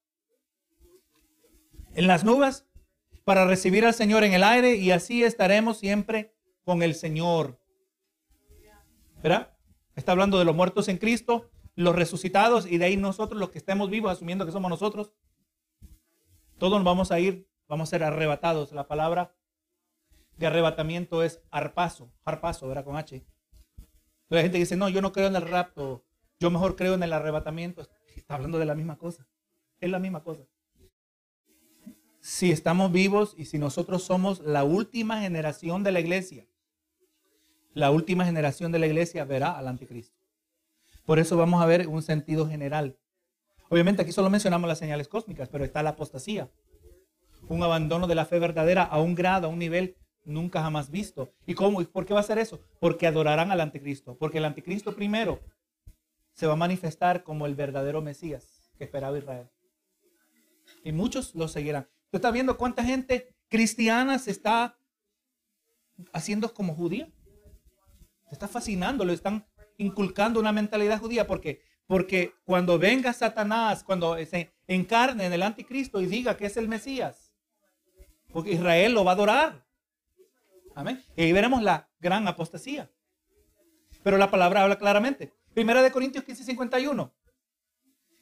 en 1.94 2.06
las 2.06 2.24
nubes 2.24 2.66
para 3.24 3.46
recibir 3.46 3.84
al 3.84 3.94
Señor 3.94 4.22
en 4.22 4.34
el 4.34 4.44
aire 4.44 4.76
y 4.76 4.90
así 4.90 5.24
estaremos 5.24 5.78
siempre 5.78 6.34
con 6.64 6.82
el 6.82 6.94
Señor. 6.94 7.58
¿Verdad? 9.22 9.56
Está 9.96 10.12
hablando 10.12 10.38
de 10.38 10.44
los 10.44 10.54
muertos 10.54 10.88
en 10.88 10.98
Cristo, 10.98 11.50
los 11.74 11.96
resucitados 11.96 12.66
y 12.66 12.78
de 12.78 12.84
ahí 12.84 12.96
nosotros 12.96 13.40
los 13.40 13.50
que 13.50 13.58
estemos 13.58 13.90
vivos, 13.90 14.12
asumiendo 14.12 14.46
que 14.46 14.52
somos 14.52 14.70
nosotros. 14.70 15.12
Todos 16.58 16.74
nos 16.74 16.84
vamos 16.84 17.10
a 17.12 17.18
ir, 17.18 17.48
vamos 17.66 17.88
a 17.88 17.90
ser 17.90 18.04
arrebatados. 18.04 18.72
La 18.72 18.86
palabra 18.86 19.34
de 20.38 20.46
arrebatamiento 20.46 21.22
es 21.22 21.40
arpazo, 21.50 22.12
arpazo, 22.24 22.68
¿verdad? 22.68 22.84
Con 22.84 22.96
H. 22.96 23.24
La 24.28 24.42
gente 24.42 24.58
dice, 24.58 24.76
no, 24.76 24.88
yo 24.88 25.02
no 25.02 25.12
creo 25.12 25.26
en 25.26 25.36
el 25.36 25.42
rapto, 25.42 26.04
yo 26.38 26.50
mejor 26.50 26.76
creo 26.76 26.94
en 26.94 27.02
el 27.02 27.12
arrebatamiento. 27.12 27.88
Está 28.14 28.34
hablando 28.34 28.58
de 28.58 28.66
la 28.66 28.74
misma 28.74 28.96
cosa. 28.96 29.26
Es 29.80 29.90
la 29.90 29.98
misma 29.98 30.22
cosa. 30.22 30.44
Si 32.20 32.50
estamos 32.50 32.92
vivos 32.92 33.34
y 33.36 33.46
si 33.46 33.58
nosotros 33.58 34.02
somos 34.02 34.40
la 34.40 34.64
última 34.64 35.20
generación 35.20 35.82
de 35.82 35.92
la 35.92 36.00
iglesia, 36.00 36.46
la 37.74 37.90
última 37.90 38.24
generación 38.24 38.72
de 38.72 38.78
la 38.78 38.86
iglesia 38.86 39.24
verá 39.24 39.56
al 39.56 39.68
anticristo. 39.68 40.18
Por 41.04 41.18
eso 41.18 41.36
vamos 41.36 41.62
a 41.62 41.66
ver 41.66 41.88
un 41.88 42.02
sentido 42.02 42.48
general. 42.48 42.98
Obviamente 43.70 44.02
aquí 44.02 44.12
solo 44.12 44.30
mencionamos 44.30 44.68
las 44.68 44.78
señales 44.78 45.08
cósmicas, 45.08 45.48
pero 45.48 45.64
está 45.64 45.82
la 45.82 45.90
apostasía. 45.90 46.50
Un 47.48 47.62
abandono 47.62 48.06
de 48.06 48.14
la 48.14 48.26
fe 48.26 48.38
verdadera 48.38 48.82
a 48.82 49.00
un 49.00 49.14
grado, 49.14 49.46
a 49.46 49.50
un 49.50 49.58
nivel 49.58 49.96
nunca 50.28 50.62
jamás 50.62 50.90
visto. 50.90 51.32
¿Y 51.46 51.54
cómo? 51.54 51.80
¿Y 51.80 51.86
por 51.86 52.06
qué 52.06 52.14
va 52.14 52.20
a 52.20 52.24
ser 52.24 52.38
eso? 52.38 52.60
Porque 52.80 53.06
adorarán 53.06 53.50
al 53.50 53.60
anticristo. 53.60 54.16
Porque 54.16 54.38
el 54.38 54.44
anticristo 54.44 54.94
primero 54.94 55.40
se 56.34 56.46
va 56.46 56.52
a 56.52 56.56
manifestar 56.56 57.24
como 57.24 57.46
el 57.46 57.54
verdadero 57.54 58.00
Mesías 58.02 58.70
que 58.78 58.84
esperaba 58.84 59.18
Israel. 59.18 59.48
Y 60.84 60.92
muchos 60.92 61.34
lo 61.34 61.48
seguirán. 61.48 61.88
¿Tú 62.10 62.18
estás 62.18 62.32
viendo 62.32 62.56
cuánta 62.56 62.84
gente 62.84 63.34
cristiana 63.48 64.18
se 64.18 64.30
está 64.30 64.78
haciendo 66.12 66.54
como 66.54 66.74
judía? 66.74 67.10
Está 68.30 68.46
fascinando, 68.46 69.04
lo 69.04 69.12
están 69.12 69.46
inculcando 69.78 70.38
una 70.38 70.52
mentalidad 70.52 71.00
judía. 71.00 71.26
Porque 71.26 72.34
cuando 72.44 72.78
venga 72.78 73.12
Satanás, 73.12 73.82
cuando 73.82 74.16
se 74.24 74.52
encarne 74.66 75.26
en 75.26 75.32
el 75.32 75.42
anticristo 75.42 76.00
y 76.00 76.06
diga 76.06 76.36
que 76.36 76.46
es 76.46 76.56
el 76.56 76.68
Mesías, 76.68 77.32
porque 78.30 78.52
Israel 78.52 78.92
lo 78.92 79.04
va 79.04 79.12
a 79.12 79.14
adorar. 79.14 79.67
Y 81.16 81.22
ahí 81.22 81.32
veremos 81.32 81.62
la 81.62 81.88
gran 82.00 82.26
apostasía. 82.28 82.90
Pero 84.02 84.18
la 84.18 84.30
palabra 84.30 84.62
habla 84.62 84.78
claramente. 84.78 85.32
Primera 85.54 85.82
de 85.82 85.90
Corintios 85.90 86.24
15, 86.24 86.44
51. 86.44 87.12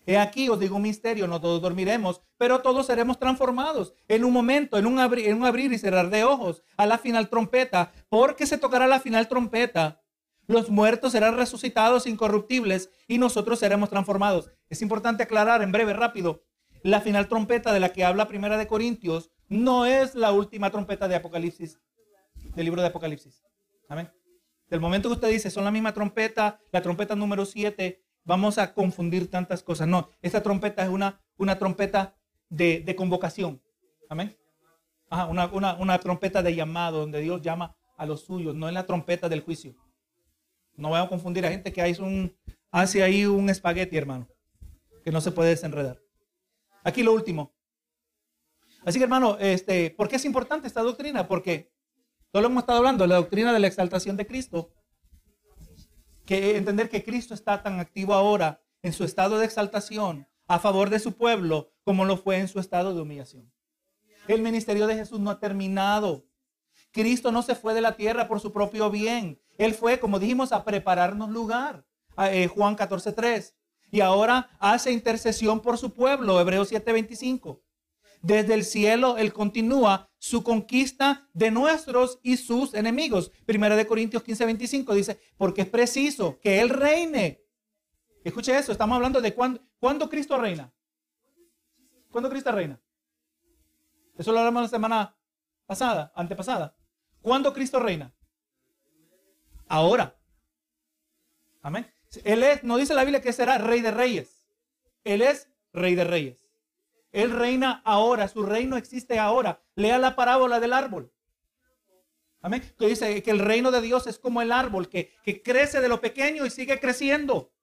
He 0.06 0.18
aquí 0.18 0.48
os 0.48 0.60
digo 0.60 0.76
un 0.76 0.82
misterio, 0.82 1.26
no 1.26 1.40
todos 1.40 1.60
dormiremos, 1.60 2.22
pero 2.38 2.60
todos 2.60 2.86
seremos 2.86 3.18
transformados 3.18 3.92
en 4.06 4.24
un 4.24 4.32
momento, 4.32 4.78
en 4.78 4.86
un, 4.86 4.98
en 5.00 5.36
un 5.36 5.44
abrir 5.44 5.72
y 5.72 5.78
cerrar 5.78 6.10
de 6.10 6.22
ojos, 6.22 6.62
a 6.76 6.86
la 6.86 6.96
final 6.96 7.28
trompeta, 7.28 7.92
porque 8.08 8.46
se 8.46 8.56
tocará 8.56 8.86
la 8.86 9.00
final 9.00 9.26
trompeta. 9.26 10.00
Los 10.46 10.70
muertos 10.70 11.10
serán 11.10 11.36
resucitados 11.36 12.06
incorruptibles 12.06 12.90
y 13.08 13.18
nosotros 13.18 13.58
seremos 13.58 13.90
transformados. 13.90 14.48
Es 14.70 14.80
importante 14.80 15.24
aclarar 15.24 15.60
en 15.60 15.72
breve, 15.72 15.92
rápido, 15.92 16.44
la 16.84 17.00
final 17.00 17.26
trompeta 17.26 17.72
de 17.72 17.80
la 17.80 17.88
que 17.88 18.04
habla 18.04 18.28
Primera 18.28 18.56
de 18.56 18.68
Corintios 18.68 19.32
no 19.48 19.86
es 19.86 20.14
la 20.14 20.30
última 20.30 20.70
trompeta 20.70 21.08
de 21.08 21.16
Apocalipsis, 21.16 21.80
del 22.56 22.64
libro 22.64 22.80
de 22.80 22.88
Apocalipsis. 22.88 23.44
Amén. 23.88 24.10
Del 24.68 24.80
momento 24.80 25.08
que 25.08 25.14
usted 25.14 25.28
dice, 25.28 25.50
son 25.50 25.64
la 25.64 25.70
misma 25.70 25.92
trompeta, 25.92 26.58
la 26.72 26.82
trompeta 26.82 27.14
número 27.14 27.44
7, 27.44 28.02
vamos 28.24 28.58
a 28.58 28.72
confundir 28.72 29.30
tantas 29.30 29.62
cosas. 29.62 29.86
No, 29.86 30.08
esta 30.22 30.42
trompeta 30.42 30.82
es 30.82 30.88
una, 30.88 31.20
una 31.36 31.58
trompeta 31.58 32.16
de, 32.48 32.94
convocación. 32.96 33.62
Amén. 34.08 34.36
Ajá, 35.08 35.26
una, 35.26 35.76
una, 35.76 35.98
trompeta 36.00 36.42
de 36.42 36.54
llamado, 36.54 37.00
donde 37.00 37.20
Dios 37.20 37.42
llama 37.42 37.76
a 37.96 38.06
los 38.06 38.22
suyos, 38.22 38.54
no 38.54 38.66
es 38.66 38.74
la 38.74 38.86
trompeta 38.86 39.28
del 39.28 39.42
juicio. 39.42 39.76
No 40.74 40.90
vamos 40.90 41.06
a 41.06 41.10
confundir 41.10 41.46
a 41.46 41.50
gente 41.50 41.72
que 41.72 41.82
hace, 41.82 42.02
un, 42.02 42.34
hace 42.70 43.02
ahí 43.02 43.24
un 43.26 43.48
espagueti, 43.50 43.96
hermano, 43.96 44.26
que 45.04 45.12
no 45.12 45.20
se 45.20 45.30
puede 45.30 45.50
desenredar. 45.50 46.00
Aquí 46.82 47.02
lo 47.02 47.12
último. 47.12 47.54
Así 48.84 48.98
que, 48.98 49.04
hermano, 49.04 49.36
este, 49.38 49.90
¿por 49.90 50.08
qué 50.08 50.16
es 50.16 50.24
importante 50.24 50.66
esta 50.66 50.82
doctrina? 50.82 51.28
Porque 51.28 51.75
todo 52.36 52.42
lo 52.42 52.48
hemos 52.48 52.64
estado 52.64 52.80
hablando, 52.80 53.06
la 53.06 53.16
doctrina 53.16 53.50
de 53.50 53.60
la 53.60 53.66
exaltación 53.66 54.14
de 54.18 54.26
Cristo. 54.26 54.70
Que 56.26 56.58
entender 56.58 56.90
que 56.90 57.02
Cristo 57.02 57.32
está 57.32 57.62
tan 57.62 57.80
activo 57.80 58.12
ahora 58.12 58.60
en 58.82 58.92
su 58.92 59.04
estado 59.04 59.38
de 59.38 59.46
exaltación 59.46 60.28
a 60.46 60.58
favor 60.58 60.90
de 60.90 60.98
su 60.98 61.14
pueblo 61.14 61.72
como 61.82 62.04
lo 62.04 62.18
fue 62.18 62.36
en 62.36 62.48
su 62.48 62.60
estado 62.60 62.92
de 62.92 63.00
humillación. 63.00 63.50
El 64.28 64.42
ministerio 64.42 64.86
de 64.86 64.96
Jesús 64.96 65.18
no 65.18 65.30
ha 65.30 65.40
terminado. 65.40 66.26
Cristo 66.92 67.32
no 67.32 67.40
se 67.40 67.54
fue 67.54 67.72
de 67.72 67.80
la 67.80 67.96
tierra 67.96 68.28
por 68.28 68.38
su 68.38 68.52
propio 68.52 68.90
bien. 68.90 69.40
Él 69.56 69.72
fue, 69.72 69.98
como 69.98 70.18
dijimos, 70.18 70.52
a 70.52 70.62
prepararnos 70.62 71.30
lugar. 71.30 71.86
Eh, 72.18 72.48
Juan 72.48 72.76
14.3. 72.76 73.54
Y 73.90 74.02
ahora 74.02 74.50
hace 74.58 74.92
intercesión 74.92 75.60
por 75.60 75.78
su 75.78 75.94
pueblo. 75.94 76.38
Hebreos 76.38 76.70
7.25. 76.70 77.62
Desde 78.20 78.52
el 78.52 78.66
cielo 78.66 79.16
Él 79.16 79.32
continúa 79.32 80.10
su 80.26 80.42
conquista 80.42 81.28
de 81.34 81.52
nuestros 81.52 82.18
y 82.20 82.36
sus 82.36 82.74
enemigos. 82.74 83.30
Primera 83.44 83.76
de 83.76 83.86
Corintios 83.86 84.24
15.25 84.24 84.92
dice, 84.92 85.20
porque 85.36 85.62
es 85.62 85.68
preciso 85.68 86.40
que 86.40 86.60
Él 86.60 86.68
reine. 86.70 87.44
Escuche 88.24 88.58
eso, 88.58 88.72
estamos 88.72 88.96
hablando 88.96 89.20
de 89.20 89.32
cuándo, 89.32 89.60
cuándo 89.78 90.10
Cristo 90.10 90.36
reina. 90.36 90.74
¿Cuándo 92.10 92.28
Cristo 92.28 92.50
reina? 92.50 92.80
Eso 94.18 94.32
lo 94.32 94.40
hablamos 94.40 94.62
la 94.62 94.68
semana 94.68 95.16
pasada, 95.64 96.12
antepasada. 96.16 96.76
¿Cuándo 97.22 97.52
Cristo 97.52 97.78
reina? 97.78 98.12
Ahora. 99.68 100.18
Amén. 101.62 101.88
Él 102.24 102.42
es, 102.42 102.64
no 102.64 102.78
dice 102.78 102.94
la 102.94 103.04
Biblia 103.04 103.22
que 103.22 103.32
será 103.32 103.58
rey 103.58 103.80
de 103.80 103.92
reyes. 103.92 104.44
Él 105.04 105.22
es 105.22 105.48
rey 105.72 105.94
de 105.94 106.02
reyes. 106.02 106.45
Él 107.16 107.30
reina 107.30 107.80
ahora, 107.86 108.28
su 108.28 108.42
reino 108.42 108.76
existe 108.76 109.18
ahora. 109.18 109.62
Lea 109.74 109.98
la 109.98 110.14
parábola 110.14 110.60
del 110.60 110.74
árbol. 110.74 111.10
Amén. 112.42 112.62
Que 112.78 112.88
dice 112.88 113.22
que 113.22 113.30
el 113.30 113.38
reino 113.38 113.70
de 113.70 113.80
Dios 113.80 114.06
es 114.06 114.18
como 114.18 114.42
el 114.42 114.52
árbol 114.52 114.90
que, 114.90 115.14
que 115.22 115.42
crece 115.42 115.80
de 115.80 115.88
lo 115.88 116.02
pequeño 116.02 116.44
y 116.44 116.50
sigue 116.50 116.78
creciendo. 116.78 117.54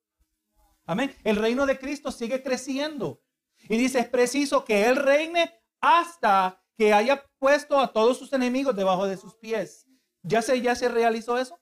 Amén. 0.87 1.15
El 1.23 1.35
reino 1.35 1.67
de 1.67 1.77
Cristo 1.77 2.11
sigue 2.11 2.41
creciendo. 2.41 3.21
Y 3.69 3.77
dice, 3.77 3.99
es 3.99 4.07
preciso 4.07 4.65
que 4.65 4.87
Él 4.87 4.95
reine 4.95 5.53
hasta 5.79 6.59
que 6.75 6.91
haya 6.91 7.23
puesto 7.37 7.79
a 7.79 7.93
todos 7.93 8.17
sus 8.17 8.33
enemigos 8.33 8.75
debajo 8.75 9.05
de 9.05 9.17
sus 9.17 9.35
pies. 9.35 9.85
¿Ya 10.23 10.41
se, 10.41 10.59
ya 10.61 10.73
se 10.73 10.89
realizó 10.89 11.37
eso? 11.37 11.59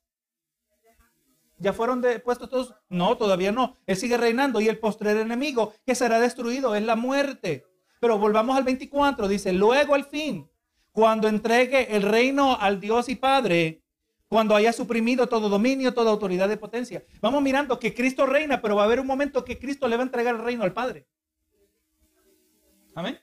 ¿Ya 1.58 1.74
fueron 1.74 2.02
puestos 2.24 2.50
todos? 2.50 2.74
No, 2.88 3.18
todavía 3.18 3.52
no. 3.52 3.76
Él 3.86 3.98
sigue 3.98 4.16
reinando 4.16 4.62
y 4.62 4.70
el 4.70 4.80
postrer 4.80 5.18
enemigo 5.18 5.74
que 5.86 5.94
será 5.94 6.22
destruido 6.22 6.74
es 6.74 6.84
la 6.84 6.96
muerte. 6.96 7.68
Pero 8.02 8.18
volvamos 8.18 8.58
al 8.58 8.66
24, 8.66 9.30
dice, 9.30 9.54
luego 9.54 9.96
al 9.96 10.04
fin, 10.04 10.50
cuando 10.92 11.30
entregue 11.30 11.96
el 11.96 12.02
reino 12.02 12.58
al 12.60 12.82
Dios 12.82 13.08
y 13.08 13.16
Padre, 13.16 13.82
cuando 14.28 14.54
haya 14.56 14.74
suprimido 14.74 15.30
todo 15.30 15.48
dominio, 15.48 15.94
toda 15.94 16.12
autoridad 16.12 16.50
de 16.50 16.58
potencia. 16.58 17.06
Vamos 17.22 17.42
mirando 17.42 17.80
que 17.80 17.94
Cristo 17.94 18.26
reina, 18.26 18.62
pero 18.62 18.76
va 18.76 18.82
a 18.82 18.86
haber 18.86 19.00
un 19.00 19.08
momento 19.08 19.46
que 19.46 19.58
Cristo 19.58 19.88
le 19.88 19.96
va 19.96 20.04
a 20.04 20.06
entregar 20.08 20.36
el 20.36 20.42
reino 20.42 20.64
al 20.64 20.74
Padre. 20.74 21.08
Amén. 22.94 23.18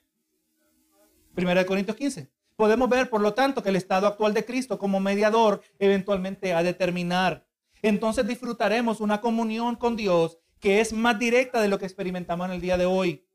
Primera 1.35 1.59
de 1.59 1.67
Corintios 1.67 1.95
15. 1.95 2.31
Podemos 2.55 2.89
ver, 2.89 3.07
por 3.11 3.21
lo 3.21 3.35
tanto, 3.35 3.61
que 3.61 3.69
el 3.69 3.75
estado 3.75 4.07
actual 4.07 4.33
de 4.33 4.45
Cristo 4.45 4.79
como 4.79 4.99
mediador 4.99 5.61
eventualmente 5.77 6.55
ha 6.55 6.63
de 6.63 6.73
terminar 6.73 7.45
entonces 7.81 8.27
disfrutaremos 8.27 8.99
una 8.99 9.21
comunión 9.21 9.75
con 9.75 9.95
Dios 9.95 10.37
que 10.59 10.81
es 10.81 10.91
más 10.91 11.17
directa 11.17 11.61
de 11.61 11.69
lo 11.69 11.79
que 11.79 11.85
experimentamos 11.85 12.47
en 12.47 12.53
el 12.53 12.61
día 12.61 12.77
de 12.77 12.85
hoy. 12.85 13.25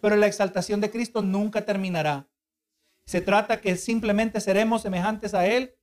Pero 0.00 0.16
la 0.16 0.26
exaltación 0.26 0.80
de 0.80 0.90
Cristo 0.90 1.22
nunca 1.22 1.64
terminará. 1.64 2.28
Se 3.04 3.20
trata 3.20 3.60
que 3.60 3.76
simplemente 3.76 4.40
seremos 4.40 4.82
semejantes 4.82 5.34
a 5.34 5.46
Él, 5.46 5.74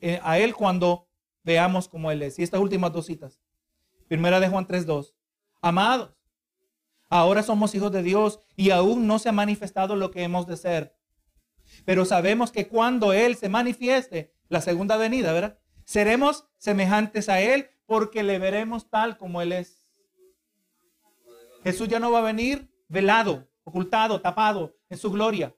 eh, 0.00 0.20
a 0.22 0.38
Él 0.38 0.54
cuando 0.54 1.08
veamos 1.42 1.88
como 1.88 2.10
Él 2.10 2.22
es. 2.22 2.38
Y 2.38 2.42
estas 2.42 2.60
últimas 2.60 2.92
dos 2.92 3.06
citas. 3.06 3.40
Primera 4.08 4.40
de 4.40 4.48
Juan 4.48 4.66
3.2. 4.66 5.14
Amados, 5.60 6.14
ahora 7.08 7.42
somos 7.42 7.74
hijos 7.74 7.90
de 7.90 8.02
Dios 8.02 8.40
y 8.54 8.70
aún 8.70 9.06
no 9.06 9.18
se 9.18 9.28
ha 9.28 9.32
manifestado 9.32 9.96
lo 9.96 10.10
que 10.10 10.22
hemos 10.22 10.46
de 10.46 10.56
ser. 10.56 10.96
Pero 11.84 12.04
sabemos 12.04 12.52
que 12.52 12.68
cuando 12.68 13.12
Él 13.12 13.36
se 13.36 13.48
manifieste, 13.48 14.34
la 14.48 14.60
segunda 14.60 14.96
venida, 14.96 15.32
¿verdad? 15.32 15.58
Seremos 15.84 16.46
semejantes 16.58 17.28
a 17.28 17.40
Él 17.40 17.70
porque 17.86 18.22
le 18.22 18.38
veremos 18.38 18.90
tal 18.90 19.16
como 19.16 19.42
Él 19.42 19.52
es. 19.52 19.83
Jesús 21.64 21.88
ya 21.88 21.98
no 21.98 22.12
va 22.12 22.20
a 22.20 22.22
venir 22.22 22.70
velado, 22.88 23.48
ocultado, 23.64 24.20
tapado 24.20 24.76
en 24.88 24.98
su 24.98 25.10
gloria, 25.10 25.56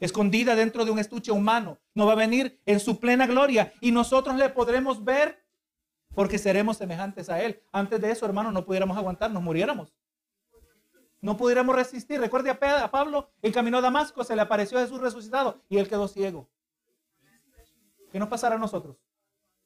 escondida 0.00 0.56
dentro 0.56 0.84
de 0.84 0.90
un 0.90 0.98
estuche 0.98 1.30
humano. 1.30 1.78
No 1.94 2.06
va 2.06 2.12
a 2.12 2.16
venir 2.16 2.60
en 2.66 2.80
su 2.80 2.98
plena 2.98 3.26
gloria 3.26 3.72
y 3.80 3.92
nosotros 3.92 4.36
le 4.36 4.48
podremos 4.48 5.04
ver 5.04 5.44
porque 6.14 6.38
seremos 6.38 6.78
semejantes 6.78 7.28
a 7.28 7.42
Él. 7.42 7.62
Antes 7.70 8.00
de 8.00 8.10
eso, 8.10 8.26
hermano, 8.26 8.50
no 8.50 8.64
pudiéramos 8.64 8.96
aguantar, 8.96 9.30
nos 9.30 9.42
muriéramos. 9.42 9.94
No 11.20 11.36
pudiéramos 11.36 11.76
resistir. 11.76 12.18
Recuerde 12.18 12.50
a 12.50 12.90
Pablo, 12.90 13.30
en 13.42 13.52
camino 13.52 13.78
a 13.78 13.80
Damasco, 13.80 14.24
se 14.24 14.34
le 14.34 14.42
apareció 14.42 14.78
Jesús 14.78 15.00
resucitado 15.00 15.62
y 15.68 15.78
él 15.78 15.88
quedó 15.88 16.08
ciego. 16.08 16.48
¿Qué 18.10 18.18
nos 18.18 18.28
pasará 18.28 18.56
a 18.56 18.58
nosotros? 18.58 18.96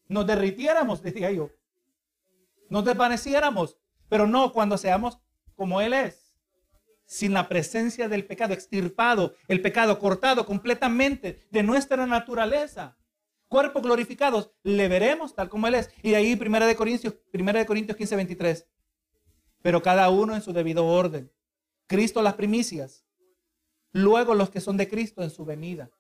nos 0.09 0.27
derritiéramos, 0.27 1.03
decía 1.03 1.31
yo. 1.31 1.51
Nos 2.69 2.85
desvaneciéramos, 2.85 3.79
pero 4.09 4.27
no 4.27 4.53
cuando 4.53 4.77
seamos 4.77 5.19
como 5.57 5.81
Él 5.81 5.93
es. 5.93 6.23
sin 7.09 7.33
la 7.33 7.49
presencia 7.49 8.09
del 8.09 8.27
pecado, 8.27 8.53
extirpado, 8.53 9.37
el 9.47 9.63
pecado 9.63 10.01
cortado 10.01 10.45
completamente 10.45 11.47
de 11.53 11.63
nuestra 11.63 12.05
naturaleza. 12.05 12.97
Cuerpos 13.49 13.83
glorificados, 13.83 14.51
le 14.65 14.89
veremos 14.89 15.33
tal 15.35 15.49
como 15.49 15.69
Él 15.69 15.77
es. 15.77 15.91
Y 16.03 16.15
ahí, 16.15 16.37
1 16.41 16.67
de 16.67 16.75
Corintios, 16.75 17.15
1 17.33 17.53
de 17.53 17.65
Corintios 17.65 17.97
15, 17.97 18.17
23. 18.17 18.67
Pero 19.63 19.83
cada 19.83 20.11
uno 20.11 20.35
en 20.35 20.43
su 20.43 20.53
debido 20.53 20.85
orden. 20.85 21.33
Cristo 21.87 22.23
las 22.23 22.35
primicias. 22.35 23.05
Luego 23.93 24.35
los 24.35 24.51
que 24.51 24.61
son 24.61 24.77
de 24.77 24.89
Cristo 24.89 25.23
en 25.23 25.31
su 25.31 25.45
venida. 25.45 25.91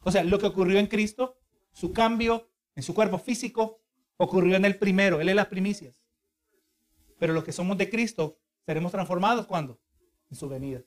O 0.00 0.12
sea, 0.12 0.22
lo 0.22 0.38
que 0.38 0.46
ocurrió 0.46 0.78
en 0.78 0.86
Cristo, 0.86 1.38
su 1.72 1.92
cambio 1.92 2.50
en 2.74 2.82
su 2.82 2.94
cuerpo 2.94 3.18
físico, 3.18 3.80
ocurrió 4.18 4.56
en 4.56 4.66
el 4.66 4.78
primero. 4.78 5.20
Él 5.20 5.30
es 5.30 5.34
las 5.34 5.46
primicias. 5.46 5.94
Pero 7.18 7.32
los 7.32 7.44
que 7.44 7.52
somos 7.52 7.78
de 7.78 7.88
Cristo 7.88 8.38
seremos 8.66 8.92
transformados 8.92 9.46
cuando? 9.46 9.80
En 10.30 10.36
su 10.36 10.48
venida. 10.48 10.82